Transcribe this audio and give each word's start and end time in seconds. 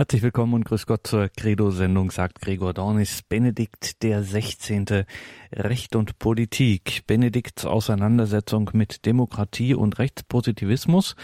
Herzlich 0.00 0.22
willkommen 0.22 0.54
und 0.54 0.64
grüß 0.64 0.86
Gott 0.86 1.06
zur 1.06 1.28
Credo-Sendung, 1.28 2.10
sagt 2.10 2.40
Gregor 2.40 2.72
Dornis. 2.72 3.20
Benedikt 3.20 4.02
der 4.02 4.22
16. 4.22 5.04
Recht 5.52 5.94
und 5.94 6.18
Politik. 6.18 7.02
Benedikts 7.06 7.66
Auseinandersetzung 7.66 8.70
mit 8.72 9.04
Demokratie 9.04 9.74
und 9.74 9.98
Rechtspositivismus. 9.98 11.16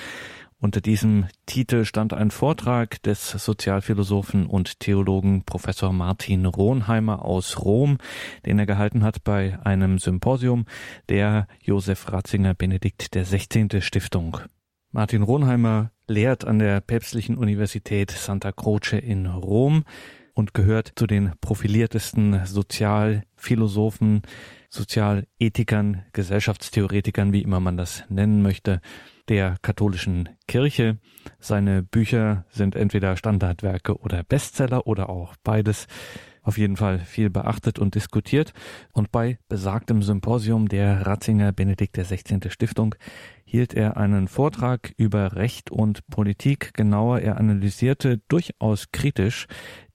Unter 0.61 0.83
diesem 0.83 1.25
Titel 1.47 1.87
stand 1.87 2.13
ein 2.13 2.31
Vortrag 2.31 3.03
des 3.03 3.31
Sozialphilosophen 3.31 4.45
und 4.45 4.79
Theologen 4.79 5.45
Professor 5.47 5.95
Martin 5.95 6.45
Ronheimer 6.45 7.25
aus 7.25 7.65
Rom, 7.65 7.97
den 8.45 8.59
er 8.59 8.67
gehalten 8.67 9.05
hat 9.05 9.25
bei 9.25 9.59
einem 9.65 9.99
Symposium 9.99 10.67
der 11.09 11.49
Josef 11.63 12.13
Ratzinger 12.13 12.53
Benedikt 12.53 13.15
der 13.15 13.25
16. 13.25 13.81
Stiftung. 13.81 14.37
Martin 14.93 15.23
Ronheimer 15.23 15.93
lehrt 16.09 16.45
an 16.45 16.59
der 16.59 16.81
Päpstlichen 16.81 17.37
Universität 17.37 18.11
Santa 18.11 18.53
Croce 18.53 18.95
in 18.95 19.27
Rom 19.27 19.85
und 20.35 20.55
gehört 20.55 20.93
zu 20.97 21.07
den 21.07 21.33
profiliertesten 21.41 22.45
Sozialphilosophen, 22.45 24.23
Sozialethikern, 24.69 26.05
Gesellschaftstheoretikern, 26.13 27.33
wie 27.33 27.43
immer 27.43 27.61
man 27.61 27.77
das 27.77 28.05
nennen 28.09 28.43
möchte, 28.43 28.81
der 29.29 29.57
katholischen 29.63 30.29
Kirche. 30.47 30.99
Seine 31.39 31.83
Bücher 31.83 32.45
sind 32.51 32.77
entweder 32.77 33.17
Standardwerke 33.17 33.99
oder 33.99 34.23
Bestseller 34.23 34.87
oder 34.87 35.09
auch 35.09 35.35
beides 35.43 35.87
auf 36.47 36.59
jeden 36.59 36.77
Fall 36.77 37.01
viel 37.01 37.29
beachtet 37.29 37.79
und 37.79 37.97
diskutiert. 37.97 38.53
Und 38.93 39.11
bei 39.11 39.39
besagtem 39.49 40.03
Symposium 40.03 40.69
der 40.69 41.05
Ratzinger 41.05 41.53
Benedikt 41.53 41.97
XVI. 41.97 42.39
Stiftung 42.49 42.95
hielt 43.45 43.75
er 43.75 43.97
einen 43.97 44.29
Vortrag 44.29 44.93
über 44.97 45.35
Recht 45.35 45.71
und 45.71 46.07
Politik. 46.09 46.73
Genauer, 46.75 47.21
er 47.21 47.39
analysierte 47.39 48.21
durchaus 48.29 48.93
kritisch 48.93 49.47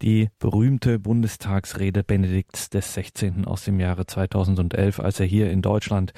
die 0.02 0.30
berühmte 0.40 1.00
Bundestagsrede 1.00 2.04
Benedikts 2.04 2.70
des 2.70 2.94
16. 2.96 3.46
aus 3.46 3.63
dem 3.63 3.79
Jahre 3.79 4.05
2011, 4.05 4.99
als 4.99 5.20
er 5.20 5.26
hier 5.26 5.52
in 5.52 5.62
Deutschland 5.62 6.13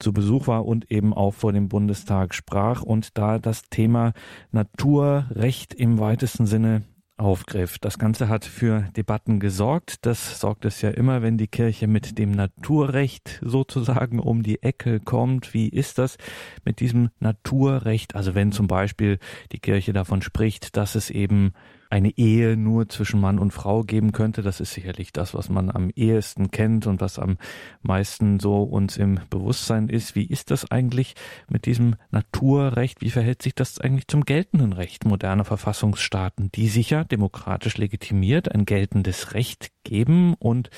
zu 0.00 0.12
Besuch 0.12 0.48
war 0.48 0.64
und 0.66 0.90
eben 0.90 1.14
auch 1.14 1.34
vor 1.34 1.52
dem 1.52 1.68
Bundestag 1.68 2.34
sprach 2.34 2.82
und 2.82 3.18
da 3.18 3.38
das 3.38 3.62
Thema 3.70 4.12
Naturrecht 4.50 5.74
im 5.74 5.98
weitesten 5.98 6.46
Sinne 6.46 6.82
aufgriff. 7.16 7.78
Das 7.78 7.98
Ganze 7.98 8.28
hat 8.28 8.44
für 8.44 8.82
Debatten 8.96 9.40
gesorgt. 9.40 10.04
Das 10.06 10.40
sorgt 10.40 10.64
es 10.64 10.82
ja 10.82 10.90
immer, 10.90 11.22
wenn 11.22 11.38
die 11.38 11.48
Kirche 11.48 11.86
mit 11.86 12.18
dem 12.18 12.32
Naturrecht 12.32 13.40
sozusagen 13.42 14.20
um 14.20 14.42
die 14.42 14.62
Ecke 14.62 15.00
kommt. 15.00 15.54
Wie 15.54 15.68
ist 15.68 15.98
das 15.98 16.18
mit 16.64 16.80
diesem 16.80 17.10
Naturrecht? 17.20 18.14
Also 18.14 18.34
wenn 18.34 18.52
zum 18.52 18.66
Beispiel 18.66 19.18
die 19.52 19.60
Kirche 19.60 19.92
davon 19.92 20.22
spricht, 20.22 20.76
dass 20.76 20.94
es 20.94 21.10
eben 21.10 21.52
eine 21.90 22.16
Ehe 22.16 22.56
nur 22.56 22.88
zwischen 22.88 23.20
Mann 23.20 23.38
und 23.38 23.52
Frau 23.52 23.82
geben 23.82 24.12
könnte. 24.12 24.42
Das 24.42 24.60
ist 24.60 24.72
sicherlich 24.72 25.12
das, 25.12 25.34
was 25.34 25.48
man 25.48 25.70
am 25.70 25.90
ehesten 25.94 26.50
kennt 26.50 26.86
und 26.86 27.00
was 27.00 27.18
am 27.18 27.38
meisten 27.82 28.40
so 28.40 28.62
uns 28.62 28.96
im 28.96 29.20
Bewusstsein 29.30 29.88
ist. 29.88 30.14
Wie 30.14 30.26
ist 30.26 30.50
das 30.50 30.70
eigentlich 30.70 31.14
mit 31.48 31.66
diesem 31.66 31.96
Naturrecht? 32.10 33.00
Wie 33.00 33.10
verhält 33.10 33.42
sich 33.42 33.54
das 33.54 33.80
eigentlich 33.80 34.08
zum 34.08 34.24
geltenden 34.24 34.72
Recht 34.72 35.04
moderner 35.04 35.44
Verfassungsstaaten, 35.44 36.50
die 36.52 36.68
sicher 36.68 37.04
demokratisch 37.04 37.76
legitimiert 37.76 38.52
ein 38.52 38.64
geltendes 38.64 39.34
Recht 39.34 39.70
geben? 39.84 40.34
Und 40.34 40.70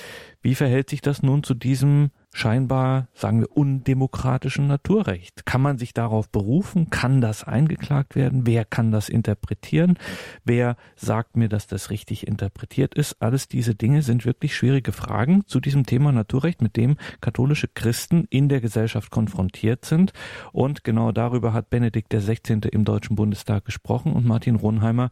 wie 0.42 0.54
verhält 0.54 0.90
sich 0.90 1.00
das 1.00 1.22
nun 1.22 1.42
zu 1.42 1.54
diesem 1.54 2.10
scheinbar, 2.32 3.08
sagen 3.14 3.40
wir, 3.40 3.56
undemokratischen 3.56 4.66
Naturrecht. 4.66 5.46
Kann 5.46 5.60
man 5.60 5.78
sich 5.78 5.94
darauf 5.94 6.28
berufen? 6.28 6.90
Kann 6.90 7.20
das 7.20 7.44
eingeklagt 7.44 8.14
werden? 8.16 8.46
Wer 8.46 8.64
kann 8.64 8.92
das 8.92 9.08
interpretieren? 9.08 9.98
Wer 10.44 10.76
sagt 10.94 11.36
mir, 11.36 11.48
dass 11.48 11.66
das 11.66 11.90
richtig 11.90 12.26
interpretiert 12.26 12.94
ist? 12.94 13.16
Alles 13.20 13.48
diese 13.48 13.74
Dinge 13.74 14.02
sind 14.02 14.24
wirklich 14.24 14.54
schwierige 14.54 14.92
Fragen 14.92 15.46
zu 15.46 15.60
diesem 15.60 15.86
Thema 15.86 16.12
Naturrecht, 16.12 16.62
mit 16.62 16.76
dem 16.76 16.96
katholische 17.20 17.68
Christen 17.68 18.26
in 18.30 18.48
der 18.48 18.60
Gesellschaft 18.60 19.10
konfrontiert 19.10 19.84
sind. 19.84 20.12
Und 20.52 20.84
genau 20.84 21.12
darüber 21.12 21.52
hat 21.52 21.70
Benedikt 21.70 22.12
XVI. 22.12 22.60
im 22.70 22.84
Deutschen 22.84 23.16
Bundestag 23.16 23.64
gesprochen 23.64 24.12
und 24.12 24.26
Martin 24.26 24.56
Ronheimer 24.56 25.10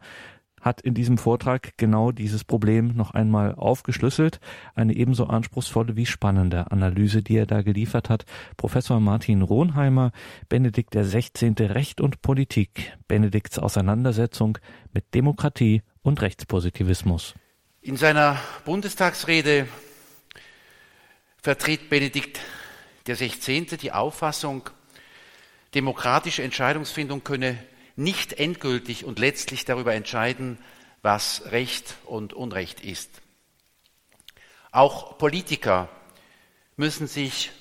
hat 0.67 0.81
in 0.81 0.93
diesem 0.93 1.17
Vortrag 1.17 1.75
genau 1.77 2.11
dieses 2.11 2.43
Problem 2.43 2.93
noch 2.95 3.11
einmal 3.11 3.55
aufgeschlüsselt. 3.55 4.39
Eine 4.75 4.95
ebenso 4.95 5.25
anspruchsvolle 5.25 5.95
wie 5.95 6.05
spannende 6.05 6.69
Analyse, 6.71 7.23
die 7.23 7.37
er 7.37 7.47
da 7.47 7.63
geliefert 7.63 8.09
hat. 8.09 8.25
Professor 8.57 8.99
Martin 8.99 9.41
Ronheimer, 9.41 10.11
Benedikt 10.49 10.93
16. 10.93 11.55
Recht 11.55 12.01
und 12.01 12.21
Politik, 12.21 12.93
Benedikts 13.07 13.57
Auseinandersetzung 13.57 14.59
mit 14.93 15.05
Demokratie 15.15 15.81
und 16.03 16.21
Rechtspositivismus. 16.21 17.33
In 17.81 17.95
seiner 17.95 18.37
Bundestagsrede 18.65 19.67
vertritt 21.41 21.89
Benedikt 21.89 22.39
16. 23.07 23.67
die 23.81 23.93
Auffassung, 23.93 24.69
demokratische 25.73 26.43
Entscheidungsfindung 26.43 27.23
könne 27.23 27.57
nicht 27.97 28.33
endgültig 28.33 29.03
und 29.03 29.19
letztlich 29.19 29.65
darüber 29.65 29.93
entscheiden, 29.93 30.57
was 31.01 31.51
Recht 31.51 31.95
und 32.05 32.33
Unrecht 32.33 32.81
ist. 32.81 33.09
Auch 34.71 35.17
Politiker 35.17 35.89
müssen 36.75 37.07
sich 37.07 37.51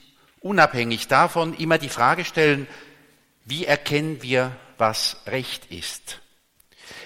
unabhängig 0.40 1.08
davon 1.08 1.54
immer 1.54 1.78
die 1.78 1.88
Frage 1.88 2.24
stellen, 2.24 2.68
wie 3.44 3.64
erkennen 3.64 4.22
wir, 4.22 4.56
was 4.78 5.16
Recht 5.26 5.70
ist? 5.70 6.20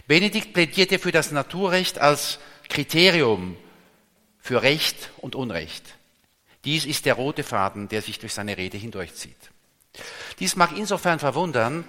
Benedikt 0.06 0.52
plädierte 0.52 0.98
für 0.98 1.12
das 1.12 1.30
Naturrecht 1.30 1.98
als 1.98 2.38
Kriterium 2.68 3.56
für 4.38 4.62
Recht 4.62 5.10
und 5.18 5.34
Unrecht. 5.34 5.84
Dies 6.64 6.84
ist 6.84 7.06
der 7.06 7.14
rote 7.14 7.44
Faden, 7.44 7.88
der 7.88 8.02
sich 8.02 8.18
durch 8.18 8.34
seine 8.34 8.56
Rede 8.56 8.76
hindurchzieht. 8.76 9.36
Dies 10.38 10.56
mag 10.56 10.76
insofern 10.76 11.18
verwundern, 11.18 11.84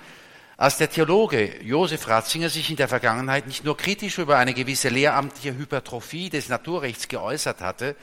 als 0.62 0.78
der 0.78 0.92
Theologe 0.92 1.60
Josef 1.64 2.08
Ratzinger 2.08 2.48
sich 2.48 2.70
in 2.70 2.76
der 2.76 2.88
Vergangenheit 2.88 3.48
nicht 3.48 3.64
nur 3.64 3.76
kritisch 3.76 4.20
über 4.20 4.38
eine 4.38 4.54
gewisse 4.54 4.90
lehramtliche 4.90 5.58
Hypertrophie 5.58 6.30
des 6.30 6.50
Naturrechts 6.50 7.08
geäußert 7.08 7.62
hatte, 7.62 7.96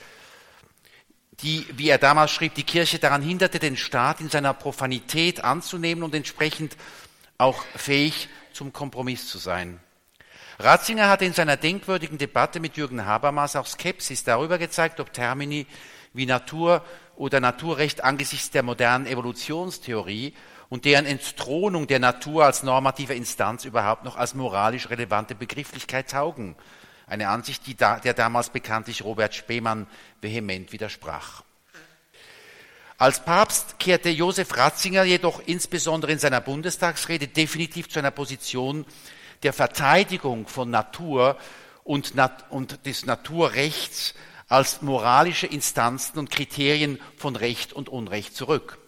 die, 1.40 1.64
wie 1.76 1.88
er 1.88 1.98
damals 1.98 2.32
schrieb, 2.32 2.56
die 2.56 2.64
Kirche 2.64 2.98
daran 2.98 3.22
hinderte, 3.22 3.60
den 3.60 3.76
Staat 3.76 4.20
in 4.20 4.28
seiner 4.28 4.54
Profanität 4.54 5.44
anzunehmen 5.44 6.02
und 6.02 6.16
entsprechend 6.16 6.76
auch 7.38 7.62
fähig 7.76 8.28
zum 8.52 8.72
Kompromiss 8.72 9.28
zu 9.28 9.38
sein. 9.38 9.78
Ratzinger 10.58 11.08
hatte 11.08 11.26
in 11.26 11.34
seiner 11.34 11.56
denkwürdigen 11.56 12.18
Debatte 12.18 12.58
mit 12.58 12.76
Jürgen 12.76 13.06
Habermas 13.06 13.54
auch 13.54 13.66
Skepsis 13.66 14.24
darüber 14.24 14.58
gezeigt, 14.58 14.98
ob 14.98 15.12
Termini 15.12 15.68
wie 16.12 16.26
Natur 16.26 16.84
oder 17.14 17.38
Naturrecht 17.38 18.02
angesichts 18.02 18.50
der 18.50 18.64
modernen 18.64 19.06
Evolutionstheorie 19.06 20.34
und 20.68 20.84
deren 20.84 21.06
Entthronung 21.06 21.86
der 21.86 21.98
Natur 21.98 22.44
als 22.44 22.62
normative 22.62 23.14
Instanz 23.14 23.64
überhaupt 23.64 24.04
noch 24.04 24.16
als 24.16 24.34
moralisch 24.34 24.90
relevante 24.90 25.34
Begrifflichkeit 25.34 26.10
taugen. 26.10 26.56
Eine 27.06 27.28
Ansicht, 27.28 27.66
die 27.66 27.74
da, 27.74 27.98
der 28.00 28.12
damals 28.12 28.50
bekanntlich 28.50 29.02
Robert 29.02 29.34
Spemann 29.34 29.86
vehement 30.20 30.72
widersprach. 30.72 31.42
Als 32.98 33.24
Papst 33.24 33.78
kehrte 33.78 34.10
Josef 34.10 34.56
Ratzinger 34.56 35.04
jedoch 35.04 35.40
insbesondere 35.46 36.12
in 36.12 36.18
seiner 36.18 36.40
Bundestagsrede 36.40 37.28
definitiv 37.28 37.88
zu 37.88 38.00
einer 38.00 38.10
Position 38.10 38.84
der 39.44 39.52
Verteidigung 39.52 40.48
von 40.48 40.68
Natur 40.68 41.38
und, 41.84 42.14
und 42.50 42.84
des 42.86 43.06
Naturrechts 43.06 44.14
als 44.48 44.82
moralische 44.82 45.46
Instanzen 45.46 46.18
und 46.18 46.30
Kriterien 46.30 47.00
von 47.16 47.36
Recht 47.36 47.72
und 47.72 47.88
Unrecht 47.88 48.34
zurück. 48.34 48.78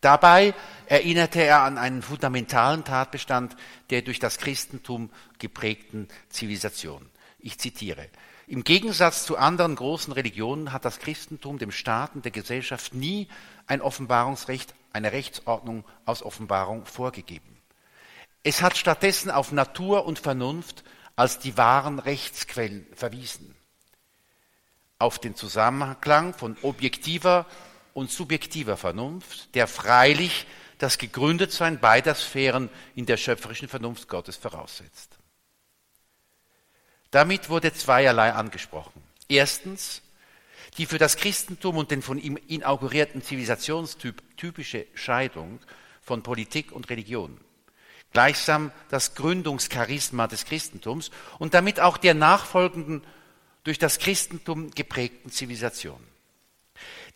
Dabei 0.00 0.54
erinnerte 0.86 1.42
er 1.42 1.62
an 1.62 1.76
einen 1.76 2.02
fundamentalen 2.02 2.84
Tatbestand 2.84 3.56
der 3.90 4.02
durch 4.02 4.18
das 4.18 4.38
Christentum 4.38 5.10
geprägten 5.38 6.08
Zivilisation. 6.30 7.10
Ich 7.38 7.58
zitiere. 7.58 8.08
Im 8.46 8.64
Gegensatz 8.64 9.24
zu 9.24 9.36
anderen 9.36 9.76
großen 9.76 10.12
Religionen 10.12 10.72
hat 10.72 10.84
das 10.84 10.98
Christentum 10.98 11.58
dem 11.58 11.70
Staat 11.70 12.14
und 12.14 12.24
der 12.24 12.32
Gesellschaft 12.32 12.94
nie 12.94 13.28
ein 13.66 13.80
Offenbarungsrecht, 13.80 14.74
eine 14.92 15.12
Rechtsordnung 15.12 15.84
aus 16.04 16.22
Offenbarung 16.22 16.84
vorgegeben. 16.84 17.60
Es 18.42 18.62
hat 18.62 18.76
stattdessen 18.76 19.30
auf 19.30 19.52
Natur 19.52 20.06
und 20.06 20.18
Vernunft 20.18 20.82
als 21.14 21.38
die 21.38 21.56
wahren 21.58 21.98
Rechtsquellen 21.98 22.86
verwiesen. 22.94 23.54
Auf 24.98 25.18
den 25.18 25.36
Zusammenklang 25.36 26.34
von 26.34 26.56
objektiver 26.62 27.46
und 27.94 28.10
subjektiver 28.10 28.76
Vernunft, 28.76 29.54
der 29.54 29.66
freilich 29.66 30.46
das 30.78 30.98
Gegründetsein 30.98 31.78
beider 31.78 32.14
Sphären 32.14 32.70
in 32.94 33.06
der 33.06 33.16
schöpferischen 33.16 33.68
Vernunft 33.68 34.08
Gottes 34.08 34.36
voraussetzt. 34.36 35.18
Damit 37.10 37.48
wurde 37.48 37.72
zweierlei 37.72 38.32
angesprochen. 38.32 39.02
Erstens 39.28 40.02
die 40.76 40.86
für 40.86 40.98
das 40.98 41.16
Christentum 41.16 41.76
und 41.76 41.90
den 41.90 42.02
von 42.02 42.18
ihm 42.18 42.38
inaugurierten 42.48 43.22
Zivilisationstyp 43.22 44.22
typische 44.36 44.86
Scheidung 44.94 45.58
von 46.00 46.22
Politik 46.22 46.72
und 46.72 46.88
Religion. 46.90 47.38
gleichsam 48.12 48.72
das 48.88 49.14
Gründungscharisma 49.14 50.26
des 50.26 50.44
Christentums 50.44 51.12
und 51.38 51.54
damit 51.54 51.78
auch 51.78 51.96
der 51.96 52.14
nachfolgenden, 52.14 53.04
durch 53.62 53.78
das 53.78 53.98
Christentum 53.98 54.70
geprägten 54.70 55.30
Zivilisation. 55.30 56.04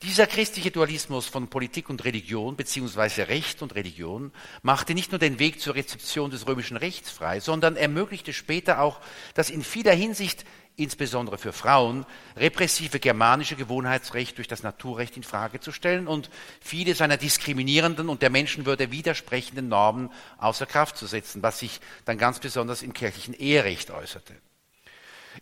Dieser 0.02 0.26
christliche 0.26 0.70
Dualismus 0.70 1.26
von 1.26 1.48
Politik 1.48 1.88
und 1.88 2.04
Religion 2.04 2.56
beziehungsweise 2.56 3.28
Recht 3.28 3.62
und 3.62 3.74
Religion 3.74 4.32
machte 4.62 4.94
nicht 4.94 5.12
nur 5.12 5.18
den 5.18 5.38
Weg 5.38 5.60
zur 5.60 5.74
Rezeption 5.74 6.30
des 6.30 6.46
römischen 6.46 6.76
Rechts 6.76 7.10
frei, 7.10 7.40
sondern 7.40 7.76
ermöglichte 7.76 8.32
später 8.32 8.80
auch 8.80 9.00
das 9.34 9.50
in 9.50 9.62
vieler 9.62 9.94
Hinsicht 9.94 10.44
insbesondere 10.76 11.38
für 11.38 11.52
Frauen, 11.52 12.04
repressive 12.36 12.98
germanische 12.98 13.56
Gewohnheitsrecht 13.56 14.38
durch 14.38 14.48
das 14.48 14.62
Naturrecht 14.62 15.16
in 15.16 15.22
Frage 15.22 15.60
zu 15.60 15.70
stellen 15.70 16.08
und 16.08 16.30
viele 16.60 16.94
seiner 16.94 17.16
diskriminierenden 17.16 18.08
und 18.08 18.22
der 18.22 18.30
Menschenwürde 18.30 18.90
widersprechenden 18.90 19.68
Normen 19.68 20.10
außer 20.38 20.66
Kraft 20.66 20.96
zu 20.96 21.06
setzen, 21.06 21.42
was 21.42 21.60
sich 21.60 21.80
dann 22.04 22.18
ganz 22.18 22.40
besonders 22.40 22.82
im 22.82 22.92
kirchlichen 22.92 23.34
Eherecht 23.34 23.90
äußerte. 23.90 24.34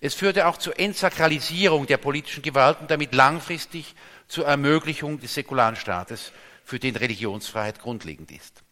Es 0.00 0.14
führte 0.14 0.46
auch 0.46 0.56
zur 0.56 0.78
Entsakralisierung 0.78 1.86
der 1.86 1.98
politischen 1.98 2.42
Gewalt 2.42 2.80
und 2.80 2.90
damit 2.90 3.14
langfristig 3.14 3.94
zur 4.28 4.46
Ermöglichung 4.46 5.20
des 5.20 5.34
säkularen 5.34 5.76
Staates, 5.76 6.32
für 6.64 6.78
den 6.78 6.96
Religionsfreiheit 6.96 7.80
grundlegend 7.80 8.30
ist. 8.30 8.62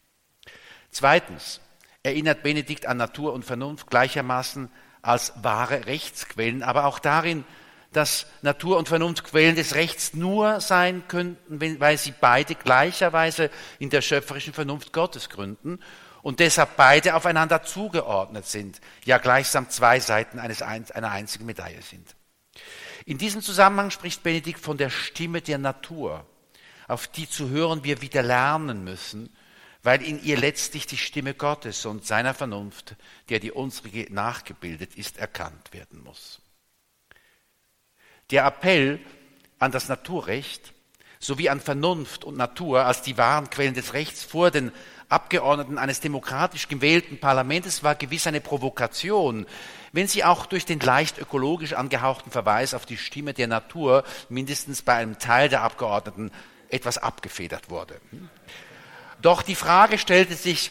Zweitens 0.90 1.61
erinnert 2.02 2.43
Benedikt 2.43 2.87
an 2.87 2.96
Natur 2.96 3.32
und 3.32 3.44
Vernunft 3.44 3.90
gleichermaßen 3.90 4.70
als 5.02 5.32
wahre 5.43 5.87
Rechtsquellen, 5.87 6.62
aber 6.62 6.84
auch 6.84 6.99
darin, 6.99 7.44
dass 7.93 8.26
Natur 8.43 8.78
und 8.78 8.88
Vernunft 8.88 9.25
Quellen 9.25 9.56
des 9.56 9.75
Rechts 9.75 10.14
nur 10.14 10.61
sein 10.61 11.02
könnten, 11.08 11.81
weil 11.81 11.99
sie 11.99 12.14
beide 12.19 12.55
gleicherweise 12.55 13.50
in 13.78 13.90
der 13.90 14.00
schöpferischen 14.00 14.52
Vernunft 14.52 14.93
Gottes 14.93 15.28
gründen 15.28 15.81
und 16.22 16.40
deshalb 16.40 16.76
beide 16.76 17.14
aufeinander 17.14 17.62
zugeordnet 17.62 18.46
sind, 18.46 18.81
ja 19.05 19.19
gleichsam 19.19 19.70
zwei 19.70 20.00
Seiten 20.00 20.38
eines, 20.38 20.62
einer 20.62 21.11
einzigen 21.11 21.46
Medaille 21.46 21.82
sind. 21.82 22.17
In 23.06 23.19
diesem 23.19 23.43
Zusammenhang 23.43 23.90
spricht 23.90 24.22
Benedikt 24.22 24.61
von 24.61 24.76
der 24.76 24.90
Stimme 24.90 25.40
der 25.40 25.58
Natur, 25.58 26.26
auf 26.88 27.06
die 27.06 27.28
zu 27.28 27.49
hören 27.49 27.84
wir 27.84 28.02
wieder 28.02 28.22
lernen 28.22 28.84
müssen, 28.84 29.34
weil 29.82 30.02
in 30.02 30.22
ihr 30.22 30.37
letztlich 30.37 30.87
die 30.87 30.99
Stimme 30.99 31.34
Gottes 31.34 31.87
und 31.87 32.06
seiner 32.06 32.34
Vernunft, 32.34 32.96
der 33.31 33.40
die 33.40 33.52
unsere 33.52 34.12
nachgebildet 34.12 34.94
ist, 34.96 35.16
erkannt 35.16 35.73
werden 35.73 36.02
muss. 36.02 36.40
Der 38.31 38.44
Appell 38.44 39.00
an 39.58 39.73
das 39.73 39.88
Naturrecht 39.88 40.75
sowie 41.19 41.49
an 41.49 41.61
Vernunft 41.61 42.25
und 42.25 42.37
Natur 42.37 42.84
als 42.84 43.02
die 43.02 43.19
wahren 43.19 43.50
Quellen 43.50 43.75
des 43.75 43.93
Rechts 43.94 44.23
vor 44.23 44.50
den 44.50 44.73
Abgeordneten 45.10 45.76
eines 45.76 46.00
demokratisch 46.00 46.68
gewählten 46.68 47.18
Parlaments 47.18 47.82
war 47.82 47.96
gewiss 47.96 48.26
eine 48.26 48.40
Provokation, 48.40 49.44
wenn 49.92 50.06
sie 50.06 50.24
auch 50.24 50.46
durch 50.46 50.64
den 50.64 50.78
leicht 50.78 51.18
ökologisch 51.18 51.72
angehauchten 51.72 52.30
Verweis 52.30 52.74
auf 52.74 52.86
die 52.86 52.96
Stimme 52.96 53.34
der 53.34 53.48
Natur 53.48 54.04
mindestens 54.28 54.82
bei 54.82 54.94
einem 54.94 55.18
Teil 55.18 55.48
der 55.48 55.62
Abgeordneten 55.62 56.30
etwas 56.68 56.96
abgefedert 56.96 57.70
wurde. 57.70 58.00
Doch 59.20 59.42
die 59.42 59.56
Frage 59.56 59.98
stellte 59.98 60.34
sich, 60.34 60.70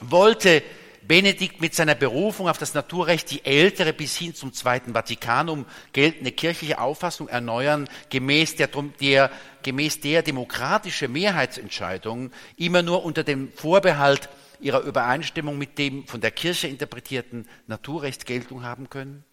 wollte 0.00 0.62
Benedikt 1.06 1.60
mit 1.60 1.74
seiner 1.74 1.94
Berufung 1.94 2.48
auf 2.48 2.58
das 2.58 2.74
Naturrecht 2.74 3.30
die 3.30 3.44
ältere 3.44 3.92
bis 3.92 4.16
hin 4.16 4.34
zum 4.34 4.52
Zweiten 4.52 4.92
Vatikanum 4.94 5.66
geltende 5.92 6.32
kirchliche 6.32 6.80
Auffassung 6.80 7.28
erneuern, 7.28 7.88
gemäß 8.10 8.56
der, 8.56 8.68
der, 9.00 9.30
gemäß 9.62 10.00
der 10.00 10.22
demokratische 10.22 11.08
Mehrheitsentscheidungen 11.08 12.32
immer 12.56 12.82
nur 12.82 13.04
unter 13.04 13.24
dem 13.24 13.52
Vorbehalt 13.52 14.28
ihrer 14.60 14.80
Übereinstimmung 14.80 15.58
mit 15.58 15.78
dem 15.78 16.06
von 16.06 16.20
der 16.20 16.30
Kirche 16.30 16.66
interpretierten 16.68 17.48
Naturrecht 17.66 18.26
Geltung 18.26 18.64
haben 18.64 18.90
können? 18.90 19.24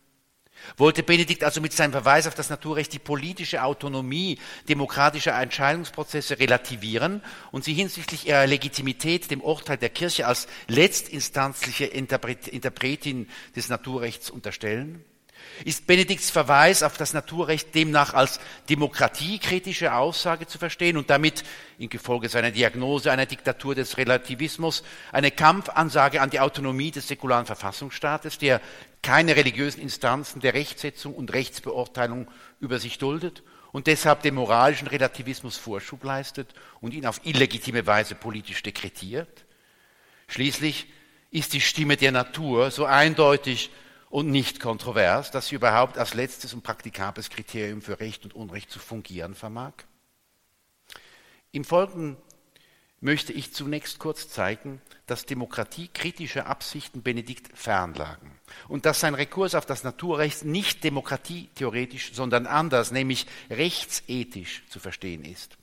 Wollte 0.78 1.04
Benedikt 1.04 1.44
also 1.44 1.62
mit 1.62 1.74
seinem 1.74 1.92
Verweis 1.92 2.26
auf 2.26 2.36
das 2.36 2.50
Naturrecht 2.50 2.94
die 2.94 3.00
politische 3.00 3.64
Autonomie 3.64 4.40
demokratischer 4.70 5.40
Entscheidungsprozesse 5.40 6.40
relativieren 6.40 7.22
und 7.52 7.64
sie 7.64 7.74
hinsichtlich 7.74 8.28
ihrer 8.28 8.48
Legitimität 8.48 9.30
dem 9.30 9.42
Urteil 9.42 9.78
der 9.78 9.90
Kirche 9.90 10.26
als 10.26 10.48
letztinstanzliche 10.68 11.86
Interpretin 11.86 13.28
des 13.56 13.70
Naturrechts 13.70 14.30
unterstellen? 14.30 15.04
Ist 15.66 15.88
Benedikts 15.88 16.30
Verweis 16.30 16.84
auf 16.84 16.98
das 16.98 17.14
Naturrecht 17.14 17.74
demnach 17.76 18.14
als 18.14 18.40
demokratiekritische 18.70 19.94
Aussage 19.94 20.48
zu 20.48 20.58
verstehen 20.58 20.98
und 20.98 21.10
damit 21.10 21.44
infolge 21.78 22.30
seiner 22.30 22.52
Diagnose 22.52 23.12
einer 23.12 23.26
Diktatur 23.26 23.76
des 23.76 23.98
Relativismus 23.98 24.84
eine 25.12 25.32
Kampfansage 25.32 26.22
an 26.22 26.30
die 26.30 26.40
Autonomie 26.40 26.92
des 26.92 27.08
säkularen 27.08 27.46
Verfassungsstaates, 27.46 28.38
der 28.38 28.62
keine 29.02 29.36
religiösen 29.36 29.82
Instanzen 29.82 30.42
der 30.42 30.54
Rechtsetzung 30.54 31.14
und 31.14 31.34
Rechtsbeurteilung 31.34 32.30
über 32.60 32.80
sich 32.80 32.98
duldet 32.98 33.44
und 33.72 33.88
deshalb 33.88 34.22
dem 34.22 34.36
moralischen 34.36 34.88
Relativismus 34.88 35.58
Vorschub 35.58 36.04
leistet 36.04 36.54
und 36.80 36.94
ihn 36.94 37.06
auf 37.06 37.22
illegitime 37.24 37.86
Weise 37.86 38.16
politisch 38.16 38.64
dekretiert? 38.64 39.46
Schließlich 40.28 40.88
ist 41.32 41.54
die 41.54 41.62
Stimme 41.62 41.98
der 41.98 42.12
Natur 42.12 42.72
so 42.72 42.86
eindeutig 42.86 43.72
und 44.14 44.30
nicht 44.30 44.60
kontrovers, 44.60 45.32
dass 45.32 45.48
sie 45.48 45.56
überhaupt 45.56 45.98
als 45.98 46.14
letztes 46.14 46.54
und 46.54 46.62
praktikables 46.62 47.32
Kriterium 47.32 47.82
für 47.82 48.00
Recht 48.00 48.24
und 48.26 48.36
Unrecht 48.36 48.70
zu 48.70 48.78
fungieren 48.78 49.34
vermag? 49.34 49.74
Im 51.52 51.64
Folgenden 51.64 52.18
möchte 53.02 53.34
ich 53.34 53.56
zunächst 53.56 53.98
kurz 53.98 54.30
zeigen, 54.30 54.82
dass 55.08 55.26
demokratiekritische 55.26 56.46
Absichten 56.46 57.02
Benedikt 57.02 57.58
fernlagen 57.58 58.30
und 58.68 58.86
dass 58.86 59.00
sein 59.00 59.16
Rekurs 59.16 59.56
auf 59.56 59.66
das 59.66 59.84
Naturrecht 59.84 60.46
nicht 60.46 60.84
demokratietheoretisch, 60.84 62.14
sondern 62.14 62.46
anders, 62.46 62.92
nämlich 62.92 63.26
rechtsethisch 63.50 64.62
zu 64.70 64.80
verstehen 64.80 65.26
ist 65.26 65.58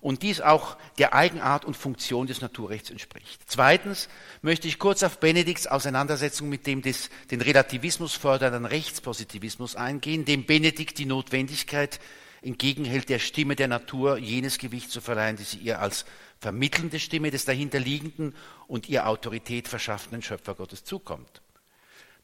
und 0.00 0.22
dies 0.22 0.40
auch 0.40 0.76
der 0.98 1.14
Eigenart 1.14 1.64
und 1.64 1.76
Funktion 1.76 2.26
des 2.26 2.40
Naturrechts 2.40 2.90
entspricht. 2.90 3.40
Zweitens 3.46 4.08
möchte 4.42 4.68
ich 4.68 4.78
kurz 4.78 5.02
auf 5.02 5.18
Benedikts 5.18 5.66
Auseinandersetzung 5.66 6.48
mit 6.48 6.66
dem 6.66 6.82
des, 6.82 7.10
den 7.30 7.40
Relativismus 7.40 8.14
fördernden 8.14 8.64
Rechtspositivismus 8.64 9.76
eingehen, 9.76 10.24
dem 10.24 10.46
Benedikt 10.46 10.98
die 10.98 11.06
Notwendigkeit 11.06 12.00
entgegenhält, 12.42 13.08
der 13.08 13.18
Stimme 13.18 13.56
der 13.56 13.68
Natur 13.68 14.18
jenes 14.18 14.58
Gewicht 14.58 14.90
zu 14.90 15.00
verleihen, 15.00 15.36
die 15.36 15.42
sie 15.42 15.58
ihr 15.58 15.80
als 15.80 16.04
vermittelnde 16.40 17.00
Stimme 17.00 17.30
des 17.30 17.44
dahinterliegenden 17.44 18.34
und 18.68 18.88
ihr 18.88 19.08
Autorität 19.08 19.66
verschaffenden 19.66 20.22
Schöpfergottes 20.22 20.84
zukommt. 20.84 21.42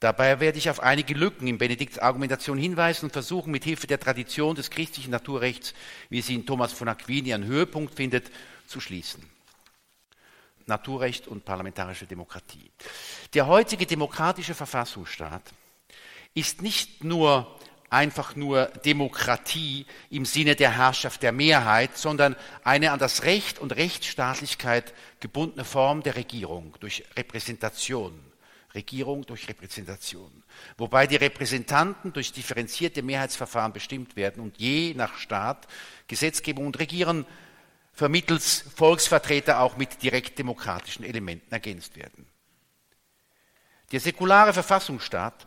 Dabei 0.05 0.39
werde 0.39 0.59
ich 0.59 0.69
auf 0.69 0.81
einige 0.81 1.15
Lücken 1.15 1.49
in 1.49 1.57
Benedikts 1.57 1.99
Argumentation 1.99 2.59
hinweisen 2.59 3.07
und 3.07 3.13
versuchen, 3.13 3.51
mit 3.51 3.65
Hilfe 3.65 3.87
der 3.87 3.99
Tradition 3.99 4.55
des 4.55 4.69
christlichen 4.69 5.13
Naturrechts, 5.13 5.73
wie 6.11 6.21
sie 6.21 6.35
in 6.35 6.45
Thomas 6.45 6.75
von 6.75 6.89
Aquini 6.89 7.33
einen 7.33 7.47
Höhepunkt 7.47 7.95
findet, 7.95 8.31
zu 8.67 8.81
schließen. 8.81 9.25
Naturrecht 10.67 11.27
und 11.27 11.47
parlamentarische 11.47 12.05
Demokratie. 12.05 12.71
Der 13.33 13.47
heutige 13.47 13.87
demokratische 13.87 14.53
Verfassungsstaat 14.53 15.55
ist 16.35 16.61
nicht 16.61 17.03
nur 17.03 17.59
einfach 17.89 18.37
nur 18.37 18.67
Demokratie 18.85 19.87
im 20.11 20.27
Sinne 20.27 20.55
der 20.55 20.77
Herrschaft 20.77 21.23
der 21.23 21.33
Mehrheit, 21.33 21.97
sondern 21.97 22.37
eine 22.63 22.93
an 22.93 22.99
das 22.99 23.23
Recht 23.23 23.59
und 23.59 23.75
Rechtsstaatlichkeit 23.75 24.93
gebundene 25.21 25.65
Form 25.65 26.03
der 26.03 26.17
Regierung 26.17 26.75
durch 26.79 27.05
Repräsentation 27.17 28.34
Regierung 28.75 29.25
durch 29.25 29.49
Repräsentation. 29.49 30.43
Wobei 30.77 31.07
die 31.07 31.17
Repräsentanten 31.17 32.13
durch 32.13 32.33
differenzierte 32.33 33.03
Mehrheitsverfahren 33.03 33.73
bestimmt 33.73 34.17
werden 34.17 34.43
und 34.43 34.59
je 34.59 34.95
nach 34.95 35.17
Staat, 35.17 35.69
Gesetzgebung 36.09 36.67
und 36.67 36.79
Regieren 36.79 37.27
vermittels 37.93 38.65
Volksvertreter 38.75 39.61
auch 39.61 39.77
mit 39.77 40.03
direktdemokratischen 40.03 41.05
Elementen 41.05 41.53
ergänzt 41.53 41.97
werden. 41.97 42.27
Der 43.93 44.01
säkulare 44.01 44.53
Verfassungsstaat 44.53 45.47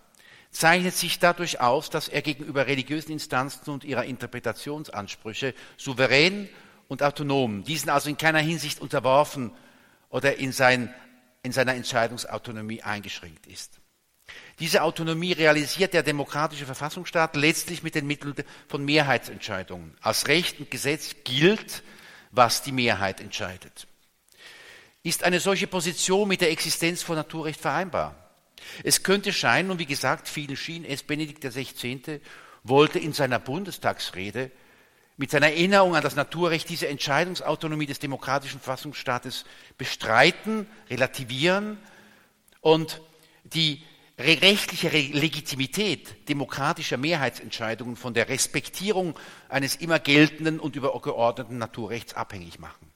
zeichnet 0.51 0.95
sich 0.95 1.19
dadurch 1.19 1.59
aus, 1.59 1.89
dass 1.89 2.07
er 2.07 2.21
gegenüber 2.21 2.67
religiösen 2.67 3.11
Instanzen 3.11 3.69
und 3.71 3.83
ihrer 3.83 4.05
Interpretationsansprüche 4.05 5.53
souverän 5.75 6.47
und 6.87 7.03
autonom, 7.03 7.65
diesen 7.65 7.89
also 7.89 8.09
in 8.09 8.17
keiner 8.17 8.39
Hinsicht 8.39 8.79
unterworfen 8.79 9.51
oder 10.09 10.37
in 10.37 10.53
sein 10.53 10.93
in 11.47 11.53
seiner 11.53 11.75
Entscheidungsautonomie 11.75 12.83
eingeschränkt 12.83 13.47
ist. 13.47 13.79
Diese 14.59 14.83
Autonomie 14.83 15.31
realisiert 15.31 15.93
der 15.93 16.03
demokratische 16.03 16.65
Verfassungsstaat 16.65 17.37
letztlich 17.37 17.83
mit 17.83 17.95
den 17.95 18.05
Mitteln 18.05 18.35
von 18.67 18.83
Mehrheitsentscheidungen. 18.83 19.95
Als 20.01 20.27
Recht 20.27 20.59
und 20.59 20.69
Gesetz 20.69 21.15
gilt, 21.23 21.83
was 22.31 22.63
die 22.63 22.73
Mehrheit 22.73 23.21
entscheidet. 23.21 23.87
Ist 25.03 25.23
eine 25.23 25.39
solche 25.39 25.67
Position 25.67 26.27
mit 26.27 26.41
der 26.41 26.51
Existenz 26.51 27.01
von 27.01 27.15
Naturrecht 27.15 27.61
vereinbar? 27.61 28.29
Es 28.83 29.03
könnte 29.03 29.31
scheinen, 29.31 29.71
und 29.71 29.79
wie 29.79 29.85
gesagt, 29.85 30.27
vielen 30.27 30.57
schien 30.57 30.83
es, 30.83 31.03
Benedikt 31.03 31.45
XVI. 31.45 32.19
wollte 32.63 32.99
in 32.99 33.13
seiner 33.13 33.39
Bundestagsrede 33.39 34.51
mit 35.17 35.31
seiner 35.31 35.47
Erinnerung 35.47 35.95
an 35.95 36.03
das 36.03 36.15
Naturrecht 36.15 36.69
diese 36.69 36.87
Entscheidungsautonomie 36.87 37.87
des 37.87 37.99
demokratischen 37.99 38.59
Verfassungsstaates 38.59 39.45
bestreiten, 39.77 40.67
relativieren 40.89 41.79
und 42.61 43.01
die 43.43 43.81
rechtliche 44.19 44.89
Legitimität 44.89 46.29
demokratischer 46.29 46.97
Mehrheitsentscheidungen 46.97 47.95
von 47.95 48.13
der 48.13 48.29
Respektierung 48.29 49.17
eines 49.49 49.75
immer 49.75 49.99
geltenden 49.99 50.59
und 50.59 50.75
übergeordneten 50.75 51.57
Naturrechts 51.57 52.13
abhängig 52.13 52.59
machen. 52.59 52.91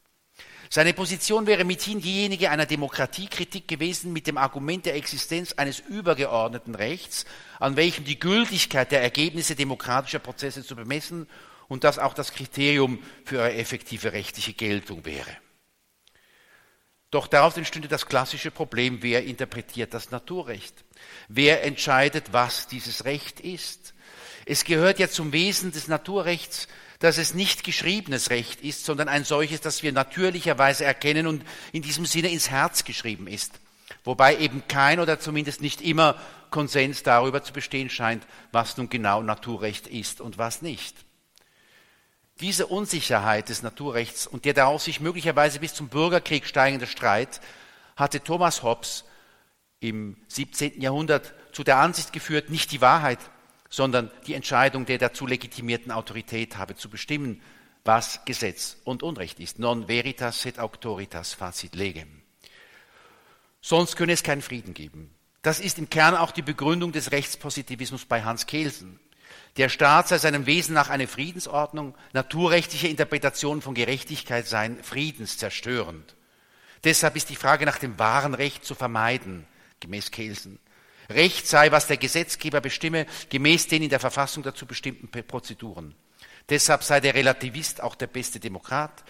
Seine 0.69 0.93
Position 0.93 1.47
wäre 1.47 1.65
mithin 1.65 2.01
diejenige 2.01 2.49
einer 2.49 2.65
Demokratiekritik 2.65 3.67
gewesen 3.67 4.13
mit 4.13 4.25
dem 4.25 4.37
Argument 4.37 4.85
der 4.85 4.95
Existenz 4.95 5.53
eines 5.53 5.79
übergeordneten 5.79 6.75
Rechts, 6.75 7.25
an 7.59 7.75
welchem 7.75 8.05
die 8.05 8.19
Gültigkeit 8.19 8.91
der 8.91 9.01
Ergebnisse 9.01 9.55
demokratischer 9.55 10.19
Prozesse 10.19 10.63
zu 10.63 10.75
bemessen 10.75 11.27
und 11.71 11.85
das 11.85 11.99
auch 11.99 12.13
das 12.13 12.33
Kriterium 12.33 13.01
für 13.23 13.43
eine 13.43 13.55
effektive 13.55 14.11
rechtliche 14.11 14.51
Geltung 14.51 15.05
wäre. 15.05 15.37
Doch 17.11 17.27
daraus 17.27 17.55
entstünde 17.55 17.87
das 17.87 18.07
klassische 18.07 18.51
Problem, 18.51 19.01
wer 19.03 19.23
interpretiert 19.23 19.93
das 19.93 20.11
Naturrecht? 20.11 20.83
Wer 21.29 21.63
entscheidet, 21.63 22.33
was 22.33 22.67
dieses 22.67 23.05
Recht 23.05 23.39
ist? 23.39 23.93
Es 24.45 24.65
gehört 24.65 24.99
ja 24.99 25.07
zum 25.07 25.31
Wesen 25.31 25.71
des 25.71 25.87
Naturrechts, 25.87 26.67
dass 26.99 27.17
es 27.17 27.33
nicht 27.33 27.63
geschriebenes 27.63 28.31
Recht 28.31 28.59
ist, 28.59 28.83
sondern 28.83 29.07
ein 29.07 29.23
solches, 29.23 29.61
das 29.61 29.81
wir 29.81 29.93
natürlicherweise 29.93 30.83
erkennen 30.83 31.25
und 31.25 31.45
in 31.71 31.83
diesem 31.83 32.05
Sinne 32.05 32.31
ins 32.31 32.49
Herz 32.49 32.83
geschrieben 32.83 33.27
ist. 33.27 33.61
Wobei 34.03 34.37
eben 34.39 34.67
kein 34.67 34.99
oder 34.99 35.21
zumindest 35.21 35.61
nicht 35.61 35.79
immer 35.79 36.19
Konsens 36.49 37.03
darüber 37.03 37.43
zu 37.43 37.53
bestehen 37.53 37.89
scheint, 37.89 38.27
was 38.51 38.75
nun 38.75 38.89
genau 38.89 39.21
Naturrecht 39.21 39.87
ist 39.87 40.19
und 40.19 40.37
was 40.37 40.61
nicht. 40.61 40.97
Diese 42.41 42.65
Unsicherheit 42.65 43.49
des 43.49 43.61
Naturrechts 43.61 44.25
und 44.25 44.45
der 44.45 44.53
daraus 44.53 44.85
sich 44.85 44.99
möglicherweise 44.99 45.59
bis 45.59 45.75
zum 45.75 45.89
Bürgerkrieg 45.89 46.47
steigende 46.47 46.87
Streit 46.87 47.39
hatte 47.95 48.23
Thomas 48.23 48.63
Hobbes 48.63 49.03
im 49.79 50.17
17. 50.27 50.81
Jahrhundert 50.81 51.35
zu 51.51 51.63
der 51.63 51.77
Ansicht 51.77 52.13
geführt, 52.13 52.49
nicht 52.49 52.71
die 52.71 52.81
Wahrheit, 52.81 53.19
sondern 53.69 54.09
die 54.25 54.33
Entscheidung 54.33 54.87
der 54.87 54.97
dazu 54.97 55.27
legitimierten 55.27 55.91
Autorität 55.91 56.57
habe 56.57 56.75
zu 56.75 56.89
bestimmen, 56.89 57.41
was 57.85 58.25
Gesetz 58.25 58.77
und 58.85 59.03
Unrecht 59.03 59.39
ist. 59.39 59.59
Non 59.59 59.87
veritas 59.87 60.45
et 60.45 60.57
auctoritas 60.57 61.33
facit 61.33 61.75
legem. 61.75 62.21
Sonst 63.61 63.95
könne 63.95 64.13
es 64.13 64.23
keinen 64.23 64.41
Frieden 64.41 64.73
geben. 64.73 65.13
Das 65.43 65.59
ist 65.59 65.77
im 65.77 65.89
Kern 65.89 66.15
auch 66.15 66.31
die 66.31 66.41
Begründung 66.41 66.91
des 66.91 67.11
Rechtspositivismus 67.11 68.05
bei 68.05 68.23
Hans 68.23 68.47
Kelsen. 68.47 68.99
Der 69.57 69.69
Staat 69.69 70.07
sei 70.07 70.17
seinem 70.17 70.45
Wesen 70.45 70.73
nach 70.73 70.89
eine 70.89 71.07
Friedensordnung, 71.07 71.95
naturrechtliche 72.13 72.87
Interpretationen 72.87 73.61
von 73.61 73.75
Gerechtigkeit 73.75 74.47
seien 74.47 74.81
friedenszerstörend. 74.83 76.15
Deshalb 76.83 77.15
ist 77.15 77.29
die 77.29 77.35
Frage 77.35 77.65
nach 77.65 77.77
dem 77.77 77.99
wahren 77.99 78.33
Recht 78.33 78.65
zu 78.65 78.75
vermeiden, 78.75 79.45
gemäß 79.79 80.11
Kelsen. 80.11 80.59
Recht 81.09 81.47
sei, 81.47 81.71
was 81.71 81.87
der 81.87 81.97
Gesetzgeber 81.97 82.61
bestimme, 82.61 83.05
gemäß 83.29 83.67
den 83.67 83.83
in 83.83 83.89
der 83.89 83.99
Verfassung 83.99 84.43
dazu 84.43 84.65
bestimmten 84.65 85.09
Prozeduren. 85.09 85.93
Deshalb 86.49 86.83
sei 86.83 86.99
der 86.99 87.13
Relativist 87.13 87.81
auch 87.81 87.95
der 87.95 88.07
beste 88.07 88.39
Demokrat, 88.39 89.03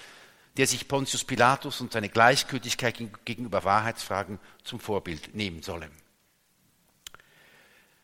der 0.58 0.68
sich 0.68 0.88
Pontius 0.88 1.24
Pilatus 1.24 1.80
und 1.80 1.94
seine 1.94 2.10
Gleichgültigkeit 2.10 2.98
gegenüber 3.24 3.64
Wahrheitsfragen 3.64 4.40
zum 4.64 4.80
Vorbild 4.80 5.34
nehmen 5.34 5.62
solle. 5.62 5.90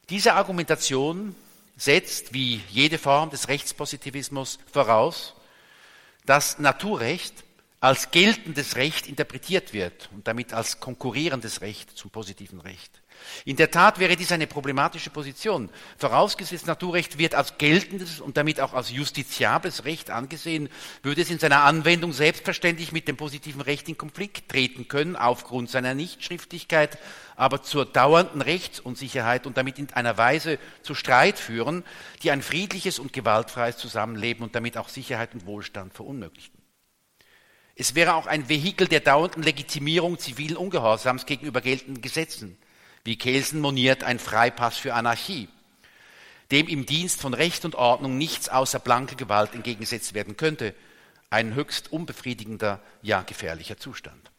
Diese 0.09 0.33
Argumentation 0.33 1.35
setzt, 1.77 2.33
wie 2.33 2.61
jede 2.69 2.97
Form 2.97 3.29
des 3.29 3.47
Rechtspositivismus, 3.47 4.59
voraus, 4.71 5.35
dass 6.25 6.59
Naturrecht 6.59 7.45
als 7.79 8.11
geltendes 8.11 8.75
Recht 8.75 9.07
interpretiert 9.07 9.71
wird 9.73 10.09
und 10.13 10.27
damit 10.27 10.51
als 10.51 10.79
konkurrierendes 10.79 11.61
Recht 11.61 11.95
zum 11.95 12.09
positiven 12.09 12.59
Recht. 12.59 13.01
In 13.45 13.55
der 13.55 13.71
Tat 13.71 13.99
wäre 13.99 14.15
dies 14.15 14.31
eine 14.31 14.47
problematische 14.47 15.09
Position. 15.09 15.69
Vorausgesetzt, 15.97 16.67
Naturrecht 16.67 17.17
wird 17.17 17.35
als 17.35 17.57
geltendes 17.57 18.19
und 18.19 18.37
damit 18.37 18.59
auch 18.59 18.73
als 18.73 18.91
justiziables 18.91 19.85
Recht 19.85 20.09
angesehen, 20.09 20.69
würde 21.03 21.21
es 21.21 21.29
in 21.29 21.39
seiner 21.39 21.63
Anwendung 21.63 22.13
selbstverständlich 22.13 22.91
mit 22.91 23.07
dem 23.07 23.17
positiven 23.17 23.61
Recht 23.61 23.87
in 23.89 23.97
Konflikt 23.97 24.49
treten 24.49 24.87
können, 24.87 25.15
aufgrund 25.15 25.69
seiner 25.69 25.93
Nichtschriftlichkeit, 25.93 26.97
aber 27.35 27.63
zur 27.63 27.85
dauernden 27.85 28.41
Rechtsunsicherheit 28.41 29.45
und 29.45 29.57
damit 29.57 29.79
in 29.79 29.93
einer 29.93 30.17
Weise 30.17 30.59
zu 30.81 30.95
Streit 30.95 31.39
führen, 31.39 31.83
die 32.23 32.31
ein 32.31 32.41
friedliches 32.41 32.99
und 32.99 33.13
gewaltfreies 33.13 33.77
Zusammenleben 33.77 34.43
und 34.43 34.55
damit 34.55 34.77
auch 34.77 34.89
Sicherheit 34.89 35.33
und 35.33 35.45
Wohlstand 35.45 35.93
verunmöglichten. 35.93 36.59
Es 37.75 37.93
wäre 37.93 38.15
auch 38.15 38.25
ein 38.25 38.49
Vehikel 38.49 38.87
der 38.87 39.01
dauernden 39.01 39.43
Legitimierung 39.43 40.17
zivilen 40.17 40.57
Ungehorsams 40.57 41.27
gegenüber 41.27 41.61
geltenden 41.61 42.01
Gesetzen 42.01 42.57
wie 43.07 43.17
Kelsen 43.17 43.61
moniert, 43.61 44.03
ein 44.03 44.19
Freipass 44.19 44.75
für 44.75 44.93
Anarchie, 44.93 45.47
dem 46.51 46.67
im 46.67 46.85
Dienst 46.85 47.21
von 47.21 47.33
Recht 47.33 47.63
und 47.63 47.75
Ordnung 47.75 48.17
nichts 48.17 48.49
außer 48.49 48.79
blanke 48.79 49.15
Gewalt 49.15 49.55
entgegengesetzt 49.55 50.13
werden 50.13 50.35
könnte. 50.35 50.75
Ein 51.29 51.55
höchst 51.55 51.89
unbefriedigender, 51.89 52.81
ja 53.01 53.21
gefährlicher 53.21 53.77
Zustand. 53.77 54.29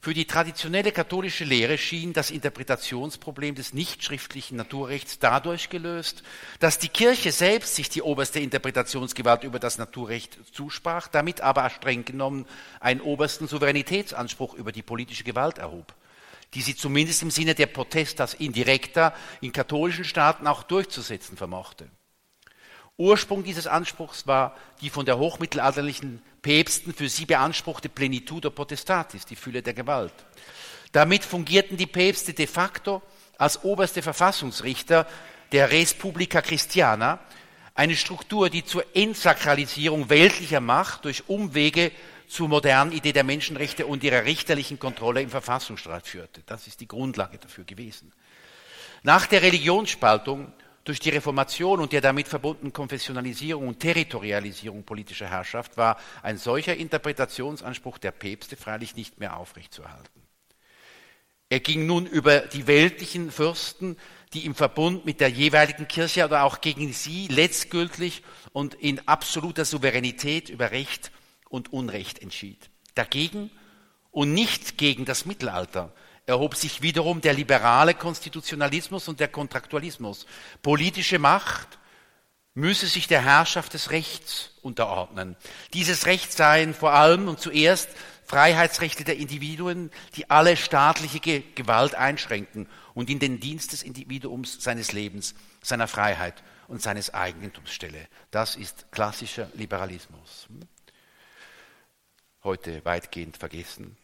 Für 0.00 0.12
die 0.12 0.24
traditionelle 0.24 0.90
katholische 0.90 1.44
Lehre 1.44 1.78
schien 1.78 2.12
das 2.12 2.32
Interpretationsproblem 2.32 3.54
des 3.54 3.74
nichtschriftlichen 3.74 4.56
Naturrechts 4.56 5.20
dadurch 5.20 5.68
gelöst, 5.68 6.24
dass 6.58 6.80
die 6.80 6.88
Kirche 6.88 7.30
selbst 7.30 7.76
sich 7.76 7.90
die 7.90 8.02
oberste 8.02 8.40
Interpretationsgewalt 8.40 9.44
über 9.44 9.60
das 9.60 9.78
Naturrecht 9.78 10.36
zusprach, 10.52 11.06
damit 11.06 11.42
aber 11.42 11.70
streng 11.70 12.04
genommen 12.04 12.46
einen 12.80 13.00
obersten 13.00 13.46
Souveränitätsanspruch 13.46 14.54
über 14.54 14.72
die 14.72 14.82
politische 14.82 15.22
Gewalt 15.22 15.58
erhob 15.58 15.94
die 16.54 16.62
sie 16.62 16.76
zumindest 16.76 17.22
im 17.22 17.30
Sinne 17.30 17.54
der 17.54 17.66
Protestas 17.66 18.34
indirekter 18.34 19.14
in 19.40 19.52
katholischen 19.52 20.04
Staaten 20.04 20.46
auch 20.46 20.62
durchzusetzen 20.62 21.36
vermochte. 21.36 21.88
Ursprung 22.96 23.44
dieses 23.44 23.66
Anspruchs 23.66 24.26
war 24.26 24.56
die 24.82 24.90
von 24.90 25.06
der 25.06 25.18
hochmittelalterlichen 25.18 26.22
Päpsten 26.42 26.92
für 26.92 27.08
sie 27.08 27.24
beanspruchte 27.24 27.88
Plenitudo 27.88 28.50
Potestatis, 28.50 29.24
die 29.24 29.36
Fülle 29.36 29.62
der 29.62 29.74
Gewalt. 29.74 30.12
Damit 30.92 31.24
fungierten 31.24 31.76
die 31.76 31.86
Päpste 31.86 32.34
de 32.34 32.46
facto 32.46 33.00
als 33.38 33.64
oberste 33.64 34.02
Verfassungsrichter 34.02 35.06
der 35.52 35.70
Res 35.70 35.94
Publica 35.94 36.42
Christiana, 36.42 37.20
eine 37.74 37.96
Struktur, 37.96 38.50
die 38.50 38.64
zur 38.64 38.84
Entsakralisierung 38.94 40.10
weltlicher 40.10 40.60
Macht 40.60 41.06
durch 41.06 41.28
Umwege 41.28 41.92
zur 42.30 42.48
modernen 42.48 42.92
Idee 42.92 43.12
der 43.12 43.24
Menschenrechte 43.24 43.86
und 43.86 44.04
ihrer 44.04 44.24
richterlichen 44.24 44.78
Kontrolle 44.78 45.20
im 45.20 45.30
Verfassungsstreit 45.30 46.06
führte. 46.06 46.42
Das 46.46 46.66
ist 46.66 46.80
die 46.80 46.86
Grundlage 46.86 47.38
dafür 47.38 47.64
gewesen. 47.64 48.12
Nach 49.02 49.26
der 49.26 49.42
Religionsspaltung 49.42 50.52
durch 50.84 51.00
die 51.00 51.10
Reformation 51.10 51.80
und 51.80 51.92
der 51.92 52.00
damit 52.00 52.28
verbundenen 52.28 52.72
Konfessionalisierung 52.72 53.66
und 53.66 53.80
Territorialisierung 53.80 54.84
politischer 54.84 55.28
Herrschaft 55.28 55.76
war 55.76 55.98
ein 56.22 56.38
solcher 56.38 56.76
Interpretationsanspruch 56.76 57.98
der 57.98 58.12
Päpste 58.12 58.56
freilich 58.56 58.94
nicht 58.94 59.18
mehr 59.18 59.36
aufrechtzuerhalten. 59.36 60.22
Er 61.48 61.60
ging 61.60 61.84
nun 61.84 62.06
über 62.06 62.40
die 62.40 62.68
weltlichen 62.68 63.32
Fürsten, 63.32 63.96
die 64.34 64.46
im 64.46 64.54
Verbund 64.54 65.04
mit 65.04 65.20
der 65.20 65.28
jeweiligen 65.28 65.88
Kirche 65.88 66.24
oder 66.24 66.44
auch 66.44 66.60
gegen 66.60 66.92
sie 66.92 67.26
letztgültig 67.26 68.22
und 68.52 68.74
in 68.74 69.06
absoluter 69.08 69.64
Souveränität 69.64 70.48
über 70.48 70.70
Recht 70.70 71.10
und 71.50 71.72
Unrecht 71.74 72.20
entschied. 72.22 72.70
Dagegen 72.94 73.50
und 74.10 74.32
nicht 74.32 74.78
gegen 74.78 75.04
das 75.04 75.26
Mittelalter 75.26 75.92
erhob 76.24 76.54
sich 76.54 76.80
wiederum 76.80 77.20
der 77.20 77.34
liberale 77.34 77.92
Konstitutionalismus 77.92 79.08
und 79.08 79.20
der 79.20 79.28
Kontraktualismus. 79.28 80.26
Politische 80.62 81.18
Macht 81.18 81.78
müsse 82.54 82.86
sich 82.86 83.06
der 83.08 83.22
Herrschaft 83.22 83.74
des 83.74 83.90
Rechts 83.90 84.52
unterordnen. 84.62 85.36
Dieses 85.74 86.06
Recht 86.06 86.32
seien 86.32 86.74
vor 86.74 86.92
allem 86.92 87.28
und 87.28 87.40
zuerst 87.40 87.90
Freiheitsrechte 88.26 89.02
der 89.02 89.16
Individuen, 89.16 89.90
die 90.14 90.30
alle 90.30 90.56
staatliche 90.56 91.20
Gewalt 91.20 91.96
einschränken 91.96 92.68
und 92.94 93.10
in 93.10 93.18
den 93.18 93.40
Dienst 93.40 93.72
des 93.72 93.82
Individuums 93.82 94.62
seines 94.62 94.92
Lebens, 94.92 95.34
seiner 95.62 95.88
Freiheit 95.88 96.42
und 96.68 96.80
seines 96.80 97.12
Eigentums 97.12 97.72
stelle. 97.72 98.06
Das 98.30 98.54
ist 98.54 98.92
klassischer 98.92 99.48
Liberalismus 99.54 100.48
heute 102.44 102.84
weitgehend 102.84 103.36
vergessen. 103.36 103.96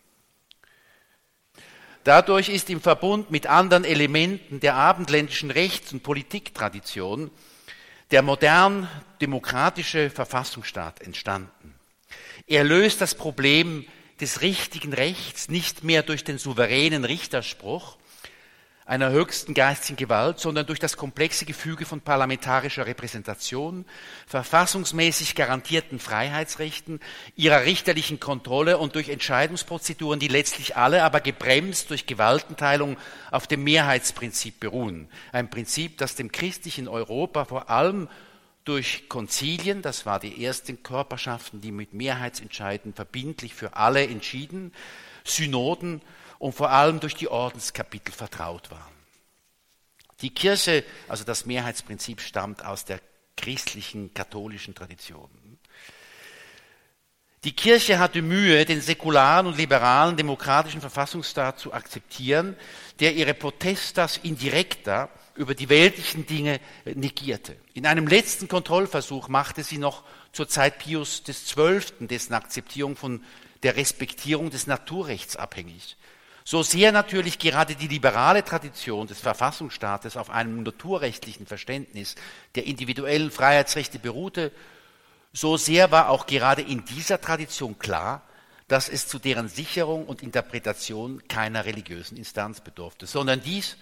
Dadurch 2.05 2.49
ist 2.49 2.71
im 2.71 2.81
Verbund 2.81 3.31
mit 3.31 3.47
anderen 3.47 3.85
Elementen 3.85 4.61
der 4.61 4.75
abendländischen 4.75 5.51
Rechts- 5.51 5.93
und 5.93 6.03
Politiktradition 6.03 7.31
der 8.13 8.23
modern 8.23 8.89
demokratische 9.21 10.11
Verfassungsstaat 10.11 11.01
entstanden. 11.01 11.75
Er 12.47 12.63
löst 12.63 13.01
das 13.01 13.17
Problem 13.17 13.85
des 14.21 14.41
richtigen 14.41 14.93
Rechts 14.93 15.49
nicht 15.49 15.83
mehr 15.83 16.03
durch 16.03 16.23
den 16.23 16.39
souveränen 16.39 17.05
Richterspruch, 17.05 17.99
einer 18.87 19.11
höchsten 19.11 19.53
geistigen 19.53 19.97
Gewalt, 19.97 20.39
sondern 20.39 20.65
durch 20.65 20.79
das 20.79 20.97
komplexe 20.97 21.45
Gefüge 21.45 21.85
von 21.85 22.01
parlamentarischer 22.01 22.87
Repräsentation, 22.87 23.85
verfassungsmäßig 24.29 25.35
garantierten 25.35 25.99
Freiheitsrechten, 25.99 27.01
ihrer 27.35 27.65
richterlichen 27.65 28.21
Kontrolle 28.21 28.79
und 28.79 28.95
durch 28.95 29.09
Entscheidungsprozeduren, 29.09 30.21
die 30.21 30.29
letztlich 30.29 30.77
alle 30.77 31.03
aber 31.03 31.21
gebremst 31.21 31.91
durch 31.91 32.07
Gewaltenteilung 32.07 32.97
auf 33.33 33.49
dem 33.49 33.65
Mehrheitsprinzip 33.65 34.61
beruhen. 34.61 35.09
Ein 35.33 35.51
Prinzip, 35.51 35.99
das 35.99 36.15
dem 36.15 36.31
christlichen 36.31 36.87
Europa 36.87 37.45
vor 37.45 37.69
allem 37.69 38.09
durch 38.65 39.09
Konzilien, 39.09 39.83
das 39.83 40.07
war 40.07 40.21
die 40.21 40.45
ersten 40.45 40.85
Körperschaften, 40.85 41.61
die 41.61 41.73
mit 41.73 41.93
Mehrheitsentscheiden 41.93 42.95
verbindlich 42.95 43.55
für 43.55 43.75
alle 43.75 44.07
entschieden, 44.07 44.73
Synoden 45.25 46.03
und 46.39 46.55
vor 46.55 46.71
allem 46.71 47.01
durch 47.01 47.15
die 47.15 47.29
Ordenskapitel 47.29 48.13
vertraut 48.13 48.71
waren. 48.71 48.97
Die 50.23 50.31
Kirche, 50.31 50.85
also 51.09 51.25
das 51.25 51.47
Mehrheitsprinzip, 51.47 52.21
stammt 52.21 52.65
aus 52.65 52.85
der 52.85 53.01
christlichen 53.37 54.15
katholischen 54.15 54.75
Tradition. 54.75 55.31
Die 57.45 57.53
Kirche 57.53 57.99
hatte 57.99 58.23
Mühe, 58.23 58.65
den 58.65 58.81
säkularen 58.81 59.47
und 59.47 59.57
liberalen 59.57 60.17
demokratischen 60.17 60.81
Verfassungsstaat 60.81 61.61
zu 61.61 61.73
akzeptieren, 61.73 62.57
der 62.99 63.15
ihre 63.15 63.35
Protestas 63.35 64.17
indirecta 64.17 65.11
über 65.37 65.55
die 65.55 65.69
weltlichen 65.69 66.27
Dinge 66.27 66.61
negierte. 66.87 67.57
In 67.75 67.87
einem 67.87 68.09
letzten 68.09 68.49
Kontrollversuch 68.49 69.29
machte 69.29 69.63
sie 69.63 69.79
noch 69.79 70.03
zur 70.33 70.49
Zeit 70.49 70.79
Pius 70.79 71.23
XII. 71.25 72.09
dessen 72.09 72.35
Akzeptierung 72.35 72.97
von 72.97 73.23
der 73.63 73.77
Respektierung 73.77 74.51
des 74.51 74.67
Naturrechts 74.67 75.37
abhängig. 75.37 75.97
So 76.49 76.63
sehr 76.63 76.93
natürlich 76.93 77.41
gerade 77.41 77.75
die 77.75 77.89
liberale 77.89 78.45
Tradition 78.45 79.09
des 79.09 79.19
Verfassungsstaates 79.19 80.17
auf 80.17 80.31
einem 80.31 80.63
naturrechtlichen 80.63 81.45
Verständnis 81.45 82.15
der 82.55 82.67
individuellen 82.67 83.33
Freiheitsrechte 83.33 83.99
beruhte, 83.99 84.53
so 85.33 85.57
sehr 85.57 85.91
war 85.91 86.09
auch 86.09 86.27
gerade 86.27 86.63
in 86.63 86.85
dieser 86.85 87.21
Tradition 87.21 87.81
klar, 87.81 88.23
dass 88.69 88.89
es 88.89 89.09
zu 89.09 89.19
deren 89.19 89.49
Sicherung 89.49 90.07
und 90.07 90.23
Interpretation 90.23 91.21
keiner 91.27 91.65
religiösen 91.65 92.17
Instanz 92.17 92.61
bedurfte, 92.61 93.07
sondern 93.07 93.43
dies 93.43 93.77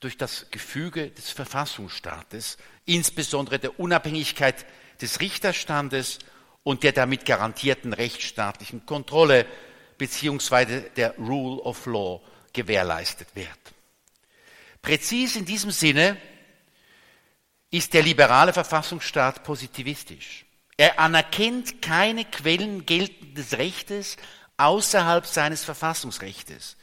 durch 0.00 0.18
das 0.18 0.50
Gefüge 0.50 1.12
des 1.12 1.30
Verfassungsstaates, 1.30 2.58
insbesondere 2.84 3.58
der 3.58 3.80
Unabhängigkeit 3.80 4.66
des 5.00 5.20
Richterstandes 5.20 6.18
und 6.62 6.82
der 6.82 6.92
damit 6.92 7.24
garantierten 7.24 7.94
rechtsstaatlichen 7.94 8.84
Kontrolle 8.84 9.46
beziehungsweise 9.98 10.82
der 10.96 11.16
Rule 11.18 11.62
of 11.62 11.86
Law 11.86 12.20
gewährleistet 12.52 13.28
wird. 13.34 13.48
Präzis 14.80 15.36
in 15.36 15.44
diesem 15.44 15.70
Sinne 15.70 16.16
ist 17.70 17.94
der 17.94 18.02
liberale 18.02 18.52
Verfassungsstaat 18.52 19.44
positivistisch. 19.44 20.44
Er 20.76 20.98
anerkennt 20.98 21.80
keine 21.80 22.24
Quellen 22.24 22.84
geltendes 22.84 23.56
Rechtes 23.56 24.16
außerhalb 24.56 25.26
seines 25.26 25.64
Verfassungsrechtes, 25.64 26.76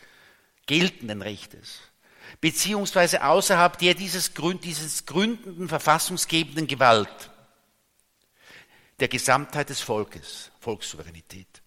geltenden 0.66 1.22
Rechtes, 1.22 1.80
beziehungsweise 2.42 3.24
außerhalb 3.24 3.78
der 3.78 3.94
dieses, 3.94 4.34
Gründ, 4.34 4.64
dieses 4.64 5.06
gründenden 5.06 5.68
verfassungsgebenden 5.68 6.68
Gewalt, 6.68 7.30
der 9.00 9.08
Gesamtheit 9.08 9.70
des 9.70 9.82
Volkes, 9.82 10.52
Volkssouveränität. 10.60 11.62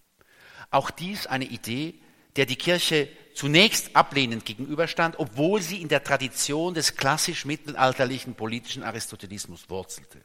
Auch 0.73 0.91
dies 0.91 1.27
eine 1.27 1.45
Idee, 1.45 1.95
der 2.37 2.47
die 2.47 2.57
Kirche 2.57 3.09
zunächst 3.35 3.95
ablehnend 3.95 4.45
gegenüberstand, 4.45 5.19
obwohl 5.19 5.63
sie 5.63 5.81
in 5.81 5.89
der 5.89 6.03
Tradition 6.03 6.75
des 6.75 6.97
klassisch 6.97 7.45
mittelalterlichen 7.45 8.35
politischen 8.35 8.83
Aristotelismus 8.83 9.69
wurzelte. 9.69 10.23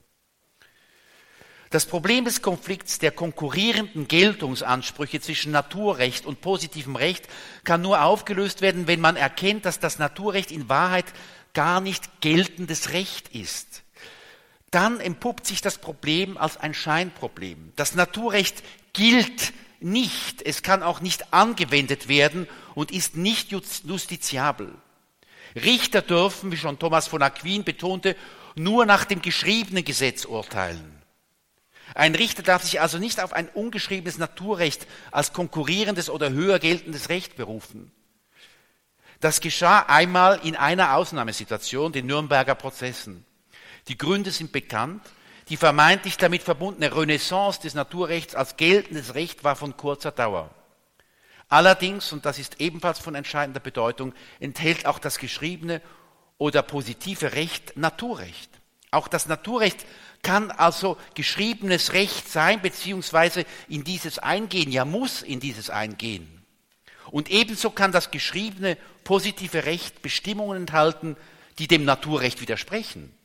Das 1.69 1.85
Problem 1.85 2.23
des 2.23 2.41
Konflikts 2.41 2.97
der 2.97 3.11
konkurrierenden 3.11 4.07
Geltungsansprüche 4.07 5.19
zwischen 5.19 5.51
Naturrecht 5.51 6.25
und 6.25 6.39
positivem 6.39 6.95
Recht 6.95 7.27
kann 7.65 7.81
nur 7.81 8.03
aufgelöst 8.03 8.61
werden, 8.61 8.87
wenn 8.87 9.01
man 9.01 9.17
erkennt, 9.17 9.65
dass 9.65 9.79
das 9.79 9.99
Naturrecht 9.99 10.51
in 10.51 10.69
Wahrheit 10.69 11.05
gar 11.53 11.81
nicht 11.81 12.21
geltendes 12.21 12.93
Recht 12.93 13.35
ist. 13.35 13.83
Dann 14.71 15.01
entpuppt 15.01 15.45
sich 15.45 15.61
das 15.61 15.77
Problem 15.77 16.37
als 16.37 16.55
ein 16.55 16.73
Scheinproblem. 16.73 17.73
Das 17.75 17.95
Naturrecht 17.95 18.63
gilt 18.93 19.51
nicht, 19.79 20.41
es 20.41 20.61
kann 20.61 20.83
auch 20.83 21.01
nicht 21.01 21.33
angewendet 21.33 22.07
werden 22.07 22.47
und 22.75 22.91
ist 22.91 23.15
nicht 23.15 23.51
justiziabel. 23.51 24.73
Richter 25.55 26.01
dürfen, 26.01 26.51
wie 26.51 26.57
schon 26.57 26.79
Thomas 26.79 27.07
von 27.07 27.21
Aquin 27.21 27.63
betonte, 27.63 28.15
nur 28.55 28.85
nach 28.85 29.05
dem 29.05 29.21
geschriebenen 29.21 29.85
Gesetz 29.85 30.25
urteilen. 30.25 30.97
Ein 31.95 32.15
Richter 32.15 32.43
darf 32.43 32.63
sich 32.63 32.81
also 32.81 32.97
nicht 32.97 33.21
auf 33.21 33.33
ein 33.33 33.47
ungeschriebenes 33.49 34.17
Naturrecht 34.17 34.87
als 35.11 35.33
konkurrierendes 35.33 36.09
oder 36.09 36.31
höher 36.31 36.59
geltendes 36.59 37.09
Recht 37.09 37.37
berufen. 37.37 37.91
Das 39.19 39.41
geschah 39.41 39.79
einmal 39.87 40.39
in 40.43 40.55
einer 40.55 40.95
Ausnahmesituation, 40.95 41.91
den 41.91 42.05
Nürnberger 42.05 42.55
Prozessen. 42.55 43.25
Die 43.87 43.97
Gründe 43.97 44.31
sind 44.31 44.51
bekannt. 44.51 45.01
Die 45.49 45.57
vermeintlich 45.57 46.17
damit 46.17 46.43
verbundene 46.43 46.95
Renaissance 46.95 47.61
des 47.61 47.73
Naturrechts 47.73 48.35
als 48.35 48.57
geltendes 48.57 49.15
Recht 49.15 49.43
war 49.43 49.55
von 49.55 49.77
kurzer 49.77 50.11
Dauer. 50.11 50.49
Allerdings, 51.47 52.11
und 52.11 52.25
das 52.25 52.39
ist 52.39 52.59
ebenfalls 52.59 52.99
von 52.99 53.15
entscheidender 53.15 53.61
Bedeutung, 53.61 54.13
enthält 54.41 54.85
auch 54.85 54.99
das 54.99 55.17
geschriebene 55.17 55.81
oder 56.37 56.61
positive 56.61 57.31
Recht 57.33 57.77
Naturrecht. 57.77 58.49
Auch 58.91 59.07
das 59.07 59.27
Naturrecht 59.27 59.85
kann 60.21 60.51
also 60.51 60.97
geschriebenes 61.13 61.93
Recht 61.93 62.29
sein, 62.29 62.61
beziehungsweise 62.61 63.45
in 63.69 63.85
dieses 63.85 64.19
eingehen, 64.19 64.71
ja 64.71 64.83
muss 64.83 65.21
in 65.21 65.39
dieses 65.39 65.69
eingehen. 65.69 66.27
Und 67.09 67.29
ebenso 67.29 67.69
kann 67.69 67.93
das 67.93 68.11
geschriebene 68.11 68.77
positive 69.05 69.65
Recht 69.65 70.01
Bestimmungen 70.01 70.57
enthalten, 70.57 71.15
die 71.59 71.67
dem 71.67 71.85
Naturrecht 71.85 72.41
widersprechen. 72.41 73.16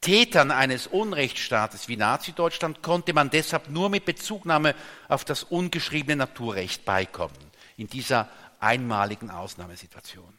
Tätern 0.00 0.50
eines 0.50 0.86
Unrechtsstaates 0.86 1.88
wie 1.88 1.96
Nazi-Deutschland 1.96 2.82
konnte 2.82 3.12
man 3.12 3.30
deshalb 3.30 3.70
nur 3.70 3.88
mit 3.88 4.04
Bezugnahme 4.04 4.74
auf 5.08 5.24
das 5.24 5.42
ungeschriebene 5.42 6.16
Naturrecht 6.16 6.84
beikommen, 6.84 7.36
in 7.76 7.88
dieser 7.88 8.28
einmaligen 8.60 9.30
Ausnahmesituation. 9.30 10.38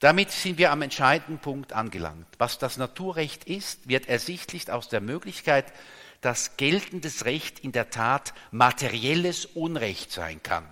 Damit 0.00 0.30
sind 0.30 0.58
wir 0.58 0.70
am 0.70 0.82
entscheidenden 0.82 1.38
Punkt 1.38 1.72
angelangt. 1.72 2.26
Was 2.38 2.58
das 2.58 2.76
Naturrecht 2.76 3.44
ist, 3.44 3.88
wird 3.88 4.08
ersichtlich 4.08 4.70
aus 4.70 4.88
der 4.88 5.00
Möglichkeit, 5.00 5.72
dass 6.20 6.56
geltendes 6.56 7.24
Recht 7.24 7.58
in 7.60 7.72
der 7.72 7.90
Tat 7.90 8.32
materielles 8.50 9.46
Unrecht 9.46 10.12
sein 10.12 10.42
kann. 10.42 10.68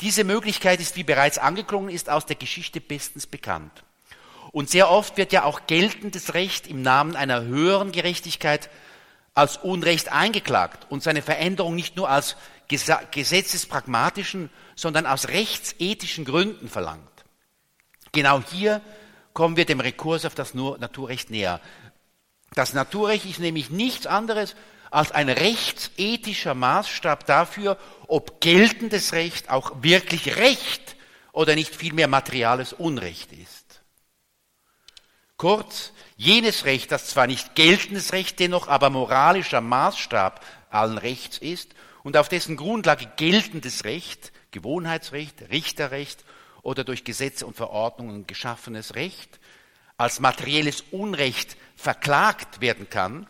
Diese 0.00 0.24
Möglichkeit 0.24 0.80
ist, 0.80 0.96
wie 0.96 1.04
bereits 1.04 1.36
angeklungen 1.36 1.90
ist, 1.90 2.08
aus 2.08 2.24
der 2.24 2.36
Geschichte 2.36 2.80
bestens 2.80 3.26
bekannt. 3.26 3.84
Und 4.52 4.68
sehr 4.68 4.90
oft 4.90 5.16
wird 5.16 5.32
ja 5.32 5.44
auch 5.44 5.66
geltendes 5.66 6.34
Recht 6.34 6.66
im 6.66 6.82
Namen 6.82 7.14
einer 7.14 7.42
höheren 7.42 7.92
Gerechtigkeit 7.92 8.68
als 9.34 9.56
Unrecht 9.56 10.10
eingeklagt 10.10 10.86
und 10.90 11.02
seine 11.02 11.22
Veränderung 11.22 11.74
nicht 11.76 11.96
nur 11.96 12.12
aus 12.12 12.36
gesetzespragmatischen, 12.68 14.50
sondern 14.74 15.06
aus 15.06 15.28
rechtsethischen 15.28 16.24
Gründen 16.24 16.68
verlangt. 16.68 17.08
Genau 18.12 18.42
hier 18.50 18.80
kommen 19.32 19.56
wir 19.56 19.64
dem 19.64 19.80
Rekurs 19.80 20.24
auf 20.24 20.34
das 20.34 20.54
Naturrecht 20.54 21.30
näher. 21.30 21.60
Das 22.54 22.72
Naturrecht 22.72 23.26
ist 23.26 23.38
nämlich 23.38 23.70
nichts 23.70 24.06
anderes 24.06 24.56
als 24.90 25.12
ein 25.12 25.28
rechtsethischer 25.28 26.54
Maßstab 26.54 27.24
dafür, 27.24 27.78
ob 28.08 28.40
geltendes 28.40 29.12
Recht 29.12 29.48
auch 29.48 29.82
wirklich 29.82 30.36
Recht 30.36 30.96
oder 31.32 31.54
nicht 31.54 31.76
vielmehr 31.76 32.08
materiales 32.08 32.72
Unrecht 32.72 33.32
ist. 33.32 33.59
Kurz, 35.40 35.94
jenes 36.18 36.66
Recht, 36.66 36.92
das 36.92 37.06
zwar 37.06 37.26
nicht 37.26 37.54
geltendes 37.54 38.12
Recht, 38.12 38.38
dennoch 38.40 38.68
aber 38.68 38.90
moralischer 38.90 39.62
Maßstab 39.62 40.44
allen 40.68 40.98
Rechts 40.98 41.38
ist 41.38 41.74
und 42.02 42.18
auf 42.18 42.28
dessen 42.28 42.58
Grundlage 42.58 43.10
geltendes 43.16 43.84
Recht, 43.84 44.32
Gewohnheitsrecht, 44.50 45.48
Richterrecht 45.48 46.26
oder 46.60 46.84
durch 46.84 47.04
Gesetze 47.04 47.46
und 47.46 47.56
Verordnungen 47.56 48.26
geschaffenes 48.26 48.96
Recht 48.96 49.40
als 49.96 50.20
materielles 50.20 50.84
Unrecht 50.90 51.56
verklagt 51.74 52.60
werden 52.60 52.90
kann, 52.90 53.26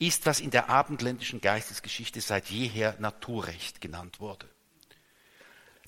ist, 0.00 0.26
was 0.26 0.40
in 0.40 0.50
der 0.50 0.70
abendländischen 0.70 1.40
Geistesgeschichte 1.40 2.20
seit 2.20 2.50
jeher 2.50 2.96
Naturrecht 2.98 3.80
genannt 3.80 4.18
wurde. 4.18 4.48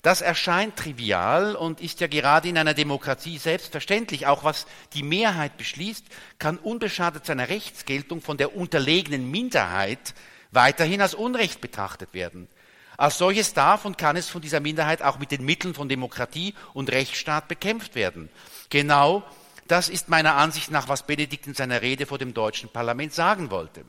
Das 0.01 0.21
erscheint 0.21 0.75
trivial 0.75 1.55
und 1.55 1.81
ist 1.81 2.01
ja 2.01 2.07
gerade 2.07 2.47
in 2.47 2.57
einer 2.57 2.73
Demokratie 2.73 3.37
selbstverständlich. 3.37 4.27
Auch 4.27 4.43
was 4.43 4.67
die 4.93 5.03
Mehrheit 5.03 5.57
beschließt, 5.57 6.05
kann 6.39 6.57
unbeschadet 6.57 7.25
seiner 7.25 7.49
Rechtsgeltung 7.49 8.21
von 8.21 8.37
der 8.37 8.55
unterlegenen 8.55 9.29
Minderheit 9.29 10.13
weiterhin 10.51 11.01
als 11.01 11.13
Unrecht 11.13 11.61
betrachtet 11.61 12.13
werden. 12.13 12.47
Als 12.95 13.17
solches 13.17 13.53
darf 13.53 13.85
und 13.85 13.97
kann 13.97 14.15
es 14.15 14.29
von 14.29 14.41
dieser 14.41 14.59
Minderheit 14.59 15.01
auch 15.01 15.19
mit 15.19 15.31
den 15.31 15.45
Mitteln 15.45 15.73
von 15.73 15.89
Demokratie 15.89 16.53
und 16.73 16.91
Rechtsstaat 16.91 17.47
bekämpft 17.47 17.95
werden. 17.95 18.29
Genau 18.69 19.23
das 19.67 19.89
ist 19.89 20.07
meiner 20.07 20.35
Ansicht 20.35 20.71
nach, 20.71 20.87
was 20.87 21.05
Benedikt 21.05 21.45
in 21.45 21.53
seiner 21.53 21.81
Rede 21.81 22.05
vor 22.05 22.17
dem 22.17 22.33
deutschen 22.33 22.69
Parlament 22.69 23.13
sagen 23.13 23.51
wollte. 23.51 23.83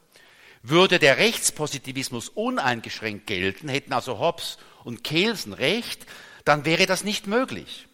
Würde 0.62 0.98
der 0.98 1.18
Rechtspositivismus 1.18 2.28
uneingeschränkt 2.28 3.26
gelten, 3.26 3.68
hätten 3.68 3.92
also 3.92 4.18
Hobbes 4.18 4.58
und 4.84 5.04
Kelsen 5.04 5.52
recht, 5.52 6.06
dann 6.44 6.64
wäre 6.64 6.86
das 6.86 7.04
nicht 7.04 7.26
möglich. 7.26 7.86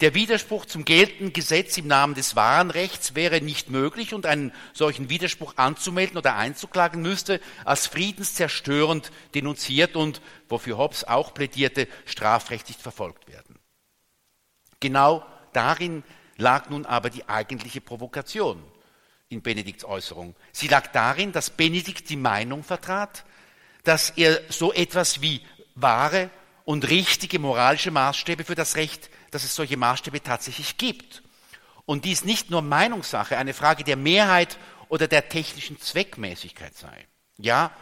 Der 0.00 0.14
Widerspruch 0.14 0.66
zum 0.66 0.84
geltenden 0.84 1.32
Gesetz 1.32 1.78
im 1.78 1.86
Namen 1.86 2.14
des 2.14 2.34
wahren 2.34 2.70
Rechts 2.70 3.14
wäre 3.14 3.40
nicht 3.40 3.70
möglich 3.70 4.12
und 4.12 4.26
einen 4.26 4.52
solchen 4.72 5.08
Widerspruch 5.08 5.56
anzumelden 5.56 6.18
oder 6.18 6.34
einzuklagen 6.34 7.00
müsste 7.00 7.40
als 7.64 7.86
friedenszerstörend 7.86 9.12
denunziert 9.34 9.94
und, 9.94 10.20
wofür 10.48 10.78
Hobbes 10.78 11.04
auch 11.04 11.32
plädierte, 11.32 11.86
strafrechtlich 12.06 12.76
verfolgt 12.76 13.28
werden. 13.28 13.58
Genau 14.80 15.24
darin 15.52 16.02
lag 16.36 16.70
nun 16.70 16.86
aber 16.86 17.08
die 17.08 17.28
eigentliche 17.28 17.80
Provokation 17.80 18.60
in 19.28 19.42
Benedikts 19.42 19.84
Äußerung. 19.84 20.34
Sie 20.52 20.68
lag 20.68 20.88
darin, 20.88 21.32
dass 21.32 21.50
Benedikt 21.50 22.10
die 22.10 22.16
Meinung 22.16 22.62
vertrat, 22.62 23.24
dass 23.82 24.10
er 24.10 24.40
so 24.48 24.72
etwas 24.72 25.20
wie 25.20 25.40
wahre 25.74 26.30
und 26.64 26.88
richtige 26.88 27.38
moralische 27.38 27.90
Maßstäbe 27.90 28.44
für 28.44 28.54
das 28.54 28.76
Recht, 28.76 29.10
dass 29.30 29.44
es 29.44 29.54
solche 29.54 29.76
Maßstäbe 29.76 30.22
tatsächlich 30.22 30.76
gibt. 30.76 31.22
Und 31.86 32.04
dies 32.04 32.24
nicht 32.24 32.50
nur 32.50 32.62
Meinungssache, 32.62 33.36
eine 33.36 33.52
Frage 33.52 33.84
der 33.84 33.96
Mehrheit 33.96 34.58
oder 34.88 35.06
der 35.06 35.28
technischen 35.28 35.78
Zweckmäßigkeit 35.78 36.74
sei. 36.76 37.06
Ja, 37.36 37.72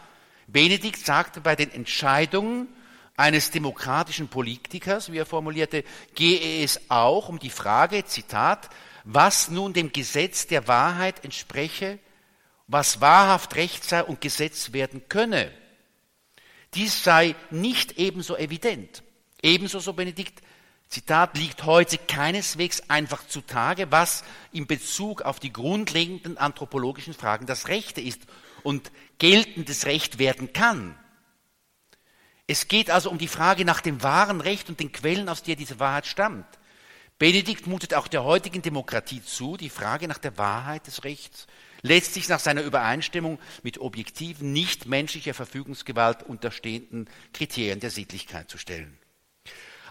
Benedikt 0.47 1.05
sagte 1.05 1.39
bei 1.39 1.55
den 1.55 1.71
Entscheidungen 1.71 2.67
eines 3.15 3.51
demokratischen 3.51 4.27
Politikers, 4.27 5.11
wie 5.11 5.19
er 5.19 5.25
formulierte, 5.25 5.83
gehe 6.15 6.63
es 6.63 6.89
auch 6.89 7.29
um 7.29 7.39
die 7.39 7.49
Frage, 7.49 8.03
Zitat, 8.05 8.69
was 9.03 9.49
nun 9.49 9.73
dem 9.73 9.91
Gesetz 9.91 10.47
der 10.47 10.67
Wahrheit 10.67 11.23
entspreche, 11.23 11.99
was 12.67 13.01
wahrhaft 13.01 13.55
Recht 13.55 13.83
sei 13.83 14.03
und 14.03 14.21
Gesetz 14.21 14.73
werden 14.73 15.07
könne. 15.09 15.51
Dies 16.73 17.03
sei 17.03 17.35
nicht 17.51 17.97
ebenso 17.99 18.35
evident. 18.35 19.03
Ebenso, 19.41 19.79
so 19.79 19.93
Benedikt, 19.93 20.41
Zitat, 20.87 21.37
liegt 21.37 21.65
heute 21.65 21.97
keineswegs 21.97 22.89
einfach 22.89 23.27
zutage, 23.27 23.91
was 23.91 24.23
in 24.51 24.67
Bezug 24.67 25.21
auf 25.21 25.39
die 25.39 25.51
grundlegenden 25.51 26.37
anthropologischen 26.37 27.13
Fragen 27.13 27.45
das 27.45 27.67
Rechte 27.67 27.99
ist 27.99 28.21
und 28.63 28.91
geltendes 29.19 29.85
Recht 29.85 30.19
werden 30.19 30.53
kann. 30.53 30.97
Es 32.47 32.67
geht 32.67 32.89
also 32.89 33.09
um 33.09 33.17
die 33.17 33.27
Frage 33.27 33.65
nach 33.65 33.81
dem 33.81 34.03
wahren 34.03 34.41
Recht 34.41 34.69
und 34.69 34.79
den 34.79 34.91
Quellen, 34.91 35.29
aus 35.29 35.43
der 35.43 35.55
diese 35.55 35.79
Wahrheit 35.79 36.05
stammt. 36.05 36.47
Benedikt 37.23 37.67
mutet 37.67 37.93
auch 37.93 38.09
der 38.09 38.25
heutigen 38.25 38.61
Demokratie 38.61 39.23
zu, 39.23 39.55
die 39.55 39.69
Frage 39.69 40.09
nach 40.09 40.17
der 40.17 40.37
Wahrheit 40.37 40.87
des 40.87 41.05
Rechts 41.05 41.47
letztlich 41.81 42.27
nach 42.27 42.41
seiner 42.41 42.63
Übereinstimmung 42.63 43.39
mit 43.61 43.77
objektiven, 43.77 44.51
nicht 44.51 44.87
menschlicher 44.87 45.33
Verfügungsgewalt 45.33 46.23
unterstehenden 46.23 47.09
Kriterien 47.31 47.79
der 47.79 47.91
Sittlichkeit 47.91 48.49
zu 48.49 48.57
stellen. 48.57 48.97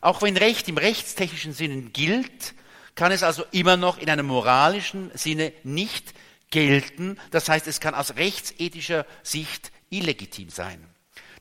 Auch 0.03 0.21
wenn 0.21 0.37
Recht 0.37 0.68
im 0.68 0.77
rechtstechnischen 0.77 1.55
Sinne 1.55 1.81
gilt, 1.85 2.53
kann 2.97 3.12
es 3.12 3.23
also 3.23 3.47
immer 3.51 3.79
noch 3.79 3.97
in 3.97 4.11
einem 4.11 4.27
moralischen 4.27 5.11
Sinne 5.14 5.55
nicht 5.62 6.12
gelten. 6.51 7.18
Das 7.31 7.49
heißt, 7.49 7.66
es 7.66 7.81
kann 7.81 7.95
aus 7.95 8.16
rechtsethischer 8.16 9.07
Sicht 9.23 9.73
illegitim 9.88 10.51
sein. 10.51 10.87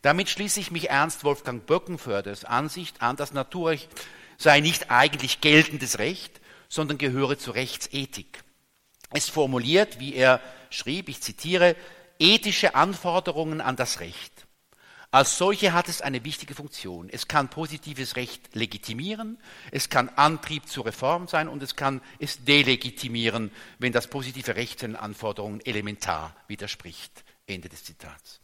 Damit 0.04 0.30
schließe 0.30 0.62
ich 0.62 0.72
mich 0.72 0.90
Ernst 0.90 1.26
Wolfgang 1.26 1.66
Böckenförders 1.66 2.46
Ansicht 2.46 3.02
an, 3.02 3.18
das 3.18 3.34
Naturrecht 3.34 3.90
sei 4.42 4.60
nicht 4.60 4.90
eigentlich 4.90 5.42
geltendes 5.42 6.00
Recht, 6.00 6.42
sondern 6.68 6.98
gehöre 6.98 7.38
zur 7.38 7.56
Rechtsethik. 7.56 8.44
Es 9.12 9.30
formuliert, 9.30 10.00
wie 10.00 10.16
er 10.16 10.40
schrieb, 10.70 11.10
ich 11.10 11.22
zitiere, 11.22 11.76
ethische 12.18 12.76
Anforderungen 12.76 13.62
an 13.62 13.76
das 13.76 14.00
Recht. 14.00 14.32
Als 15.14 15.38
solche 15.38 15.74
hat 15.74 15.90
es 15.90 16.02
eine 16.02 16.24
wichtige 16.24 16.56
Funktion. 16.56 17.10
Es 17.10 17.28
kann 17.28 17.50
positives 17.50 18.16
Recht 18.16 18.56
legitimieren, 18.56 19.38
es 19.70 19.90
kann 19.90 20.08
Antrieb 20.16 20.68
zur 20.70 20.86
Reform 20.86 21.28
sein 21.28 21.50
und 21.50 21.62
es 21.62 21.76
kann 21.76 22.02
es 22.18 22.46
delegitimieren, 22.46 23.52
wenn 23.78 23.92
das 23.92 24.08
positive 24.08 24.56
Recht 24.56 24.82
den 24.82 24.96
Anforderungen 24.96 25.60
elementar 25.66 26.34
widerspricht. 26.48 27.26
Ende 27.46 27.68
des 27.68 27.84
Zitats. 27.84 28.40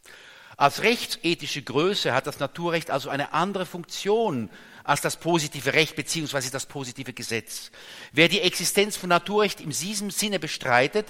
Als 0.58 0.82
rechtsethische 0.82 1.62
Größe 1.62 2.14
hat 2.14 2.28
das 2.28 2.40
Naturrecht 2.40 2.92
also 2.92 3.10
eine 3.10 3.32
andere 3.32 3.66
Funktion 3.66 4.50
als 4.88 5.02
das 5.02 5.18
positive 5.18 5.74
Recht 5.74 5.98
bzw. 5.98 6.50
das 6.50 6.66
positive 6.66 7.12
Gesetz. 7.12 7.72
Wer 8.14 8.30
die 8.30 8.40
Existenz 8.40 8.96
von 8.96 9.10
Naturrecht 9.10 9.60
in 9.60 9.72
diesem 9.72 10.12
Sinne 10.12 10.40
bestreitet, 10.40 11.08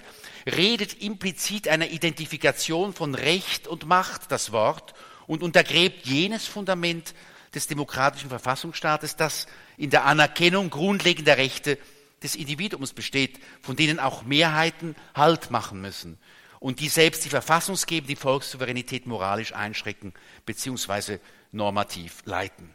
redet 0.47 0.99
implizit 0.99 1.67
einer 1.67 1.87
Identifikation 1.87 2.93
von 2.93 3.13
Recht 3.13 3.67
und 3.67 3.85
Macht 3.85 4.31
das 4.31 4.51
Wort 4.51 4.95
und 5.27 5.43
untergräbt 5.43 6.07
jenes 6.07 6.47
Fundament 6.47 7.13
des 7.53 7.67
demokratischen 7.67 8.29
Verfassungsstaates, 8.29 9.15
das 9.15 9.45
in 9.77 9.91
der 9.91 10.05
Anerkennung 10.05 10.71
grundlegender 10.71 11.37
Rechte 11.37 11.77
des 12.23 12.35
Individuums 12.35 12.93
besteht, 12.93 13.39
von 13.61 13.75
denen 13.75 13.99
auch 13.99 14.23
Mehrheiten 14.23 14.95
Halt 15.13 15.51
machen 15.51 15.81
müssen 15.81 16.17
und 16.59 16.79
die 16.79 16.89
selbst 16.89 17.25
die 17.25 17.29
verfassungsgebende 17.29 18.15
Volkssouveränität 18.15 19.05
moralisch 19.05 19.53
einschränken 19.53 20.13
bzw. 20.47 21.19
normativ 21.51 22.23
leiten. 22.25 22.73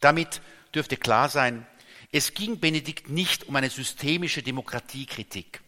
Damit 0.00 0.40
dürfte 0.74 0.96
klar 0.96 1.28
sein, 1.28 1.66
es 2.10 2.34
ging 2.34 2.58
Benedikt 2.58 3.10
nicht 3.10 3.48
um 3.48 3.56
eine 3.56 3.68
systemische 3.68 4.42
Demokratiekritik, 4.42 5.60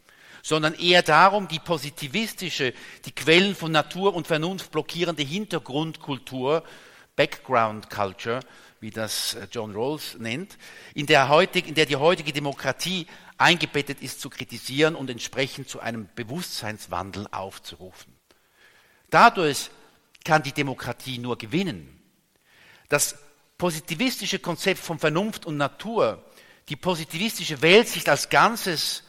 sondern 0.43 0.75
eher 0.75 1.03
darum, 1.03 1.49
die 1.49 1.59
positivistische, 1.59 2.73
die 3.05 3.13
Quellen 3.13 3.55
von 3.55 3.73
Natur 3.73 4.15
und 4.15 4.27
Vernunft 4.27 4.71
blockierende 4.71 5.23
Hintergrundkultur, 5.23 6.65
Background 7.15 7.91
Culture, 7.91 8.41
wie 8.81 8.91
das 8.91 9.35
äh, 9.35 9.47
John 9.51 9.75
Rawls 9.75 10.17
nennt, 10.19 10.57
in 10.95 11.05
der, 11.05 11.29
heutig, 11.29 11.69
in 11.69 11.75
der 11.75 11.85
die 11.85 11.97
heutige 11.97 12.33
Demokratie 12.33 13.07
eingebettet 13.37 14.01
ist, 14.01 14.21
zu 14.21 14.31
kritisieren 14.31 14.95
und 14.95 15.11
entsprechend 15.11 15.69
zu 15.69 15.81
einem 15.81 16.09
Bewusstseinswandel 16.15 17.27
aufzurufen. 17.31 18.15
Dadurch 19.11 19.71
kann 20.25 20.43
die 20.43 20.53
Demokratie 20.53 21.19
nur 21.19 21.37
gewinnen. 21.37 22.01
Das 22.89 23.17
positivistische 23.61 24.39
Konzept 24.39 24.81
von 24.81 24.99
Vernunft 24.99 25.45
und 25.45 25.59
Natur, 25.59 26.25
die 26.71 26.77
positivistische 26.77 27.61
Weltsicht 27.61 28.09
als 28.09 28.31
Ganzes 28.31 29.03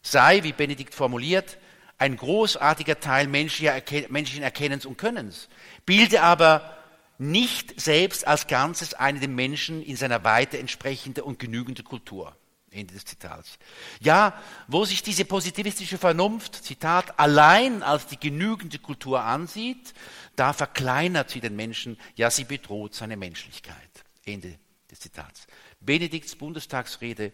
sei, 0.00 0.44
wie 0.44 0.52
Benedikt 0.52 0.94
formuliert, 0.94 1.58
ein 1.98 2.16
großartiger 2.16 3.00
Teil 3.00 3.26
menschlichen 3.26 4.42
Erkennens 4.44 4.86
und 4.86 4.96
Könnens, 4.96 5.48
bilde 5.86 6.22
aber 6.22 6.76
nicht 7.18 7.80
selbst 7.80 8.28
als 8.28 8.46
Ganzes 8.46 8.94
eine 8.94 9.18
dem 9.18 9.34
Menschen 9.34 9.82
in 9.82 9.96
seiner 9.96 10.22
Weite 10.22 10.56
entsprechende 10.60 11.24
und 11.24 11.40
genügende 11.40 11.82
Kultur. 11.82 12.36
Ende 12.76 12.94
des 12.94 13.04
Zitats. 13.04 13.58
Ja, 14.00 14.40
wo 14.68 14.84
sich 14.84 15.02
diese 15.02 15.24
positivistische 15.24 15.98
Vernunft, 15.98 16.64
Zitat, 16.64 17.18
allein 17.18 17.82
als 17.82 18.06
die 18.06 18.18
genügende 18.18 18.78
Kultur 18.78 19.22
ansieht, 19.22 19.94
da 20.36 20.52
verkleinert 20.52 21.30
sie 21.30 21.40
den 21.40 21.56
Menschen, 21.56 21.98
ja, 22.14 22.30
sie 22.30 22.44
bedroht 22.44 22.94
seine 22.94 23.16
Menschlichkeit. 23.16 23.76
Ende 24.24 24.58
des 24.90 25.00
Zitats. 25.00 25.46
Benedikts 25.80 26.36
Bundestagsrede 26.36 27.32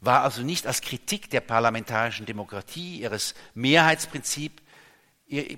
war 0.00 0.22
also 0.22 0.42
nicht 0.42 0.66
als 0.66 0.80
Kritik 0.80 1.30
der 1.30 1.40
parlamentarischen 1.40 2.26
Demokratie, 2.26 3.00
ihres 3.00 3.34
Mehrheitsprinzips 3.54 4.62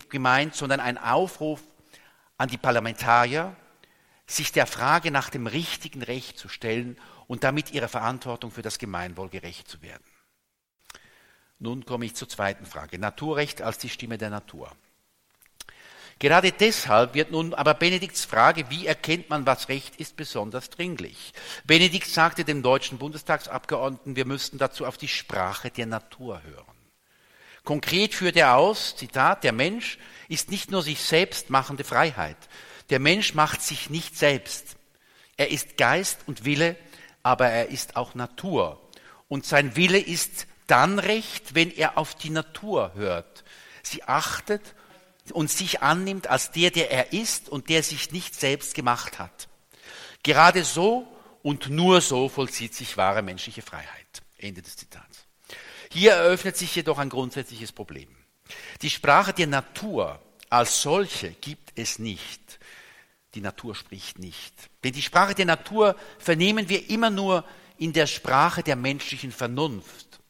gemeint, 0.09 0.55
sondern 0.55 0.81
ein 0.81 0.99
Aufruf 0.99 1.61
an 2.37 2.49
die 2.49 2.59
Parlamentarier, 2.59 3.57
sich 4.27 4.53
der 4.53 4.67
Frage 4.67 5.11
nach 5.11 5.31
dem 5.31 5.47
richtigen 5.47 6.03
Recht 6.03 6.39
zu 6.39 6.49
stellen 6.49 6.97
und 7.27 7.45
damit 7.45 7.73
ihrer 7.73 7.89
Verantwortung 7.89 8.51
für 8.51 8.63
das 8.63 8.79
Gemeinwohl 8.79 9.29
gerecht 9.29 9.69
zu 9.69 9.83
werden. 9.83 10.05
Nun 11.59 11.85
komme 11.85 12.05
ich 12.05 12.17
zur 12.17 12.29
zweiten 12.29 12.67
Frage. 12.67 12.99
Naturrecht 12.99 13.63
als 13.63 13.79
die 13.79 13.89
Stimme 13.89 14.19
der 14.19 14.31
Natur. 14.31 14.71
Gerade 16.19 16.53
deshalb 16.53 17.15
wird 17.15 17.31
nun 17.31 17.55
aber 17.55 17.75
Benedikts 17.75 18.25
Frage, 18.25 18.71
wie 18.71 18.87
erkennt 18.87 19.31
man, 19.31 19.47
was 19.47 19.69
Recht 19.69 19.97
ist, 19.97 20.17
besonders 20.17 20.71
dringlich. 20.71 21.33
Benedikt 21.65 22.07
sagte 22.07 22.45
dem 22.45 22.63
deutschen 22.63 22.99
Bundestagsabgeordneten, 22.99 24.15
wir 24.17 24.25
müssten 24.25 24.59
dazu 24.59 24.87
auf 24.87 24.97
die 24.99 25.09
Sprache 25.09 25.71
der 25.71 25.87
Natur 25.87 26.43
hören. 26.45 26.77
Konkret 27.65 28.15
führt 28.15 28.37
er 28.37 28.57
aus, 28.57 28.97
Zitat, 28.97 29.45
der 29.45 29.53
Mensch 29.53 29.99
ist 30.29 30.51
nicht 30.51 30.71
nur 30.71 30.83
sich 30.83 31.01
selbst 31.01 31.51
machende 31.51 31.85
Freiheit. 31.85 32.37
Der 32.91 32.99
Mensch 32.99 33.35
macht 33.35 33.63
sich 33.63 33.89
nicht 33.91 34.17
selbst. 34.17 34.77
Er 35.37 35.51
ist 35.51 35.77
Geist 35.77 36.21
und 36.27 36.45
Wille, 36.45 36.77
aber 37.23 37.49
er 37.49 37.69
ist 37.69 37.97
auch 37.97 38.15
Natur. 38.15 38.81
Und 39.29 39.47
sein 39.47 39.77
Wille 39.77 39.99
ist 39.99 40.47
dann 40.67 40.99
recht, 40.99 41.55
wenn 41.55 41.71
er 41.71 41.99
auf 41.99 42.15
die 42.15 42.31
Natur 42.31 42.93
hört. 42.95 43.45
Sie 43.83 44.05
achtet 44.05 44.75
und 45.33 45.51
sich 45.51 45.83
annimmt 45.83 46.27
als 46.27 46.51
der, 46.51 46.71
der 46.71 46.91
er 46.91 47.13
ist 47.13 47.49
und 47.49 47.69
der 47.69 47.83
sich 47.83 48.13
nicht 48.13 48.39
selbst 48.39 48.75
gemacht 48.75 49.19
hat. 49.19 49.49
Gerade 50.23 50.65
so 50.65 51.07
und 51.43 51.69
nur 51.69 52.01
so 52.01 52.29
vollzieht 52.29 52.75
sich 52.75 52.97
wahre 52.97 53.23
menschliche 53.23 53.63
Freiheit. 53.63 54.23
Ende 54.39 54.63
des 54.63 54.77
Zitats. 54.77 55.25
Hier 55.91 56.13
eröffnet 56.13 56.57
sich 56.57 56.75
jedoch 56.75 56.99
ein 56.99 57.09
grundsätzliches 57.09 57.73
Problem. 57.73 58.09
Die 58.83 58.91
Sprache 58.91 59.33
der 59.33 59.47
Natur 59.47 60.21
als 60.49 60.83
solche 60.83 61.31
gibt 61.33 61.73
es 61.77 61.99
nicht. 61.99 62.59
Die 63.35 63.41
Natur 63.41 63.75
spricht 63.75 64.19
nicht. 64.19 64.55
Denn 64.85 64.93
die 64.93 65.03
Sprache 65.03 65.35
der 65.35 65.47
Natur 65.47 65.97
vernehmen 66.19 66.69
wir 66.69 66.91
immer 66.91 67.11
nur 67.11 67.45
in 67.79 67.93
der 67.93 68.07
Sprache 68.07 68.63
der 68.63 68.77
menschlichen 68.77 69.33
Vernunft. 69.33 70.21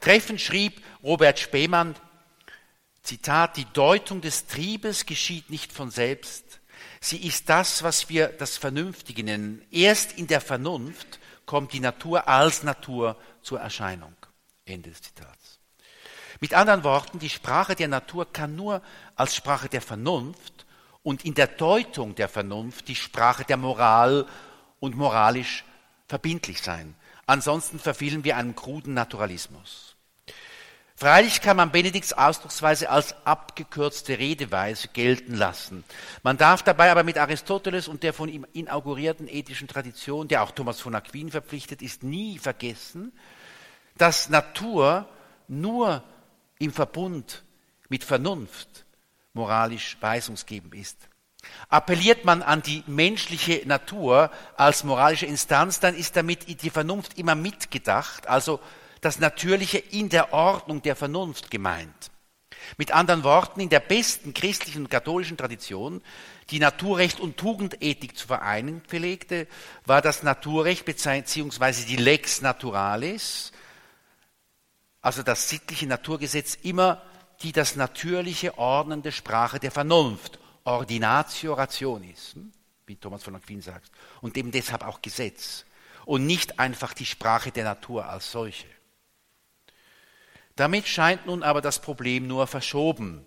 Treffend 0.00 0.40
schrieb 0.40 0.82
Robert 1.02 1.38
Spemann, 1.38 1.96
Zitat, 3.02 3.56
die 3.56 3.64
Deutung 3.72 4.20
des 4.20 4.46
Triebes 4.46 5.06
geschieht 5.06 5.50
nicht 5.50 5.72
von 5.72 5.90
selbst. 5.90 6.60
Sie 7.00 7.26
ist 7.26 7.48
das, 7.48 7.82
was 7.82 8.08
wir 8.08 8.28
das 8.28 8.56
Vernünftige 8.56 9.24
nennen. 9.24 9.64
Erst 9.70 10.12
in 10.18 10.28
der 10.28 10.40
Vernunft 10.40 11.18
kommt 11.46 11.72
die 11.72 11.80
Natur 11.80 12.28
als 12.28 12.62
Natur 12.62 13.16
zur 13.42 13.60
Erscheinung. 13.60 14.14
Ende 14.64 14.90
des 14.90 15.02
Zitats. 15.02 15.58
Mit 16.40 16.54
anderen 16.54 16.84
Worten, 16.84 17.18
die 17.18 17.30
Sprache 17.30 17.74
der 17.74 17.88
Natur 17.88 18.32
kann 18.32 18.54
nur 18.54 18.82
als 19.16 19.34
Sprache 19.34 19.68
der 19.68 19.80
Vernunft 19.80 20.66
und 21.02 21.24
in 21.24 21.34
der 21.34 21.48
Deutung 21.48 22.14
der 22.14 22.28
Vernunft 22.28 22.88
die 22.88 22.94
Sprache 22.94 23.44
der 23.44 23.56
Moral 23.56 24.26
und 24.80 24.96
moralisch 24.96 25.64
verbindlich 26.08 26.62
sein. 26.62 26.94
Ansonsten 27.26 27.78
verfehlen 27.78 28.24
wir 28.24 28.36
einen 28.36 28.54
kruden 28.54 28.94
Naturalismus. 28.94 29.96
Freilich 30.94 31.40
kann 31.40 31.56
man 31.56 31.72
Benedikts 31.72 32.12
Ausdrucksweise 32.12 32.88
als 32.88 33.16
abgekürzte 33.26 34.18
Redeweise 34.18 34.88
gelten 34.88 35.34
lassen. 35.34 35.82
Man 36.22 36.36
darf 36.36 36.62
dabei 36.62 36.92
aber 36.92 37.02
mit 37.02 37.18
Aristoteles 37.18 37.88
und 37.88 38.04
der 38.04 38.12
von 38.12 38.28
ihm 38.28 38.46
inaugurierten 38.52 39.26
ethischen 39.26 39.66
Tradition, 39.66 40.28
der 40.28 40.44
auch 40.44 40.52
Thomas 40.52 40.80
von 40.80 40.94
Aquin 40.94 41.30
verpflichtet 41.30 41.82
ist, 41.82 42.04
nie 42.04 42.38
vergessen, 42.38 43.12
dass 43.96 44.28
Natur 44.28 45.08
nur 45.48 46.04
im 46.60 46.72
Verbund 46.72 47.42
mit 47.88 48.04
Vernunft 48.04 48.84
moralisch 49.34 49.96
weisungsgebend 50.00 50.74
ist. 50.74 51.08
Appelliert 51.68 52.24
man 52.24 52.42
an 52.42 52.62
die 52.62 52.84
menschliche 52.86 53.62
Natur 53.66 54.30
als 54.56 54.84
moralische 54.84 55.26
Instanz, 55.26 55.80
dann 55.80 55.96
ist 55.96 56.16
damit 56.16 56.62
die 56.62 56.70
Vernunft 56.70 57.18
immer 57.18 57.34
mitgedacht, 57.34 58.28
also 58.28 58.60
das 59.00 59.18
Natürliche 59.18 59.78
in 59.78 60.08
der 60.08 60.32
Ordnung 60.32 60.82
der 60.82 60.94
Vernunft 60.94 61.50
gemeint. 61.50 62.10
Mit 62.76 62.92
anderen 62.92 63.24
Worten, 63.24 63.60
in 63.60 63.68
der 63.68 63.80
besten 63.80 64.34
christlichen 64.34 64.82
und 64.82 64.90
katholischen 64.90 65.36
Tradition, 65.36 66.00
die 66.50 66.60
Naturrecht 66.60 67.18
und 67.18 67.36
Tugendethik 67.36 68.16
zu 68.16 68.28
vereinen 68.28 68.80
pflegte, 68.82 69.48
war 69.84 70.00
das 70.00 70.22
Naturrecht 70.22 70.84
bzw. 70.84 71.84
die 71.86 71.96
Lex 71.96 72.40
Naturalis, 72.40 73.50
also 75.00 75.24
das 75.24 75.48
sittliche 75.48 75.88
Naturgesetz, 75.88 76.56
immer 76.62 77.02
die 77.42 77.52
das 77.52 77.76
natürliche 77.76 78.56
ordnende 78.58 79.12
Sprache 79.12 79.58
der 79.58 79.70
Vernunft, 79.70 80.38
Ordinatio 80.64 81.54
Rationis, 81.54 82.34
hm, 82.34 82.52
wie 82.86 82.96
Thomas 82.96 83.22
von 83.22 83.34
Aquin 83.34 83.60
sagt, 83.60 83.90
und 84.20 84.36
eben 84.36 84.52
deshalb 84.52 84.86
auch 84.86 85.02
Gesetz 85.02 85.64
und 86.04 86.26
nicht 86.26 86.58
einfach 86.58 86.94
die 86.94 87.06
Sprache 87.06 87.50
der 87.50 87.64
Natur 87.64 88.06
als 88.06 88.30
solche. 88.30 88.66
Damit 90.56 90.86
scheint 90.86 91.26
nun 91.26 91.42
aber 91.42 91.60
das 91.60 91.80
Problem 91.80 92.26
nur 92.26 92.46
verschoben. 92.46 93.24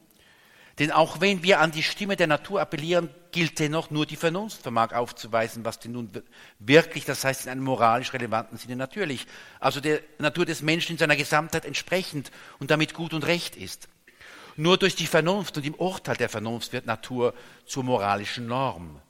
Denn 0.77 0.91
auch 0.91 1.21
wenn 1.21 1.41
wir 1.41 1.61
an 1.61 1.71
die 1.71 1.83
Stimme 1.83 2.17
der 2.17 2.27
Natur 2.27 2.59
appellieren, 2.59 3.09
gilt 3.31 3.59
dennoch 3.59 3.91
nur 3.91 4.05
die 4.05 4.17
Vernunft 4.17 4.61
vermag 4.61 4.93
aufzuweisen, 4.93 5.63
was 5.63 5.79
denn 5.79 5.93
nun 5.93 6.11
wirklich, 6.59 7.05
das 7.05 7.23
heißt 7.23 7.45
in 7.45 7.51
einem 7.51 7.63
moralisch 7.63 8.11
relevanten 8.11 8.57
Sinne 8.57 8.75
natürlich, 8.75 9.25
also 9.59 9.79
der 9.79 10.01
Natur 10.19 10.45
des 10.45 10.61
Menschen 10.61 10.93
in 10.93 10.97
seiner 10.97 11.15
Gesamtheit 11.15 11.65
entsprechend 11.65 12.29
und 12.59 12.71
damit 12.71 12.93
gut 12.93 13.13
und 13.13 13.25
recht 13.25 13.55
ist. 13.55 13.87
Nur 14.57 14.77
durch 14.77 14.95
die 14.95 15.07
Vernunft 15.07 15.57
und 15.57 15.65
im 15.65 15.75
Urteil 15.75 16.15
der 16.15 16.29
Vernunft 16.29 16.71
wird 16.71 16.85
Natur 16.85 17.33
zur 17.65 17.83
moralischen 17.83 18.47
Norm. 18.47 19.01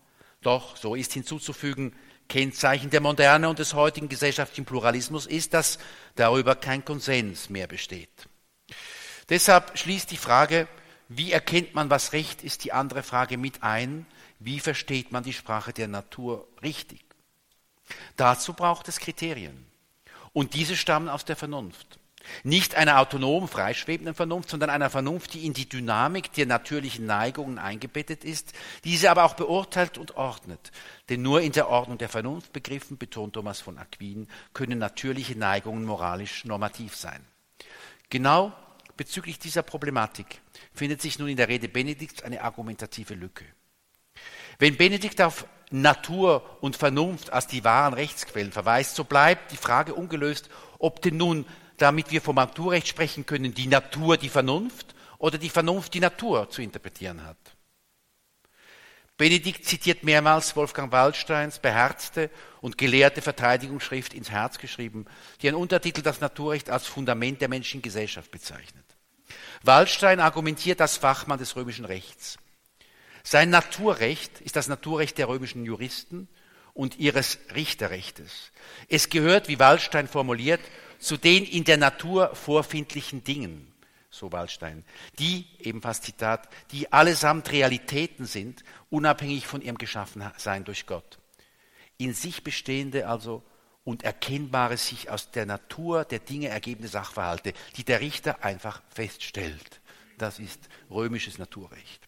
Doch, 0.42 0.76
so 0.78 0.96
ist 0.96 1.14
hinzuzufügen, 1.14 1.94
Kennzeichen 2.28 2.90
der 2.90 3.02
Moderne 3.02 3.50
und 3.50 3.60
des 3.60 3.74
heutigen 3.76 4.10
gesellschaftlichen 4.10 4.66
Pluralismus 4.66 5.28
ist, 5.28 5.54
dass 5.54 5.78
darüber 6.16 6.56
kein 6.56 6.84
Konsens 6.84 7.50
mehr 7.50 7.68
besteht. 7.68 8.10
Deshalb 9.30 9.78
schließt 9.78 10.10
die 10.12 10.18
Frage, 10.18 10.68
wie 11.08 11.32
erkennt 11.32 11.76
man, 11.76 11.90
was 11.90 12.14
Recht 12.14 12.44
ist, 12.44 12.64
die 12.64 12.74
andere 12.74 13.04
Frage 13.04 13.38
mit 13.38 13.62
ein, 13.62 14.08
wie 14.40 14.60
versteht 14.60 15.12
man 15.12 15.24
die 15.24 15.34
Sprache 15.34 15.74
der 15.74 15.88
Natur 15.88 16.48
richtig? 16.64 17.02
Dazu 18.18 18.54
braucht 18.54 18.88
es 18.88 19.00
Kriterien. 19.00 19.66
Und 20.34 20.54
diese 20.54 20.76
stammen 20.76 21.10
aus 21.10 21.26
der 21.26 21.36
Vernunft. 21.36 22.00
Nicht 22.44 22.76
einer 22.76 23.00
autonom 23.00 23.48
freischwebenden 23.48 24.16
Vernunft, 24.16 24.50
sondern 24.50 24.70
einer 24.70 24.90
Vernunft, 24.90 25.34
die 25.34 25.46
in 25.46 25.54
die 25.54 25.70
Dynamik 25.70 26.34
der 26.34 26.46
natürlichen 26.46 27.06
Neigungen 27.06 27.60
eingebettet 27.60 28.24
ist, 28.24 28.54
diese 28.84 29.12
aber 29.12 29.24
auch 29.24 29.36
beurteilt 29.36 29.98
und 29.98 30.16
ordnet. 30.16 30.72
Denn 31.10 31.22
nur 31.22 31.42
in 31.42 31.52
der 31.52 31.70
Ordnung 31.70 31.98
der 31.98 32.10
Vernunft 32.10 32.54
begriffen, 32.54 32.98
betont 32.98 33.34
Thomas 33.34 33.62
von 33.62 33.78
Aquin, 33.78 34.28
können 34.54 34.80
natürliche 34.80 35.38
Neigungen 35.38 35.86
moralisch 35.86 36.46
normativ 36.46 36.96
sein. 36.96 37.26
Genau 38.10 38.54
bezüglich 38.98 39.40
dieser 39.40 39.64
Problematik 39.64 40.42
findet 40.74 41.02
sich 41.02 41.20
nun 41.20 41.28
in 41.28 41.38
der 41.38 41.50
Rede 41.50 41.68
Benedikts 41.68 42.24
eine 42.24 42.42
argumentative 42.42 43.14
Lücke. 43.14 43.46
Wenn 44.58 44.78
Benedikt 44.78 45.22
auf 45.22 45.46
Natur 45.72 46.58
und 46.62 46.76
Vernunft 46.76 47.34
als 47.34 47.48
die 47.48 47.64
wahren 47.64 47.94
Rechtsquellen 47.94 48.52
verweist, 48.52 48.96
so 48.96 49.04
bleibt 49.04 49.52
die 49.52 49.58
Frage 49.58 49.94
ungelöst, 49.94 50.50
ob 50.80 51.02
denn 51.02 51.18
nun 51.18 51.46
damit 51.78 52.12
wir 52.12 52.22
vom 52.22 52.36
Naturrecht 52.36 52.88
sprechen 52.88 53.26
können, 53.26 53.54
die 53.54 53.68
Natur 53.68 54.18
die 54.18 54.30
Vernunft 54.30 54.96
oder 55.18 55.38
die 55.38 55.50
Vernunft 55.50 55.94
die 55.94 56.00
Natur 56.00 56.50
zu 56.50 56.62
interpretieren 56.62 57.24
hat. 57.24 57.38
Benedikt 59.18 59.64
zitiert 59.66 60.04
mehrmals 60.04 60.58
Wolfgang 60.58 60.92
Waldsteins 60.92 61.60
beherzte 61.60 62.30
und 62.60 62.78
gelehrte 62.78 63.22
Verteidigungsschrift 63.22 64.14
ins 64.14 64.30
Herz 64.30 64.58
geschrieben, 64.58 65.06
die 65.42 65.48
einen 65.48 65.58
Untertitel 65.58 66.02
das 66.02 66.20
Naturrecht 66.20 66.70
als 66.70 66.86
Fundament 66.86 67.40
der 67.40 67.48
menschlichen 67.48 67.82
Gesellschaft 67.82 68.30
bezeichnet. 68.30 68.84
Waldstein 69.64 70.20
argumentiert 70.20 70.82
als 70.82 70.98
Fachmann 70.98 71.40
des 71.40 71.56
römischen 71.56 71.86
Rechts. 71.86 72.38
Sein 73.24 73.50
Naturrecht 73.50 74.42
ist 74.42 74.58
das 74.58 74.68
Naturrecht 74.68 75.18
der 75.18 75.30
römischen 75.30 75.66
Juristen 75.66 76.28
und 76.74 76.98
ihres 76.98 77.40
Richterrechtes. 77.56 78.52
Es 78.90 79.10
gehört, 79.10 79.48
wie 79.48 79.60
Waldstein 79.60 80.10
formuliert, 80.10 80.60
zu 81.00 81.18
den 81.18 81.44
in 81.46 81.64
der 81.64 81.78
Natur 81.78 82.36
vorfindlichen 82.36 83.24
Dingen, 83.24 83.74
so 84.10 84.32
Waldstein, 84.32 84.84
die, 85.20 85.46
ebenfalls 85.60 86.02
Zitat, 86.02 86.48
die 86.72 86.92
allesamt 86.92 87.52
Realitäten 87.52 88.26
sind, 88.26 88.64
unabhängig 88.90 89.48
von 89.48 89.62
ihrem 89.62 89.78
Geschaffensein 89.78 90.64
durch 90.64 90.86
Gott. 90.86 91.20
In 91.98 92.14
sich 92.14 92.44
bestehende 92.44 93.08
also 93.08 93.44
und 93.84 94.04
erkennbare 94.04 94.78
sich 94.78 95.10
aus 95.10 95.32
der 95.32 95.46
Natur 95.46 96.06
der 96.06 96.20
Dinge 96.20 96.48
ergebende 96.48 96.88
Sachverhalte, 96.88 97.54
die 97.78 97.84
der 97.84 98.02
Richter 98.02 98.44
einfach 98.44 98.82
feststellt. 98.90 99.80
Das 100.18 100.40
ist 100.40 100.60
römisches 100.90 101.38
Naturrecht. 101.38 102.08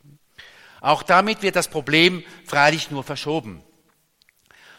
Auch 0.81 1.03
damit 1.03 1.41
wird 1.41 1.55
das 1.55 1.67
Problem 1.67 2.23
freilich 2.45 2.91
nur 2.91 3.03
verschoben. 3.03 3.63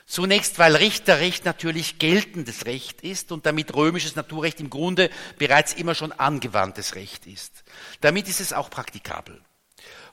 Zunächst, 0.09 0.59
weil 0.59 0.75
Richterrecht 0.75 1.45
natürlich 1.45 1.99
geltendes 1.99 2.65
Recht 2.65 3.03
ist 3.03 3.31
und 3.31 3.45
damit 3.45 3.77
römisches 3.77 4.17
Naturrecht 4.17 4.59
im 4.59 4.71
Grunde 4.71 5.11
bereits 5.37 5.75
immer 5.75 5.95
schon 5.95 6.13
angewandtes 6.13 6.95
Recht 6.95 7.27
ist. 7.27 7.63
Damit 8.01 8.27
ist 8.27 8.41
es 8.41 8.55
auch 8.55 8.71
praktikabel. 8.71 9.39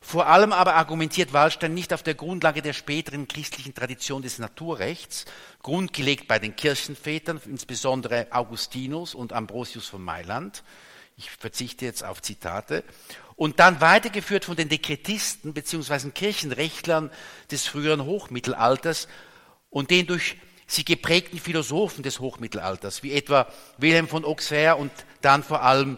Vor 0.01 0.27
allem 0.27 0.51
aber 0.51 0.75
argumentiert 0.75 1.31
Wallstein 1.31 1.73
nicht 1.73 1.93
auf 1.93 2.03
der 2.03 2.13
Grundlage 2.13 2.61
der 2.61 2.73
späteren 2.73 3.29
christlichen 3.29 3.73
Tradition 3.73 4.21
des 4.21 4.37
Naturrechts, 4.37 5.23
grundgelegt 5.63 6.27
bei 6.27 6.39
den 6.39 6.57
Kirchenvätern, 6.57 7.39
insbesondere 7.45 8.27
Augustinus 8.31 9.15
und 9.15 9.31
Ambrosius 9.31 9.87
von 9.87 10.03
Mailand. 10.03 10.65
Ich 11.15 11.31
verzichte 11.31 11.85
jetzt 11.85 12.03
auf 12.03 12.21
Zitate. 12.21 12.83
Und 13.37 13.61
dann 13.61 13.79
weitergeführt 13.79 14.43
von 14.43 14.57
den 14.57 14.67
Dekretisten 14.67 15.53
bzw. 15.53 16.09
Kirchenrechtlern 16.09 17.11
des 17.49 17.65
früheren 17.65 18.03
Hochmittelalters, 18.03 19.07
und 19.75 19.91
den 19.91 20.07
durch 20.07 20.37
sie 20.67 20.85
geprägten 20.85 21.37
Philosophen 21.37 22.01
des 22.01 22.21
Hochmittelalters, 22.21 23.03
wie 23.03 23.11
etwa 23.11 23.51
Wilhelm 23.77 24.07
von 24.07 24.23
Auxerre 24.23 24.77
und 24.77 24.89
dann 25.19 25.43
vor 25.43 25.63
allem 25.63 25.97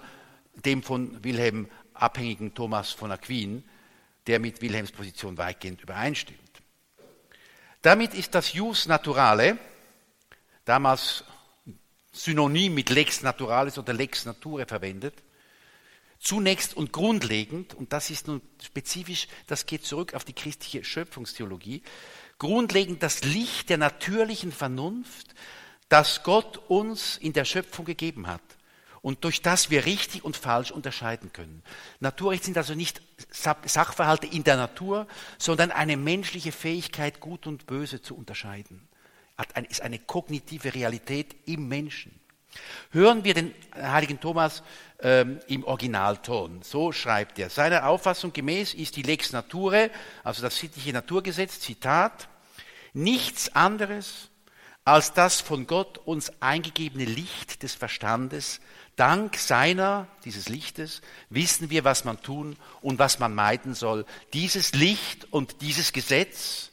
dem 0.66 0.82
von 0.82 1.24
Wilhelm 1.24 1.70
abhängigen 1.94 2.56
Thomas 2.56 2.90
von 2.90 3.12
Aquin, 3.12 3.64
der 4.26 4.40
mit 4.40 4.64
Wilhelms 4.64 4.92
Position 4.92 5.38
weitgehend 5.38 5.84
übereinstimmt. 5.84 6.40
Damit 7.84 8.16
ist 8.16 8.34
das 8.34 8.54
Jus 8.54 8.88
Naturale, 8.88 9.60
damals 10.66 11.24
synonym 12.12 12.74
mit 12.74 12.90
Lex 12.90 13.22
Naturalis 13.22 13.78
oder 13.78 13.94
Lex 13.94 14.26
Nature 14.26 14.66
verwendet, 14.66 15.22
Zunächst 16.20 16.76
und 16.76 16.92
grundlegend, 16.92 17.76
und 17.76 17.94
das 17.94 18.10
ist 18.10 18.28
nun 18.28 18.42
spezifisch, 18.62 19.28
das 19.46 19.68
geht 19.68 19.86
zurück 19.86 20.16
auf 20.16 20.26
die 20.26 20.34
christliche 20.34 20.84
Schöpfungstheologie, 20.84 21.84
grundlegend 22.40 23.04
das 23.04 23.24
Licht 23.24 23.70
der 23.70 23.78
natürlichen 23.78 24.52
Vernunft, 24.52 25.34
das 25.90 26.24
Gott 26.24 26.58
uns 26.68 27.18
in 27.18 27.34
der 27.34 27.46
Schöpfung 27.46 27.86
gegeben 27.86 28.28
hat 28.28 28.42
und 29.02 29.24
durch 29.24 29.42
das 29.42 29.70
wir 29.70 29.86
richtig 29.86 30.26
und 30.26 30.36
falsch 30.36 30.72
unterscheiden 30.72 31.32
können. 31.32 31.64
Naturrecht 32.00 32.44
sind 32.44 32.58
also 32.58 32.76
nicht 32.76 33.02
Sachverhalte 33.32 34.28
in 34.28 34.44
der 34.44 34.58
Natur, 34.58 35.08
sondern 35.38 35.72
eine 35.72 35.96
menschliche 35.98 36.52
Fähigkeit, 36.52 37.20
Gut 37.20 37.48
und 37.48 37.68
Böse 37.68 38.02
zu 38.02 38.16
unterscheiden. 38.16 38.88
Ist 39.70 39.82
eine 39.82 40.00
kognitive 40.00 40.74
Realität 40.74 41.36
im 41.46 41.68
Menschen. 41.68 42.20
Hören 42.92 43.24
wir 43.24 43.34
den 43.34 43.54
heiligen 43.76 44.20
Thomas 44.20 44.64
ähm, 45.00 45.40
im 45.48 45.64
Originalton. 45.64 46.62
So 46.64 46.92
schreibt 46.92 47.40
er. 47.40 47.50
Seiner 47.50 47.88
Auffassung 47.88 48.34
gemäß 48.34 48.74
ist 48.74 48.96
die 48.96 49.04
Lex 49.04 49.32
Nature, 49.32 49.92
also 50.24 50.42
das 50.42 50.58
sittliche 50.58 50.94
Naturgesetz, 50.94 51.60
Zitat, 51.60 52.28
nichts 52.94 53.56
anderes 53.56 54.30
als 54.88 55.12
das 55.12 55.42
von 55.42 55.68
Gott 55.68 55.98
uns 55.98 56.32
eingegebene 56.42 57.04
Licht 57.04 57.62
des 57.62 57.76
Verstandes. 57.76 58.62
Dank 58.96 59.36
seiner, 59.36 60.08
dieses 60.24 60.48
Lichtes, 60.48 61.02
wissen 61.30 61.70
wir, 61.70 61.84
was 61.84 62.06
man 62.06 62.22
tun 62.22 62.56
und 62.82 62.98
was 62.98 63.20
man 63.20 63.36
meiden 63.36 63.76
soll. 63.76 64.06
Dieses 64.32 64.74
Licht 64.74 65.28
und 65.32 65.62
dieses 65.62 65.92
Gesetz, 65.92 66.72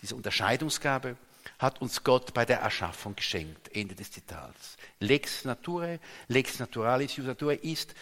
diese 0.00 0.16
Unterscheidungsgabe, 0.16 1.18
hat 1.62 1.80
uns 1.80 2.04
Gott 2.04 2.34
bei 2.34 2.44
der 2.44 2.60
Erschaffung 2.60 3.16
geschenkt. 3.16 3.74
Ende 3.74 3.94
des 3.94 4.10
Zitats. 4.10 4.76
Lex 5.00 5.44
naturae, 5.44 6.00
lex 6.28 6.58
naturalis 6.58 7.16
jus 7.16 7.26
naturae 7.26 7.54
ist 7.54 7.94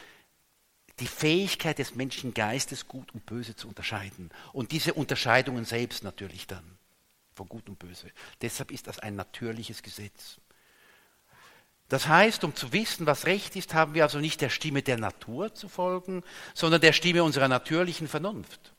die 0.98 1.06
Fähigkeit 1.06 1.78
des 1.78 1.94
Menschengeistes, 1.94 2.88
Gut 2.88 3.12
und 3.14 3.24
Böse 3.26 3.56
zu 3.56 3.68
unterscheiden. 3.68 4.30
Und 4.52 4.72
diese 4.72 4.94
Unterscheidungen 4.94 5.64
selbst 5.64 6.04
natürlich 6.04 6.46
dann 6.46 6.78
von 7.34 7.48
Gut 7.48 7.68
und 7.68 7.78
Böse. 7.78 8.10
Deshalb 8.42 8.70
ist 8.70 8.86
das 8.86 8.98
ein 8.98 9.16
natürliches 9.16 9.82
Gesetz. 9.82 10.38
Das 11.88 12.06
heißt, 12.06 12.44
um 12.44 12.54
zu 12.54 12.72
wissen, 12.72 13.06
was 13.06 13.26
Recht 13.26 13.56
ist, 13.56 13.74
haben 13.74 13.94
wir 13.94 14.04
also 14.04 14.20
nicht 14.20 14.40
der 14.40 14.50
Stimme 14.50 14.82
der 14.82 14.96
Natur 14.96 15.54
zu 15.54 15.68
folgen, 15.68 16.22
sondern 16.54 16.80
der 16.80 16.92
Stimme 16.92 17.24
unserer 17.24 17.48
natürlichen 17.48 18.06
Vernunft. 18.06 18.72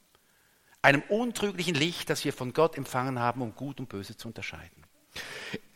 Einem 0.81 1.01
untrüglichen 1.09 1.75
Licht, 1.75 2.09
das 2.09 2.25
wir 2.25 2.33
von 2.33 2.53
Gott 2.53 2.77
empfangen 2.77 3.19
haben, 3.19 3.41
um 3.41 3.55
Gut 3.55 3.79
und 3.79 3.89
Böse 3.89 4.17
zu 4.17 4.27
unterscheiden. 4.27 4.83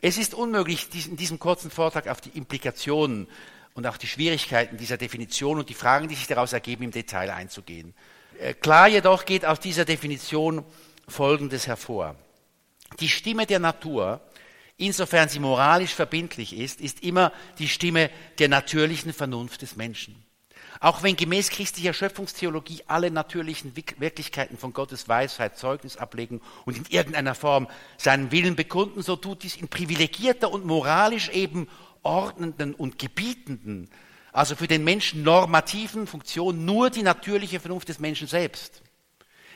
Es 0.00 0.18
ist 0.18 0.34
unmöglich, 0.34 0.88
in 1.06 1.16
diesem 1.16 1.38
kurzen 1.38 1.70
Vortrag 1.70 2.08
auf 2.08 2.20
die 2.20 2.30
Implikationen 2.30 3.28
und 3.74 3.86
auch 3.86 3.98
die 3.98 4.06
Schwierigkeiten 4.06 4.78
dieser 4.78 4.96
Definition 4.96 5.58
und 5.58 5.68
die 5.68 5.74
Fragen, 5.74 6.08
die 6.08 6.14
sich 6.14 6.26
daraus 6.26 6.52
ergeben, 6.52 6.84
im 6.84 6.90
Detail 6.90 7.30
einzugehen. 7.30 7.94
Äh, 8.40 8.54
klar 8.54 8.88
jedoch 8.88 9.24
geht 9.24 9.44
aus 9.44 9.60
dieser 9.60 9.84
Definition 9.84 10.64
Folgendes 11.06 11.66
hervor. 11.66 12.16
Die 13.00 13.08
Stimme 13.08 13.46
der 13.46 13.58
Natur, 13.58 14.20
insofern 14.76 15.28
sie 15.28 15.38
moralisch 15.38 15.94
verbindlich 15.94 16.56
ist, 16.56 16.80
ist 16.80 17.02
immer 17.02 17.32
die 17.58 17.68
Stimme 17.68 18.10
der 18.38 18.48
natürlichen 18.48 19.12
Vernunft 19.12 19.62
des 19.62 19.76
Menschen. 19.76 20.25
Auch 20.80 21.02
wenn 21.02 21.16
gemäß 21.16 21.50
christlicher 21.50 21.92
Schöpfungstheologie 21.92 22.82
alle 22.86 23.10
natürlichen 23.10 23.74
Wirklichkeiten 23.76 24.58
von 24.58 24.72
Gottes 24.72 25.08
Weisheit 25.08 25.58
Zeugnis 25.58 25.96
ablegen 25.96 26.40
und 26.64 26.76
in 26.76 26.86
irgendeiner 26.88 27.34
Form 27.34 27.68
seinen 27.96 28.30
Willen 28.30 28.56
bekunden, 28.56 29.02
so 29.02 29.16
tut 29.16 29.42
dies 29.42 29.56
in 29.56 29.68
privilegierter 29.68 30.50
und 30.50 30.66
moralisch 30.66 31.28
eben 31.30 31.68
ordnenden 32.02 32.74
und 32.74 32.98
gebietenden, 32.98 33.90
also 34.32 34.54
für 34.54 34.68
den 34.68 34.84
Menschen 34.84 35.22
normativen 35.22 36.06
Funktion 36.06 36.64
nur 36.64 36.90
die 36.90 37.02
natürliche 37.02 37.58
Vernunft 37.58 37.88
des 37.88 37.98
Menschen 37.98 38.28
selbst. 38.28 38.82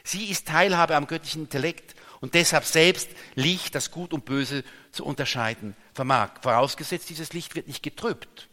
Sie 0.03 0.31
ist 0.31 0.49
Teilhabe 0.49 0.97
am 0.97 1.07
göttlichen 1.07 1.43
Intellekt 1.43 1.95
und 2.21 2.35
deshalb 2.35 2.65
selbst 2.65 3.11
Licht, 3.35 3.75
das 3.75 3.91
Gut 3.91 4.15
und 4.15 4.25
Böse 4.25 4.65
zu 4.91 5.05
unterscheiden 5.05 5.77
vermag. 5.93 6.41
Vorausgesetzt, 6.43 7.11
dieses 7.11 7.35
Licht 7.35 7.55
wird 7.55 7.69
nicht 7.69 7.83
getrübt, 7.83 8.49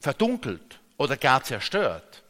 verdunkelt 0.00 0.80
oder 1.04 1.16
gar 1.16 1.44
zerstört 1.44 2.22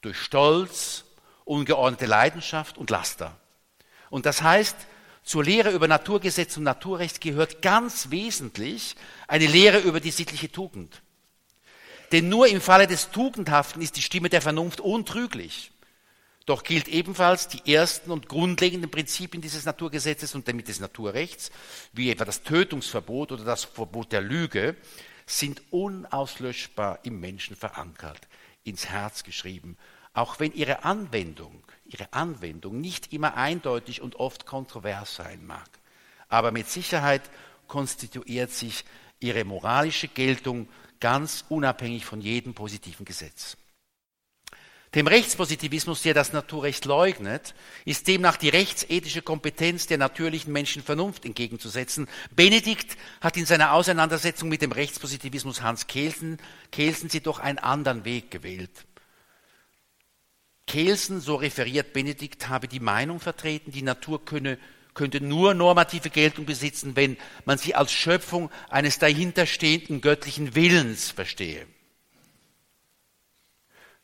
durch 0.00 0.18
Stolz, 0.18 1.04
ungeordnete 1.44 2.06
Leidenschaft 2.06 2.78
und 2.78 2.90
Laster. 2.90 3.36
Und 4.10 4.26
das 4.26 4.42
heißt, 4.42 4.76
zur 5.24 5.44
Lehre 5.44 5.72
über 5.72 5.88
Naturgesetz 5.88 6.56
und 6.56 6.62
Naturrecht 6.62 7.20
gehört 7.20 7.62
ganz 7.62 8.10
wesentlich 8.10 8.96
eine 9.26 9.46
Lehre 9.46 9.80
über 9.80 10.00
die 10.00 10.10
sittliche 10.10 10.50
Tugend. 10.50 11.02
Denn 12.12 12.28
nur 12.28 12.46
im 12.46 12.60
Falle 12.60 12.86
des 12.86 13.10
Tugendhaften 13.10 13.82
ist 13.82 13.96
die 13.96 14.02
Stimme 14.02 14.30
der 14.30 14.40
Vernunft 14.40 14.80
untrüglich. 14.80 15.72
Doch 16.46 16.62
gilt 16.62 16.88
ebenfalls 16.88 17.48
die 17.48 17.74
ersten 17.74 18.10
und 18.10 18.26
grundlegenden 18.26 18.90
Prinzipien 18.90 19.42
dieses 19.42 19.66
Naturgesetzes 19.66 20.34
und 20.34 20.48
damit 20.48 20.68
des 20.68 20.80
Naturrechts, 20.80 21.50
wie 21.92 22.10
etwa 22.10 22.24
das 22.24 22.42
Tötungsverbot 22.42 23.32
oder 23.32 23.44
das 23.44 23.64
Verbot 23.64 24.12
der 24.12 24.22
Lüge, 24.22 24.74
sind 25.28 25.62
unauslöschbar 25.70 27.00
im 27.04 27.20
Menschen 27.20 27.54
verankert, 27.54 28.28
ins 28.64 28.88
Herz 28.88 29.24
geschrieben, 29.24 29.76
auch 30.14 30.40
wenn 30.40 30.52
ihre 30.52 30.84
Anwendung, 30.84 31.62
ihre 31.84 32.12
Anwendung 32.12 32.80
nicht 32.80 33.12
immer 33.12 33.36
eindeutig 33.36 34.00
und 34.00 34.16
oft 34.16 34.46
kontrovers 34.46 35.14
sein 35.14 35.46
mag. 35.46 35.68
Aber 36.28 36.50
mit 36.50 36.68
Sicherheit 36.68 37.22
konstituiert 37.66 38.50
sich 38.50 38.84
ihre 39.20 39.44
moralische 39.44 40.08
Geltung 40.08 40.68
ganz 40.98 41.44
unabhängig 41.48 42.04
von 42.04 42.20
jedem 42.20 42.54
positiven 42.54 43.04
Gesetz. 43.04 43.56
Dem 44.94 45.06
Rechtspositivismus, 45.06 46.00
der 46.02 46.14
das 46.14 46.32
Naturrecht 46.32 46.86
leugnet, 46.86 47.54
ist 47.84 48.08
demnach 48.08 48.38
die 48.38 48.48
rechtsethische 48.48 49.20
Kompetenz 49.20 49.86
der 49.86 49.98
natürlichen 49.98 50.50
Menschenvernunft 50.52 51.26
entgegenzusetzen. 51.26 52.08
Benedikt 52.34 52.96
hat 53.20 53.36
in 53.36 53.44
seiner 53.44 53.72
Auseinandersetzung 53.72 54.48
mit 54.48 54.62
dem 54.62 54.72
Rechtspositivismus 54.72 55.60
Hans 55.60 55.88
Kelsen, 55.88 56.38
Kelsen 56.72 57.10
jedoch 57.10 57.38
einen 57.38 57.58
anderen 57.58 58.06
Weg 58.06 58.30
gewählt. 58.30 58.70
Kelsen, 60.66 61.20
so 61.20 61.34
referiert 61.34 61.92
Benedikt, 61.92 62.48
habe 62.48 62.66
die 62.66 62.80
Meinung 62.80 63.20
vertreten, 63.20 63.72
die 63.72 63.82
Natur 63.82 64.24
könne, 64.24 64.58
könnte 64.94 65.20
nur 65.20 65.52
normative 65.52 66.08
Geltung 66.08 66.46
besitzen, 66.46 66.96
wenn 66.96 67.18
man 67.44 67.58
sie 67.58 67.74
als 67.74 67.92
Schöpfung 67.92 68.50
eines 68.70 68.98
dahinterstehenden 68.98 70.00
göttlichen 70.00 70.54
Willens 70.54 71.10
verstehe. 71.10 71.66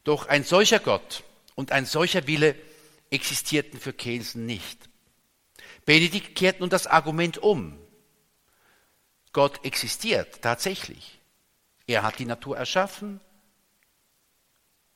Doch 0.05 0.27
ein 0.27 0.45
solcher 0.45 0.79
Gott 0.79 1.25
und 1.55 1.73
ein 1.73 1.87
solcher 1.87 2.27
Wille 2.27 2.55
existierten 3.11 3.81
für 3.81 3.93
Kelsen 3.93 4.47
nicht. 4.47 4.88
Benedikt 5.87 6.35
kehrt 6.35 6.61
nun 6.61 6.71
das 6.71 6.87
Argument 6.87 7.38
um. 7.38 7.79
Gott 9.33 9.64
existiert 9.64 10.43
tatsächlich. 10.43 11.19
Er 11.87 12.03
hat 12.03 12.19
die 12.19 12.25
Natur 12.25 12.57
erschaffen. 12.57 13.21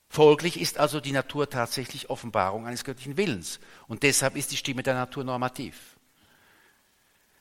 Folglich 0.09 0.59
ist 0.59 0.79
also 0.79 0.99
die 0.99 1.11
Natur 1.11 1.49
tatsächlich 1.49 2.09
Offenbarung 2.09 2.65
eines 2.65 2.83
göttlichen 2.83 3.17
Willens. 3.17 3.59
Und 3.87 4.03
deshalb 4.03 4.35
ist 4.35 4.51
die 4.51 4.57
Stimme 4.57 4.81
der 4.81 4.95
Natur 4.95 5.23
normativ. 5.23 5.97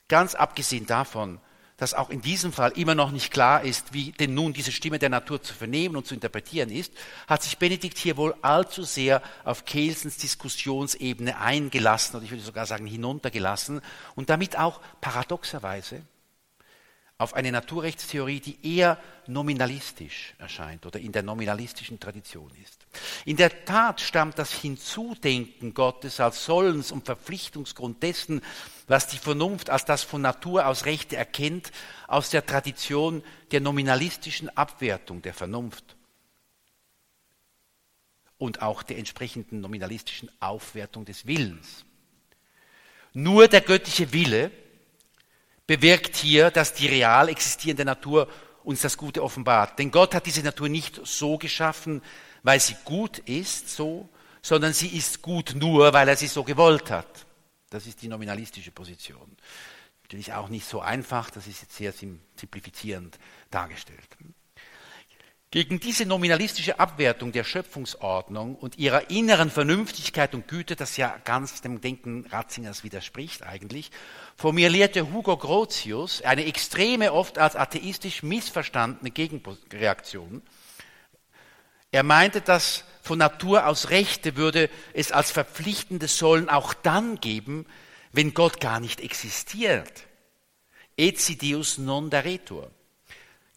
Ganz 0.09 0.35
abgesehen 0.35 0.87
davon, 0.87 1.41
dass 1.79 1.95
auch 1.95 2.11
in 2.11 2.21
diesem 2.21 2.53
Fall 2.53 2.73
immer 2.73 2.95
noch 2.95 3.13
nicht 3.13 3.33
klar 3.33 3.63
ist, 3.63 3.95
wie 3.95 4.13
denn 4.13 4.35
nun 4.35 4.53
diese 4.53 4.73
Stimme 4.73 4.99
der 4.99 5.09
Natur 5.09 5.41
zu 5.41 5.55
vernehmen 5.55 5.97
und 5.97 6.07
zu 6.07 6.15
interpretieren 6.15 6.71
ist, 6.71 6.93
hat 7.27 7.43
sich 7.43 7.57
Benedikt 7.57 7.97
hier 7.97 8.17
wohl 8.17 8.35
allzu 8.43 8.83
sehr 8.83 9.23
auf 9.45 9.65
Kelsens 9.65 10.19
Diskussionsebene 10.19 11.39
eingelassen 11.39 12.17
oder 12.17 12.25
ich 12.25 12.33
würde 12.33 12.43
sogar 12.43 12.67
sagen 12.67 12.87
hinuntergelassen 12.87 13.81
und 14.17 14.29
damit 14.29 14.59
auch 14.59 14.81
paradoxerweise 15.01 16.03
auf 17.19 17.35
eine 17.35 17.51
Naturrechtstheorie, 17.51 18.39
die 18.39 18.77
eher 18.77 18.97
nominalistisch 19.27 20.35
erscheint 20.39 20.87
oder 20.87 21.01
in 21.01 21.11
der 21.11 21.25
nominalistischen 21.25 21.99
Tradition 21.99 22.51
ist. 22.63 22.87
In 23.25 23.37
der 23.37 23.65
Tat 23.65 24.01
stammt 24.01 24.39
das 24.39 24.53
Hinzudenken 24.53 25.75
Gottes 25.75 26.21
als 26.21 26.45
Sollens- 26.45 26.93
und 26.93 27.07
Verpflichtungsgrund 27.07 28.05
dessen, 28.05 28.41
was 28.87 29.09
die 29.09 29.19
Vernunft 29.19 29.69
als 29.69 29.85
das 29.85 30.05
von 30.05 30.23
Natur 30.23 30.67
aus 30.69 30.85
Rechte 30.85 31.17
erkennt, 31.17 31.73
aus 32.07 32.31
der 32.31 32.47
Tradition 32.47 33.25
der 33.51 33.61
nominalistischen 33.61 34.57
Abwertung 34.57 35.21
der 35.21 35.35
Vernunft 35.35 35.97
und 38.39 38.63
auch 38.63 38.85
der 38.85 38.97
entsprechenden 38.97 39.61
nominalistischen 39.61 40.31
Aufwertung 40.39 41.05
des 41.05 41.27
Willens. 41.27 41.85
Nur 43.13 43.49
der 43.49 43.63
göttliche 43.63 44.13
Wille 44.13 44.53
bewirkt 45.69 46.17
hier, 46.17 46.51
dass 46.51 46.73
die 46.73 46.89
real 46.89 47.29
existierende 47.29 47.85
Natur 47.85 48.27
uns 48.65 48.81
das 48.81 48.97
Gute 48.97 49.23
offenbart. 49.23 49.79
Denn 49.79 49.93
Gott 49.93 50.15
hat 50.15 50.27
diese 50.27 50.43
Natur 50.43 50.69
nicht 50.69 51.01
so 51.05 51.39
geschaffen, 51.39 52.03
weil 52.43 52.59
sie 52.59 52.75
gut 52.85 53.19
ist, 53.19 53.69
so, 53.69 54.09
sondern 54.43 54.73
sie 54.73 54.89
ist 54.89 55.23
gut 55.23 55.55
nur, 55.55 55.93
weil 55.93 56.09
er 56.09 56.17
sie 56.17 56.27
so 56.27 56.43
gewollt 56.43 56.91
hat. 56.91 57.27
Das 57.71 57.87
ist 57.87 58.03
die 58.03 58.09
nominalistische 58.09 58.71
Position. 58.71 59.37
Natürlich 60.03 60.33
auch 60.33 60.49
nicht 60.49 60.67
so 60.67 60.81
einfach, 60.81 61.31
das 61.31 61.47
ist 61.47 61.61
jetzt 61.61 61.77
sehr 61.77 61.93
simplifizierend 61.93 63.19
dargestellt. 63.51 64.09
Gegen 65.51 65.81
diese 65.81 66.05
nominalistische 66.05 66.79
Abwertung 66.79 67.33
der 67.33 67.43
Schöpfungsordnung 67.43 68.55
und 68.55 68.77
ihrer 68.77 69.11
inneren 69.11 69.51
Vernünftigkeit 69.51 70.35
und 70.35 70.47
Güte, 70.47 70.77
das 70.77 70.99
ja 70.99 71.17
ganz 71.25 71.63
dem 71.63 71.81
Denken 71.81 72.27
Ratzingers 72.31 72.85
widerspricht 72.85 73.43
eigentlich, 73.43 73.91
formulierte 74.37 75.11
Hugo 75.11 75.39
Grotius 75.39 76.21
eine 76.21 76.45
extreme, 76.45 77.15
oft 77.15 77.39
als 77.39 77.57
atheistisch 77.57 78.23
missverstandene 78.23 79.11
Gegenreaktion. 79.11 80.43
Er 81.93 82.03
meinte, 82.03 82.43
dass 82.43 82.85
von 83.01 83.17
Natur 83.17 83.67
aus 83.67 83.89
Rechte 83.89 84.37
würde 84.37 84.69
es 84.93 85.13
als 85.13 85.31
verpflichtendes 85.31 86.19
Sollen 86.19 86.51
auch 86.51 86.75
dann 86.75 87.21
geben, 87.21 87.65
wenn 88.13 88.35
Gott 88.35 88.61
gar 88.61 88.81
nicht 88.81 89.01
existiert. 89.01 90.05
Ecidius 90.99 91.79
non 91.79 92.11
daretur. 92.11 92.71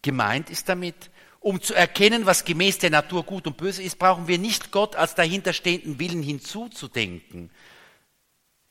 Gemeint 0.00 0.48
ist 0.48 0.70
damit, 0.70 1.11
um 1.42 1.60
zu 1.60 1.74
erkennen, 1.74 2.24
was 2.24 2.44
gemäß 2.44 2.78
der 2.78 2.90
Natur 2.90 3.24
gut 3.24 3.46
und 3.46 3.56
böse 3.56 3.82
ist, 3.82 3.98
brauchen 3.98 4.28
wir 4.28 4.38
nicht 4.38 4.70
Gott 4.70 4.96
als 4.96 5.14
dahinterstehenden 5.14 5.98
Willen 5.98 6.22
hinzuzudenken. 6.22 7.50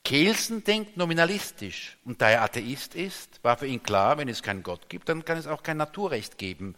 Kelsen 0.04 0.64
denkt 0.64 0.96
nominalistisch 0.96 1.98
und 2.04 2.20
da 2.20 2.30
er 2.30 2.42
Atheist 2.42 2.94
ist, 2.94 3.38
war 3.42 3.56
für 3.56 3.66
ihn 3.66 3.82
klar, 3.82 4.18
wenn 4.18 4.28
es 4.28 4.42
keinen 4.42 4.62
Gott 4.62 4.88
gibt, 4.88 5.08
dann 5.08 5.24
kann 5.24 5.38
es 5.38 5.46
auch 5.46 5.62
kein 5.62 5.76
Naturrecht 5.76 6.38
geben. 6.38 6.74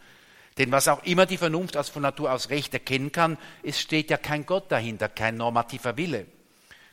Denn 0.57 0.71
was 0.71 0.87
auch 0.87 1.03
immer 1.03 1.25
die 1.25 1.37
Vernunft 1.37 1.75
als 1.75 1.89
von 1.89 2.01
Natur 2.01 2.31
aus 2.31 2.49
Recht 2.49 2.73
erkennen 2.73 3.11
kann, 3.11 3.37
es 3.63 3.79
steht 3.79 4.09
ja 4.09 4.17
kein 4.17 4.45
Gott 4.45 4.71
dahinter, 4.71 5.09
kein 5.09 5.37
normativer 5.37 5.97
Wille. 5.97 6.27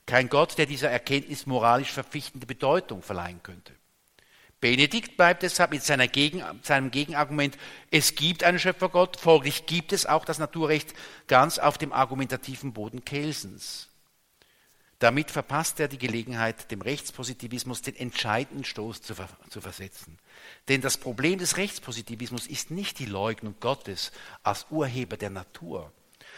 Kein 0.06 0.28
Gott, 0.28 0.58
der 0.58 0.66
dieser 0.66 0.90
Erkenntnis 0.90 1.46
moralisch 1.46 1.92
verpflichtende 1.92 2.46
Bedeutung 2.46 3.02
verleihen 3.02 3.42
könnte. 3.42 3.72
Benedikt 4.62 5.16
bleibt 5.16 5.42
deshalb 5.42 5.72
mit 5.72 5.82
Gegen, 6.12 6.44
seinem 6.62 6.92
Gegenargument, 6.92 7.58
es 7.90 8.14
gibt 8.14 8.44
einen 8.44 8.60
Schöpfergott, 8.60 9.18
folglich 9.18 9.66
gibt 9.66 9.92
es 9.92 10.06
auch 10.06 10.24
das 10.24 10.38
Naturrecht 10.38 10.94
ganz 11.26 11.58
auf 11.58 11.78
dem 11.78 11.92
argumentativen 11.92 12.72
Boden 12.72 13.04
Kelsens. 13.04 13.88
Damit 15.00 15.32
verpasst 15.32 15.80
er 15.80 15.88
die 15.88 15.98
Gelegenheit, 15.98 16.70
dem 16.70 16.80
Rechtspositivismus 16.80 17.82
den 17.82 17.96
entscheidenden 17.96 18.64
Stoß 18.64 19.02
zu, 19.02 19.14
zu 19.50 19.60
versetzen. 19.60 20.16
Denn 20.68 20.80
das 20.80 20.96
Problem 20.96 21.40
des 21.40 21.56
Rechtspositivismus 21.56 22.46
ist 22.46 22.70
nicht 22.70 23.00
die 23.00 23.06
Leugnung 23.06 23.56
Gottes 23.58 24.12
als 24.44 24.66
Urheber 24.70 25.16
der 25.16 25.30
Natur, 25.30 25.90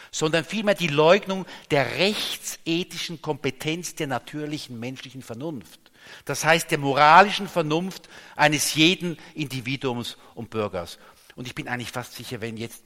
sondern 0.09 0.45
vielmehr 0.45 0.73
die 0.73 0.87
Leugnung 0.87 1.45
der 1.69 1.97
rechtsethischen 1.99 3.21
Kompetenz 3.21 3.93
der 3.93 4.07
natürlichen 4.07 4.79
menschlichen 4.79 5.21
Vernunft. 5.21 5.79
Das 6.25 6.45
heißt 6.45 6.71
der 6.71 6.77
moralischen 6.77 7.47
Vernunft 7.47 8.09
eines 8.35 8.73
jeden 8.75 9.17
Individuums 9.33 10.17
und 10.33 10.49
Bürgers. 10.49 10.97
Und 11.35 11.47
ich 11.47 11.55
bin 11.55 11.67
eigentlich 11.67 11.91
fast 11.91 12.13
sicher, 12.13 12.41
wenn 12.41 12.57
jetzt 12.57 12.83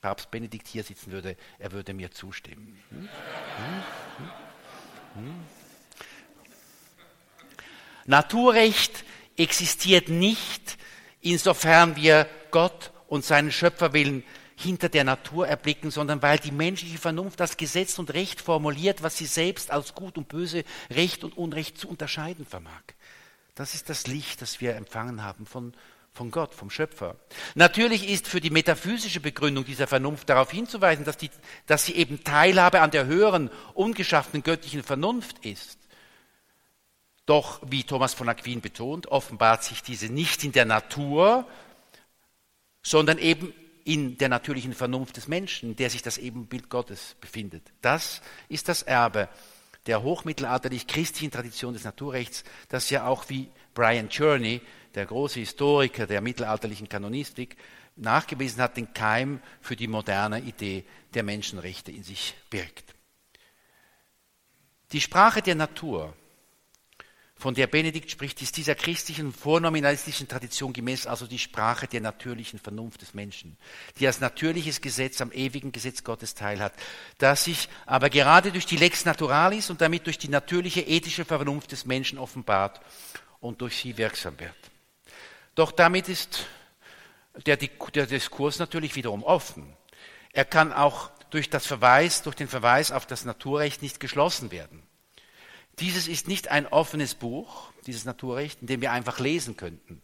Papst 0.00 0.30
Benedikt 0.30 0.68
hier 0.68 0.84
sitzen 0.84 1.12
würde, 1.12 1.36
er 1.58 1.72
würde 1.72 1.94
mir 1.94 2.10
zustimmen. 2.10 2.78
Hm? 2.90 3.08
Hm? 4.18 4.30
Hm? 5.14 5.34
Naturrecht 8.06 9.04
existiert 9.36 10.08
nicht, 10.08 10.76
insofern 11.20 11.96
wir 11.96 12.28
Gott 12.50 12.92
und 13.08 13.24
seinen 13.24 13.50
Schöpferwillen 13.50 14.24
hinter 14.64 14.88
der 14.88 15.04
Natur 15.04 15.46
erblicken, 15.46 15.90
sondern 15.90 16.22
weil 16.22 16.38
die 16.38 16.50
menschliche 16.50 16.98
Vernunft 16.98 17.38
das 17.38 17.56
Gesetz 17.56 17.98
und 17.98 18.12
Recht 18.12 18.40
formuliert, 18.40 19.02
was 19.02 19.16
sie 19.16 19.26
selbst 19.26 19.70
als 19.70 19.94
Gut 19.94 20.18
und 20.18 20.28
Böse, 20.28 20.64
Recht 20.90 21.22
und 21.22 21.36
Unrecht 21.36 21.78
zu 21.78 21.88
unterscheiden 21.88 22.44
vermag. 22.44 22.82
Das 23.54 23.74
ist 23.74 23.88
das 23.88 24.06
Licht, 24.06 24.42
das 24.42 24.60
wir 24.60 24.74
empfangen 24.74 25.22
haben 25.22 25.46
von, 25.46 25.74
von 26.12 26.30
Gott, 26.30 26.54
vom 26.54 26.70
Schöpfer. 26.70 27.16
Natürlich 27.54 28.08
ist 28.08 28.26
für 28.26 28.40
die 28.40 28.50
metaphysische 28.50 29.20
Begründung 29.20 29.64
dieser 29.64 29.86
Vernunft 29.86 30.28
darauf 30.28 30.50
hinzuweisen, 30.50 31.04
dass, 31.04 31.16
die, 31.16 31.30
dass 31.66 31.86
sie 31.86 31.94
eben 31.94 32.24
Teilhabe 32.24 32.80
an 32.80 32.90
der 32.90 33.06
höheren, 33.06 33.50
ungeschaffenen 33.74 34.42
göttlichen 34.42 34.82
Vernunft 34.82 35.44
ist. 35.46 35.78
Doch, 37.26 37.60
wie 37.64 37.84
Thomas 37.84 38.12
von 38.12 38.28
Aquin 38.28 38.60
betont, 38.60 39.06
offenbart 39.06 39.64
sich 39.64 39.82
diese 39.82 40.06
nicht 40.06 40.44
in 40.44 40.52
der 40.52 40.66
Natur, 40.66 41.46
sondern 42.82 43.18
eben 43.18 43.54
in 43.84 44.16
der 44.18 44.28
natürlichen 44.28 44.72
Vernunft 44.72 45.16
des 45.16 45.28
Menschen, 45.28 45.76
der 45.76 45.90
sich 45.90 46.02
das 46.02 46.18
Ebenbild 46.18 46.70
Gottes 46.70 47.16
befindet. 47.20 47.62
Das 47.82 48.22
ist 48.48 48.68
das 48.68 48.82
Erbe 48.82 49.28
der 49.86 50.02
hochmittelalterlich-christlichen 50.02 51.30
Tradition 51.30 51.74
des 51.74 51.84
Naturrechts, 51.84 52.44
das 52.68 52.88
ja 52.88 53.06
auch 53.06 53.28
wie 53.28 53.48
Brian 53.74 54.08
Cherney, 54.08 54.62
der 54.94 55.06
große 55.06 55.40
Historiker 55.40 56.06
der 56.06 56.22
mittelalterlichen 56.22 56.88
Kanonistik, 56.88 57.56
nachgewiesen 57.96 58.62
hat, 58.62 58.76
den 58.76 58.92
Keim 58.94 59.40
für 59.60 59.76
die 59.76 59.88
moderne 59.88 60.40
Idee 60.40 60.84
der 61.12 61.22
Menschenrechte 61.22 61.92
in 61.92 62.02
sich 62.02 62.34
birgt. 62.50 62.94
Die 64.92 65.00
Sprache 65.00 65.42
der 65.42 65.54
Natur 65.54 66.14
von 67.44 67.54
der 67.54 67.66
Benedikt 67.66 68.10
spricht, 68.10 68.40
ist 68.40 68.56
dieser 68.56 68.74
christlichen 68.74 69.30
vornominalistischen 69.30 70.26
Tradition 70.26 70.72
gemäß 70.72 71.06
also 71.06 71.26
die 71.26 71.38
Sprache 71.38 71.86
der 71.86 72.00
natürlichen 72.00 72.58
Vernunft 72.58 73.02
des 73.02 73.12
Menschen, 73.12 73.58
die 73.98 74.06
als 74.06 74.18
natürliches 74.18 74.80
Gesetz 74.80 75.20
am 75.20 75.30
ewigen 75.30 75.70
Gesetz 75.70 76.04
Gottes 76.04 76.34
teilhat, 76.34 76.72
das 77.18 77.44
sich 77.44 77.68
aber 77.84 78.08
gerade 78.08 78.50
durch 78.50 78.64
die 78.64 78.78
Lex 78.78 79.04
Naturalis 79.04 79.68
und 79.68 79.82
damit 79.82 80.06
durch 80.06 80.16
die 80.16 80.30
natürliche 80.30 80.80
ethische 80.80 81.26
Vernunft 81.26 81.72
des 81.72 81.84
Menschen 81.84 82.18
offenbart 82.18 82.80
und 83.40 83.60
durch 83.60 83.76
sie 83.76 83.98
wirksam 83.98 84.40
wird. 84.40 84.56
Doch 85.54 85.70
damit 85.70 86.08
ist 86.08 86.46
der, 87.44 87.58
der 87.58 88.06
Diskurs 88.06 88.58
natürlich 88.58 88.96
wiederum 88.96 89.22
offen. 89.22 89.76
Er 90.32 90.46
kann 90.46 90.72
auch 90.72 91.10
durch, 91.28 91.50
das 91.50 91.66
Verweis, 91.66 92.22
durch 92.22 92.36
den 92.36 92.48
Verweis 92.48 92.90
auf 92.90 93.04
das 93.04 93.26
Naturrecht 93.26 93.82
nicht 93.82 94.00
geschlossen 94.00 94.50
werden. 94.50 94.82
Dieses 95.80 96.08
ist 96.08 96.28
nicht 96.28 96.48
ein 96.48 96.66
offenes 96.66 97.14
Buch, 97.14 97.72
dieses 97.86 98.04
Naturrecht, 98.04 98.60
in 98.60 98.66
dem 98.68 98.80
wir 98.80 98.92
einfach 98.92 99.18
lesen 99.18 99.56
könnten. 99.56 100.02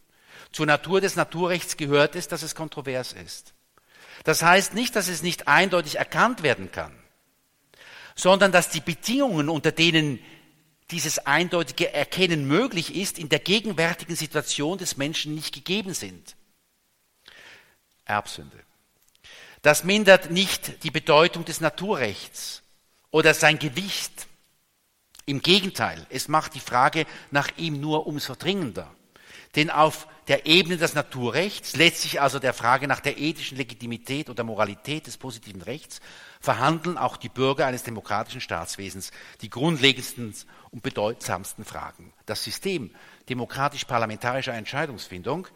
Zur 0.51 0.65
Natur 0.65 1.01
des 1.01 1.15
Naturrechts 1.15 1.77
gehört 1.77 2.15
es, 2.15 2.27
dass 2.27 2.43
es 2.43 2.55
kontrovers 2.55 3.13
ist. 3.13 3.53
Das 4.23 4.43
heißt 4.43 4.73
nicht, 4.73 4.95
dass 4.95 5.07
es 5.07 5.23
nicht 5.23 5.47
eindeutig 5.47 5.95
erkannt 5.95 6.43
werden 6.43 6.71
kann, 6.71 6.93
sondern 8.15 8.51
dass 8.51 8.69
die 8.69 8.81
Bedingungen, 8.81 9.49
unter 9.49 9.71
denen 9.71 10.19
dieses 10.91 11.19
eindeutige 11.19 11.93
Erkennen 11.93 12.47
möglich 12.47 12.95
ist, 12.95 13.17
in 13.17 13.29
der 13.29 13.39
gegenwärtigen 13.39 14.15
Situation 14.15 14.77
des 14.77 14.97
Menschen 14.97 15.33
nicht 15.33 15.53
gegeben 15.53 15.93
sind. 15.93 16.35
Erbsünde. 18.05 18.59
Das 19.61 19.83
mindert 19.83 20.31
nicht 20.31 20.83
die 20.83 20.91
Bedeutung 20.91 21.45
des 21.45 21.61
Naturrechts 21.61 22.61
oder 23.09 23.33
sein 23.33 23.57
Gewicht 23.57 24.27
im 25.25 25.41
Gegenteil, 25.41 26.05
es 26.09 26.27
macht 26.27 26.55
die 26.55 26.59
Frage 26.59 27.05
nach 27.31 27.49
ihm 27.57 27.79
nur 27.79 28.07
umso 28.07 28.35
dringender. 28.35 28.89
Denn 29.55 29.69
auf 29.69 30.07
der 30.27 30.45
Ebene 30.45 30.77
des 30.77 30.93
Naturrechts, 30.93 31.75
letztlich 31.75 32.21
also 32.21 32.39
der 32.39 32.53
Frage 32.53 32.87
nach 32.87 33.01
der 33.01 33.17
ethischen 33.17 33.57
Legitimität 33.57 34.29
oder 34.29 34.43
Moralität 34.43 35.07
des 35.07 35.17
positiven 35.17 35.61
Rechts, 35.61 35.99
verhandeln 36.39 36.97
auch 36.97 37.17
die 37.17 37.27
Bürger 37.27 37.65
eines 37.65 37.83
demokratischen 37.83 38.39
Staatswesens 38.39 39.11
die 39.41 39.49
grundlegendsten 39.49 40.33
und 40.71 40.83
bedeutsamsten 40.83 41.65
Fragen. 41.65 42.13
Das 42.25 42.43
System 42.43 42.91
demokratisch-parlamentarischer 43.29 44.53
Entscheidungsfindung 44.53 45.47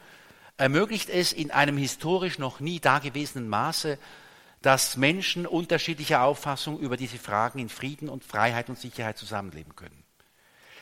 ermöglicht 0.58 1.10
es 1.10 1.32
in 1.32 1.52
einem 1.52 1.78
historisch 1.78 2.38
noch 2.38 2.60
nie 2.60 2.80
dagewesenen 2.80 3.48
Maße, 3.48 3.98
Menschen 4.98 5.46
unterschiedlicher 5.46 6.24
Auffassung 6.24 6.80
über 6.80 6.98
diese 6.98 7.20
Fragen 7.20 7.60
in 7.60 7.70
Frieden 7.70 8.10
und 8.10 8.24
Freiheit 8.24 8.68
und 8.68 8.80
Sicherheit 8.80 9.18
zusammenleben 9.18 9.76
können. 9.76 10.04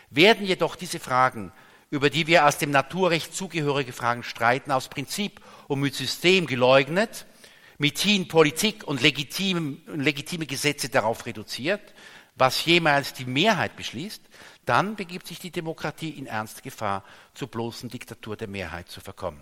Werden 0.09 0.45
jedoch 0.45 0.77
diese 0.77 0.99
Fragen, 0.99 1.51
über 1.89 2.09
die 2.09 2.25
wir 2.25 2.45
aus 2.45 2.57
dem 2.57 2.71
Naturrecht 2.71 3.36
zugehörige 3.36 3.91
Fragen 3.91 4.23
streiten, 4.23 4.71
aus 4.71 4.88
Prinzip 4.88 5.41
und 5.67 5.81
mit 5.81 5.95
System 5.95 6.47
geleugnet, 6.47 7.25
mithin 7.77 8.29
Politik 8.29 8.86
und 8.86 9.01
legitime, 9.01 9.77
legitime 9.88 10.45
Gesetze 10.45 10.88
darauf 10.88 11.25
reduziert, 11.25 11.93
was 12.36 12.63
jemals 12.65 13.13
die 13.13 13.25
Mehrheit 13.25 13.75
beschließt, 13.75 14.21
dann 14.65 14.95
begibt 14.95 15.27
sich 15.27 15.39
die 15.39 15.51
Demokratie 15.51 16.11
in 16.11 16.25
ernste 16.25 16.61
Gefahr, 16.61 17.03
zur 17.34 17.49
bloßen 17.49 17.89
Diktatur 17.89 18.38
der 18.38 18.47
Mehrheit 18.47 18.88
zu 18.88 19.01
verkommen. 19.01 19.41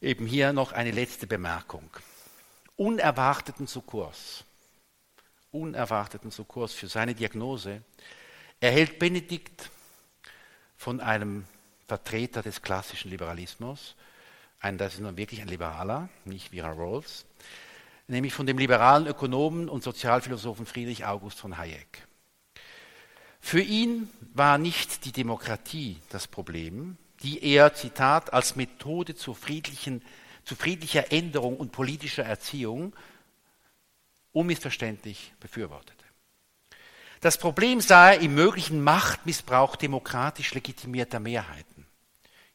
Eben 0.00 0.26
hier 0.26 0.52
noch 0.52 0.72
eine 0.72 0.90
letzte 0.90 1.28
Bemerkung 1.28 1.88
unerwarteten 2.80 3.66
Sukkurs, 3.66 4.42
unerwarteten 5.50 6.30
Sukkurs 6.30 6.72
für 6.72 6.88
seine 6.88 7.14
Diagnose, 7.14 7.82
erhält 8.58 8.98
Benedikt 8.98 9.68
von 10.78 10.98
einem 11.00 11.44
Vertreter 11.86 12.40
des 12.40 12.62
klassischen 12.62 13.10
Liberalismus, 13.10 13.96
ein, 14.60 14.78
das 14.78 14.94
ist 14.94 15.00
nun 15.00 15.18
wirklich 15.18 15.42
ein 15.42 15.48
Liberaler, 15.48 16.08
nicht 16.24 16.52
Vera 16.52 16.70
Rolls, 16.70 17.26
nämlich 18.08 18.32
von 18.32 18.46
dem 18.46 18.56
liberalen 18.56 19.06
Ökonomen 19.06 19.68
und 19.68 19.82
Sozialphilosophen 19.82 20.64
Friedrich 20.64 21.04
August 21.04 21.38
von 21.38 21.58
Hayek. 21.58 22.06
Für 23.40 23.60
ihn 23.60 24.08
war 24.32 24.56
nicht 24.56 25.04
die 25.04 25.12
Demokratie 25.12 25.98
das 26.08 26.26
Problem, 26.26 26.96
die 27.22 27.44
er, 27.44 27.74
Zitat, 27.74 28.32
als 28.32 28.56
Methode 28.56 29.14
zur 29.14 29.34
friedlichen 29.34 30.00
zu 30.50 30.56
friedlicher 30.56 31.12
Änderung 31.12 31.56
und 31.58 31.70
politischer 31.70 32.24
Erziehung 32.24 32.92
unmissverständlich 34.32 35.32
befürwortete. 35.38 36.04
Das 37.20 37.38
Problem 37.38 37.80
sah 37.80 38.10
er 38.10 38.20
im 38.20 38.34
möglichen 38.34 38.82
Machtmissbrauch 38.82 39.76
demokratisch 39.76 40.52
legitimierter 40.52 41.20
Mehrheiten. 41.20 41.86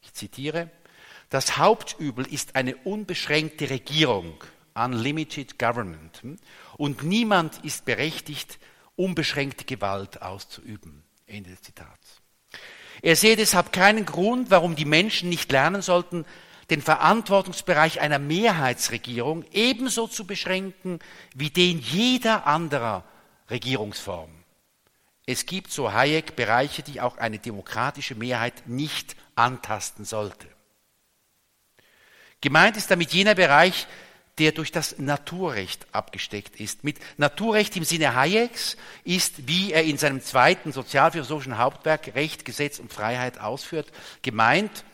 Ich 0.02 0.12
zitiere, 0.12 0.70
das 1.30 1.56
Hauptübel 1.56 2.26
ist 2.26 2.54
eine 2.54 2.76
unbeschränkte 2.76 3.70
Regierung, 3.70 4.44
unlimited 4.74 5.58
government, 5.58 6.20
und 6.76 7.02
niemand 7.02 7.64
ist 7.64 7.86
berechtigt, 7.86 8.58
unbeschränkte 8.94 9.64
Gewalt 9.64 10.20
auszuüben. 10.20 11.02
Ende 11.26 11.48
des 11.48 11.62
Zitats. 11.62 12.20
Er 13.00 13.16
sehe 13.16 13.36
deshalb 13.36 13.72
keinen 13.72 14.04
Grund, 14.04 14.50
warum 14.50 14.76
die 14.76 14.84
Menschen 14.84 15.30
nicht 15.30 15.50
lernen 15.50 15.80
sollten, 15.80 16.26
den 16.70 16.82
Verantwortungsbereich 16.82 18.00
einer 18.00 18.18
Mehrheitsregierung 18.18 19.44
ebenso 19.52 20.08
zu 20.08 20.26
beschränken 20.26 20.98
wie 21.34 21.50
den 21.50 21.78
jeder 21.78 22.46
anderer 22.46 23.04
Regierungsform. 23.50 24.30
Es 25.26 25.46
gibt, 25.46 25.72
so 25.72 25.92
Hayek, 25.92 26.36
Bereiche, 26.36 26.82
die 26.82 27.00
auch 27.00 27.18
eine 27.18 27.38
demokratische 27.38 28.14
Mehrheit 28.14 28.66
nicht 28.66 29.16
antasten 29.34 30.04
sollte. 30.04 30.46
Gemeint 32.40 32.76
ist 32.76 32.90
damit 32.90 33.12
jener 33.12 33.34
Bereich, 33.34 33.86
der 34.38 34.52
durch 34.52 34.70
das 34.70 34.98
Naturrecht 34.98 35.86
abgesteckt 35.92 36.60
ist. 36.60 36.84
Mit 36.84 36.98
Naturrecht 37.16 37.74
im 37.76 37.84
Sinne 37.84 38.14
Hayeks 38.14 38.76
ist, 39.02 39.48
wie 39.48 39.72
er 39.72 39.84
in 39.84 39.96
seinem 39.96 40.20
zweiten 40.20 40.72
sozialphilosophischen 40.72 41.58
Hauptwerk 41.58 42.14
Recht, 42.14 42.44
Gesetz 42.44 42.78
und 42.78 42.92
Freiheit 42.92 43.40
ausführt, 43.40 43.90
gemeint, 44.22 44.84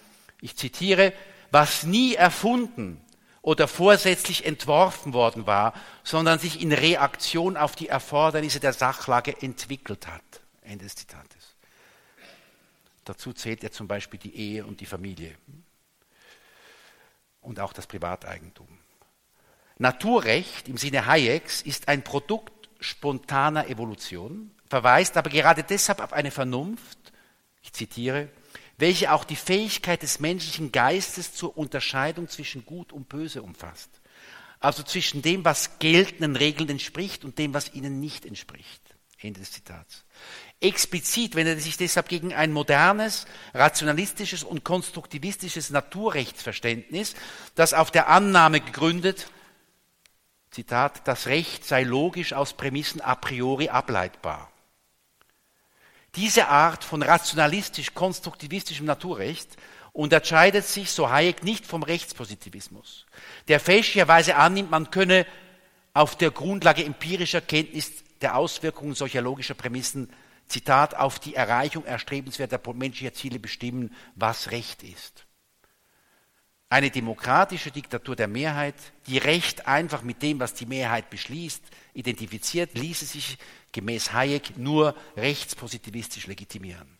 ich 0.41 0.57
zitiere, 0.57 1.13
was 1.53 1.85
nie 1.85 2.15
erfunden 2.15 3.01
oder 3.43 3.69
vorsätzlich 3.69 4.47
entworfen 4.47 5.13
worden 5.13 5.47
war, 5.47 5.75
sondern 6.03 6.39
sich 6.39 6.63
in 6.63 6.73
Reaktion 6.73 7.57
auf 7.57 7.77
die 7.77 7.89
Erfordernisse 7.89 8.59
der 8.59 8.73
Sachlage 8.73 9.41
entwickelt 9.41 10.07
hat. 10.07 10.23
Ende 10.63 10.85
des 10.85 10.95
Zitates. 10.95 11.55
Dazu 13.05 13.33
zählt 13.33 13.63
er 13.65 13.73
zum 13.73 13.87
Beispiel 13.87 14.19
die 14.19 14.35
Ehe 14.35 14.65
und 14.65 14.81
die 14.81 14.87
Familie 14.87 15.35
und 17.43 17.61
auch 17.61 17.73
das 17.73 17.87
Privateigentum. 17.87 18.69
Naturrecht 19.79 20.69
im 20.69 20.77
Sinne 20.77 21.07
Hayeks 21.07 21.61
ist 21.63 21.89
ein 21.89 22.05
Produkt 22.05 22.71
spontaner 22.81 23.67
Evolution, 23.69 24.53
verweist 24.69 25.17
aber 25.17 25.31
gerade 25.31 25.65
deshalb 25.65 26.01
auf 26.01 26.13
eine 26.13 26.31
Vernunft, 26.31 27.13
ich 27.63 27.73
zitiere, 27.73 28.29
welche 28.79 29.13
auch 29.13 29.25
die 29.25 29.37
Fähigkeit 29.37 30.03
des 30.03 30.21
menschlichen 30.21 30.73
Geistes 30.73 31.35
zur 31.35 31.57
Unterscheidung 31.57 32.29
zwischen 32.29 32.65
Gut 32.65 32.93
und 32.93 33.09
Böse 33.09 33.43
umfasst. 33.43 33.91
Also 34.61 34.83
zwischen 34.83 35.23
dem, 35.23 35.45
was 35.45 35.79
geltenden 35.79 36.37
Regeln 36.37 36.69
entspricht 36.69 37.25
und 37.25 37.39
dem, 37.39 37.55
was 37.55 37.75
ihnen 37.75 38.01
nicht 38.01 38.25
entspricht. 38.25 38.81
Ende 39.21 39.41
des 39.41 39.53
Zitats. 39.53 40.05
Explizit 40.61 41.35
wendet 41.35 41.59
er 41.59 41.63
sich 41.63 41.77
deshalb 41.77 42.09
gegen 42.09 42.33
ein 42.33 42.53
modernes, 42.53 43.27
rationalistisches 43.55 44.45
und 44.45 44.65
konstruktivistisches 44.65 45.71
Naturrechtsverständnis, 45.71 47.15
das 47.55 47.75
auf 47.75 47.91
der 47.91 48.09
Annahme 48.09 48.61
gegründet, 48.61 49.29
Zitat, 50.53 51.09
das 51.09 51.29
Recht 51.29 51.65
sei 51.65 51.83
logisch 51.83 52.35
aus 52.35 52.53
Prämissen 52.53 53.01
a 53.01 53.15
priori 53.15 53.71
ableitbar. 53.71 54.52
Diese 56.15 56.49
Art 56.49 56.85
von 56.85 57.03
rationalistisch-konstruktivistischem 57.03 58.85
Naturrecht 58.85 59.57
unterscheidet 59.93 60.67
sich, 60.67 60.91
so 60.91 61.11
Hayek, 61.11 61.43
nicht 61.43 61.67
vom 61.67 61.83
Rechtspositivismus, 61.83 63.07
der 63.49 63.61
fälschlicherweise 63.61 64.37
annimmt, 64.37 64.71
man 64.71 64.91
könne 64.91 65.27
auf 65.95 66.17
der 66.17 66.31
Grundlage 66.31 66.85
empirischer 66.85 67.41
Kenntnis 67.41 68.05
der 68.21 68.37
Auswirkungen 68.37 68.95
solcher 68.95 69.23
logischer 69.23 69.55
Prämissen, 69.55 70.11
Zitat, 70.49 70.95
auf 70.95 71.19
die 71.19 71.35
Erreichung 71.35 71.85
erstrebenswerter 71.85 72.61
menschlicher 72.75 73.15
Ziele 73.15 73.39
bestimmen, 73.39 73.95
was 74.15 74.51
Recht 74.51 74.83
ist. 74.83 75.27
Eine 76.69 76.91
demokratische 76.91 77.71
Diktatur 77.71 78.17
der 78.17 78.29
Mehrheit, 78.29 78.75
die 79.07 79.19
Recht 79.19 79.67
einfach 79.67 80.03
mit 80.03 80.23
dem, 80.23 80.41
was 80.41 80.55
die 80.55 80.67
Mehrheit 80.67 81.11
beschließt, 81.11 81.63
identifiziert, 81.95 82.75
ließe 82.75 83.05
sich 83.05 83.39
gemäß 83.73 84.13
Hayek 84.13 84.57
nur 84.57 84.95
rechtspositivistisch 85.17 86.27
legitimieren. 86.27 86.99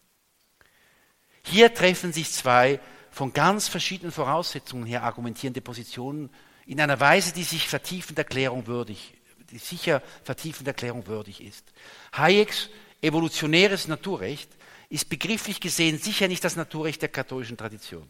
Hier 1.45 1.73
treffen 1.75 2.13
sich 2.13 2.31
zwei 2.31 2.81
von 3.11 3.33
ganz 3.33 3.69
verschiedenen 3.69 4.13
Voraussetzungen 4.13 4.87
her 4.87 5.03
argumentierende 5.03 5.61
Positionen 5.61 6.31
in 6.67 6.81
einer 6.81 6.99
Weise, 7.01 7.33
die 7.33 7.43
sich 7.43 7.69
vertiefender 7.69 8.23
Erklärung 8.23 8.67
würdig, 8.67 9.15
die 9.51 9.59
sicher 9.59 10.03
vertiefender 10.25 10.71
Erklärung 10.71 11.07
würdig 11.07 11.43
ist. 11.43 11.73
Hayeks 12.13 12.71
evolutionäres 13.03 13.89
Naturrecht 13.89 14.49
ist 14.89 15.09
begrifflich 15.09 15.61
gesehen 15.61 15.99
sicher 15.99 16.29
nicht 16.29 16.45
das 16.45 16.55
Naturrecht 16.55 17.01
der 17.01 17.09
katholischen 17.09 17.57
Tradition. 17.57 18.07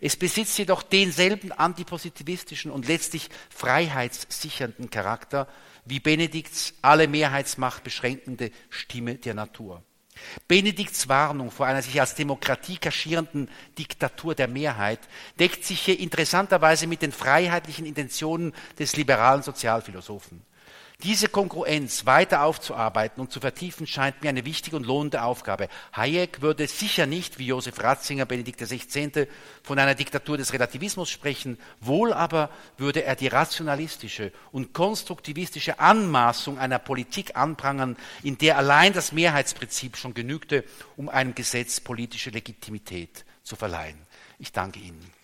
Es 0.00 0.16
besitzt 0.16 0.56
jedoch 0.56 0.82
denselben 0.82 1.50
antipositivistischen 1.50 2.70
und 2.70 2.86
letztlich 2.86 3.28
freiheitssichernden 3.50 4.88
Charakter 4.88 5.48
wie 5.84 6.00
Benedikts 6.00 6.74
alle 6.82 7.08
Mehrheitsmacht 7.08 7.84
beschränkende 7.84 8.50
Stimme 8.70 9.16
der 9.16 9.34
Natur. 9.34 9.82
Benedikts 10.46 11.08
Warnung 11.08 11.50
vor 11.50 11.66
einer 11.66 11.82
sich 11.82 11.98
als 12.00 12.14
Demokratie 12.14 12.76
kaschierenden 12.76 13.48
Diktatur 13.78 14.34
der 14.34 14.46
Mehrheit 14.46 15.00
deckt 15.38 15.64
sich 15.64 15.80
hier 15.80 15.98
interessanterweise 15.98 16.86
mit 16.86 17.02
den 17.02 17.12
freiheitlichen 17.12 17.86
Intentionen 17.86 18.52
des 18.78 18.96
liberalen 18.96 19.42
Sozialphilosophen. 19.42 20.42
Diese 21.02 21.26
Kongruenz 21.26 22.06
weiter 22.06 22.44
aufzuarbeiten 22.44 23.20
und 23.20 23.32
zu 23.32 23.40
vertiefen, 23.40 23.88
scheint 23.88 24.22
mir 24.22 24.28
eine 24.28 24.44
wichtige 24.44 24.76
und 24.76 24.86
lohnende 24.86 25.24
Aufgabe. 25.24 25.68
Hayek 25.92 26.42
würde 26.42 26.68
sicher 26.68 27.06
nicht, 27.06 27.40
wie 27.40 27.46
Josef 27.46 27.82
Ratzinger, 27.82 28.24
Benedikt 28.24 28.60
XVI., 28.60 29.26
von 29.64 29.80
einer 29.80 29.96
Diktatur 29.96 30.36
des 30.36 30.52
Relativismus 30.52 31.10
sprechen, 31.10 31.58
wohl 31.80 32.12
aber 32.12 32.50
würde 32.76 33.02
er 33.02 33.16
die 33.16 33.26
rationalistische 33.26 34.32
und 34.52 34.74
konstruktivistische 34.74 35.80
Anmaßung 35.80 36.58
einer 36.58 36.78
Politik 36.78 37.34
anprangern, 37.34 37.96
in 38.22 38.38
der 38.38 38.56
allein 38.56 38.92
das 38.92 39.10
Mehrheitsprinzip 39.10 39.96
schon 39.96 40.14
genügte, 40.14 40.64
um 40.96 41.08
einem 41.08 41.34
Gesetz 41.34 41.80
politische 41.80 42.30
Legitimität 42.30 43.24
zu 43.42 43.56
verleihen. 43.56 43.98
Ich 44.38 44.52
danke 44.52 44.78
Ihnen. 44.78 45.21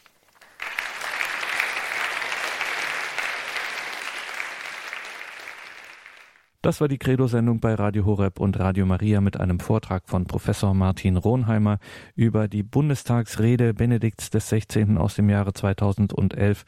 Das 6.60 6.80
war 6.80 6.88
die 6.88 6.98
Credo-Sendung 6.98 7.60
bei 7.60 7.74
Radio 7.74 8.04
Horeb 8.04 8.40
und 8.40 8.58
Radio 8.58 8.84
Maria 8.84 9.20
mit 9.20 9.38
einem 9.38 9.60
Vortrag 9.60 10.08
von 10.08 10.24
Professor 10.24 10.74
Martin 10.74 11.16
Rohnheimer 11.16 11.78
über 12.16 12.48
die 12.48 12.64
Bundestagsrede 12.64 13.74
Benedikts 13.74 14.28
XVI. 14.30 14.96
aus 14.96 15.14
dem 15.14 15.30
Jahre 15.30 15.52
2011, 15.52 16.64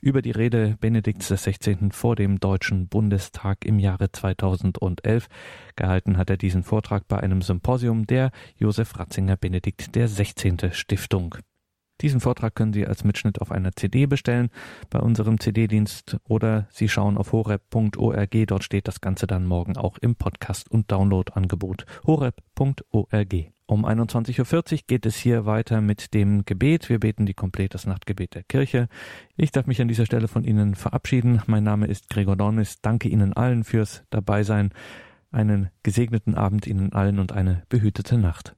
über 0.00 0.22
die 0.22 0.30
Rede 0.30 0.76
Benedikts 0.80 1.26
XVI. 1.26 1.90
vor 1.90 2.14
dem 2.14 2.38
Deutschen 2.38 2.86
Bundestag 2.86 3.64
im 3.64 3.80
Jahre 3.80 4.12
2011. 4.12 5.26
Gehalten 5.74 6.18
hat 6.18 6.30
er 6.30 6.36
diesen 6.36 6.62
Vortrag 6.62 7.08
bei 7.08 7.18
einem 7.18 7.42
Symposium 7.42 8.06
der 8.06 8.30
Josef 8.58 8.96
Ratzinger 8.96 9.36
Benedikt 9.36 9.90
XVI. 9.92 10.70
Stiftung. 10.70 11.34
Diesen 12.00 12.20
Vortrag 12.20 12.54
können 12.54 12.72
Sie 12.72 12.86
als 12.86 13.04
Mitschnitt 13.04 13.40
auf 13.40 13.52
einer 13.52 13.72
CD 13.72 14.06
bestellen 14.06 14.50
bei 14.90 14.98
unserem 14.98 15.38
CD-Dienst 15.38 16.16
oder 16.24 16.66
Sie 16.70 16.88
schauen 16.88 17.16
auf 17.16 17.32
horeb.org. 17.32 18.46
Dort 18.46 18.64
steht 18.64 18.88
das 18.88 19.00
Ganze 19.00 19.26
dann 19.26 19.46
morgen 19.46 19.76
auch 19.76 19.98
im 19.98 20.16
Podcast- 20.16 20.70
und 20.70 20.90
Download-Angebot. 20.90 21.86
horeb.org. 22.06 23.52
Um 23.66 23.86
21.40 23.86 24.72
Uhr 24.72 24.78
geht 24.86 25.06
es 25.06 25.16
hier 25.16 25.46
weiter 25.46 25.80
mit 25.80 26.12
dem 26.12 26.44
Gebet. 26.44 26.88
Wir 26.90 27.00
beten 27.00 27.24
die 27.24 27.32
komplettes 27.32 27.86
Nachtgebet 27.86 28.34
der 28.34 28.42
Kirche. 28.42 28.88
Ich 29.36 29.50
darf 29.50 29.66
mich 29.66 29.80
an 29.80 29.88
dieser 29.88 30.04
Stelle 30.04 30.28
von 30.28 30.44
Ihnen 30.44 30.74
verabschieden. 30.74 31.40
Mein 31.46 31.64
Name 31.64 31.86
ist 31.86 32.10
Gregor 32.10 32.36
Dornis. 32.36 32.82
Danke 32.82 33.08
Ihnen 33.08 33.32
allen 33.32 33.64
fürs 33.64 34.02
Dabeisein. 34.10 34.72
Einen 35.30 35.70
gesegneten 35.82 36.34
Abend 36.34 36.66
Ihnen 36.66 36.92
allen 36.92 37.18
und 37.18 37.32
eine 37.32 37.62
behütete 37.70 38.18
Nacht. 38.18 38.56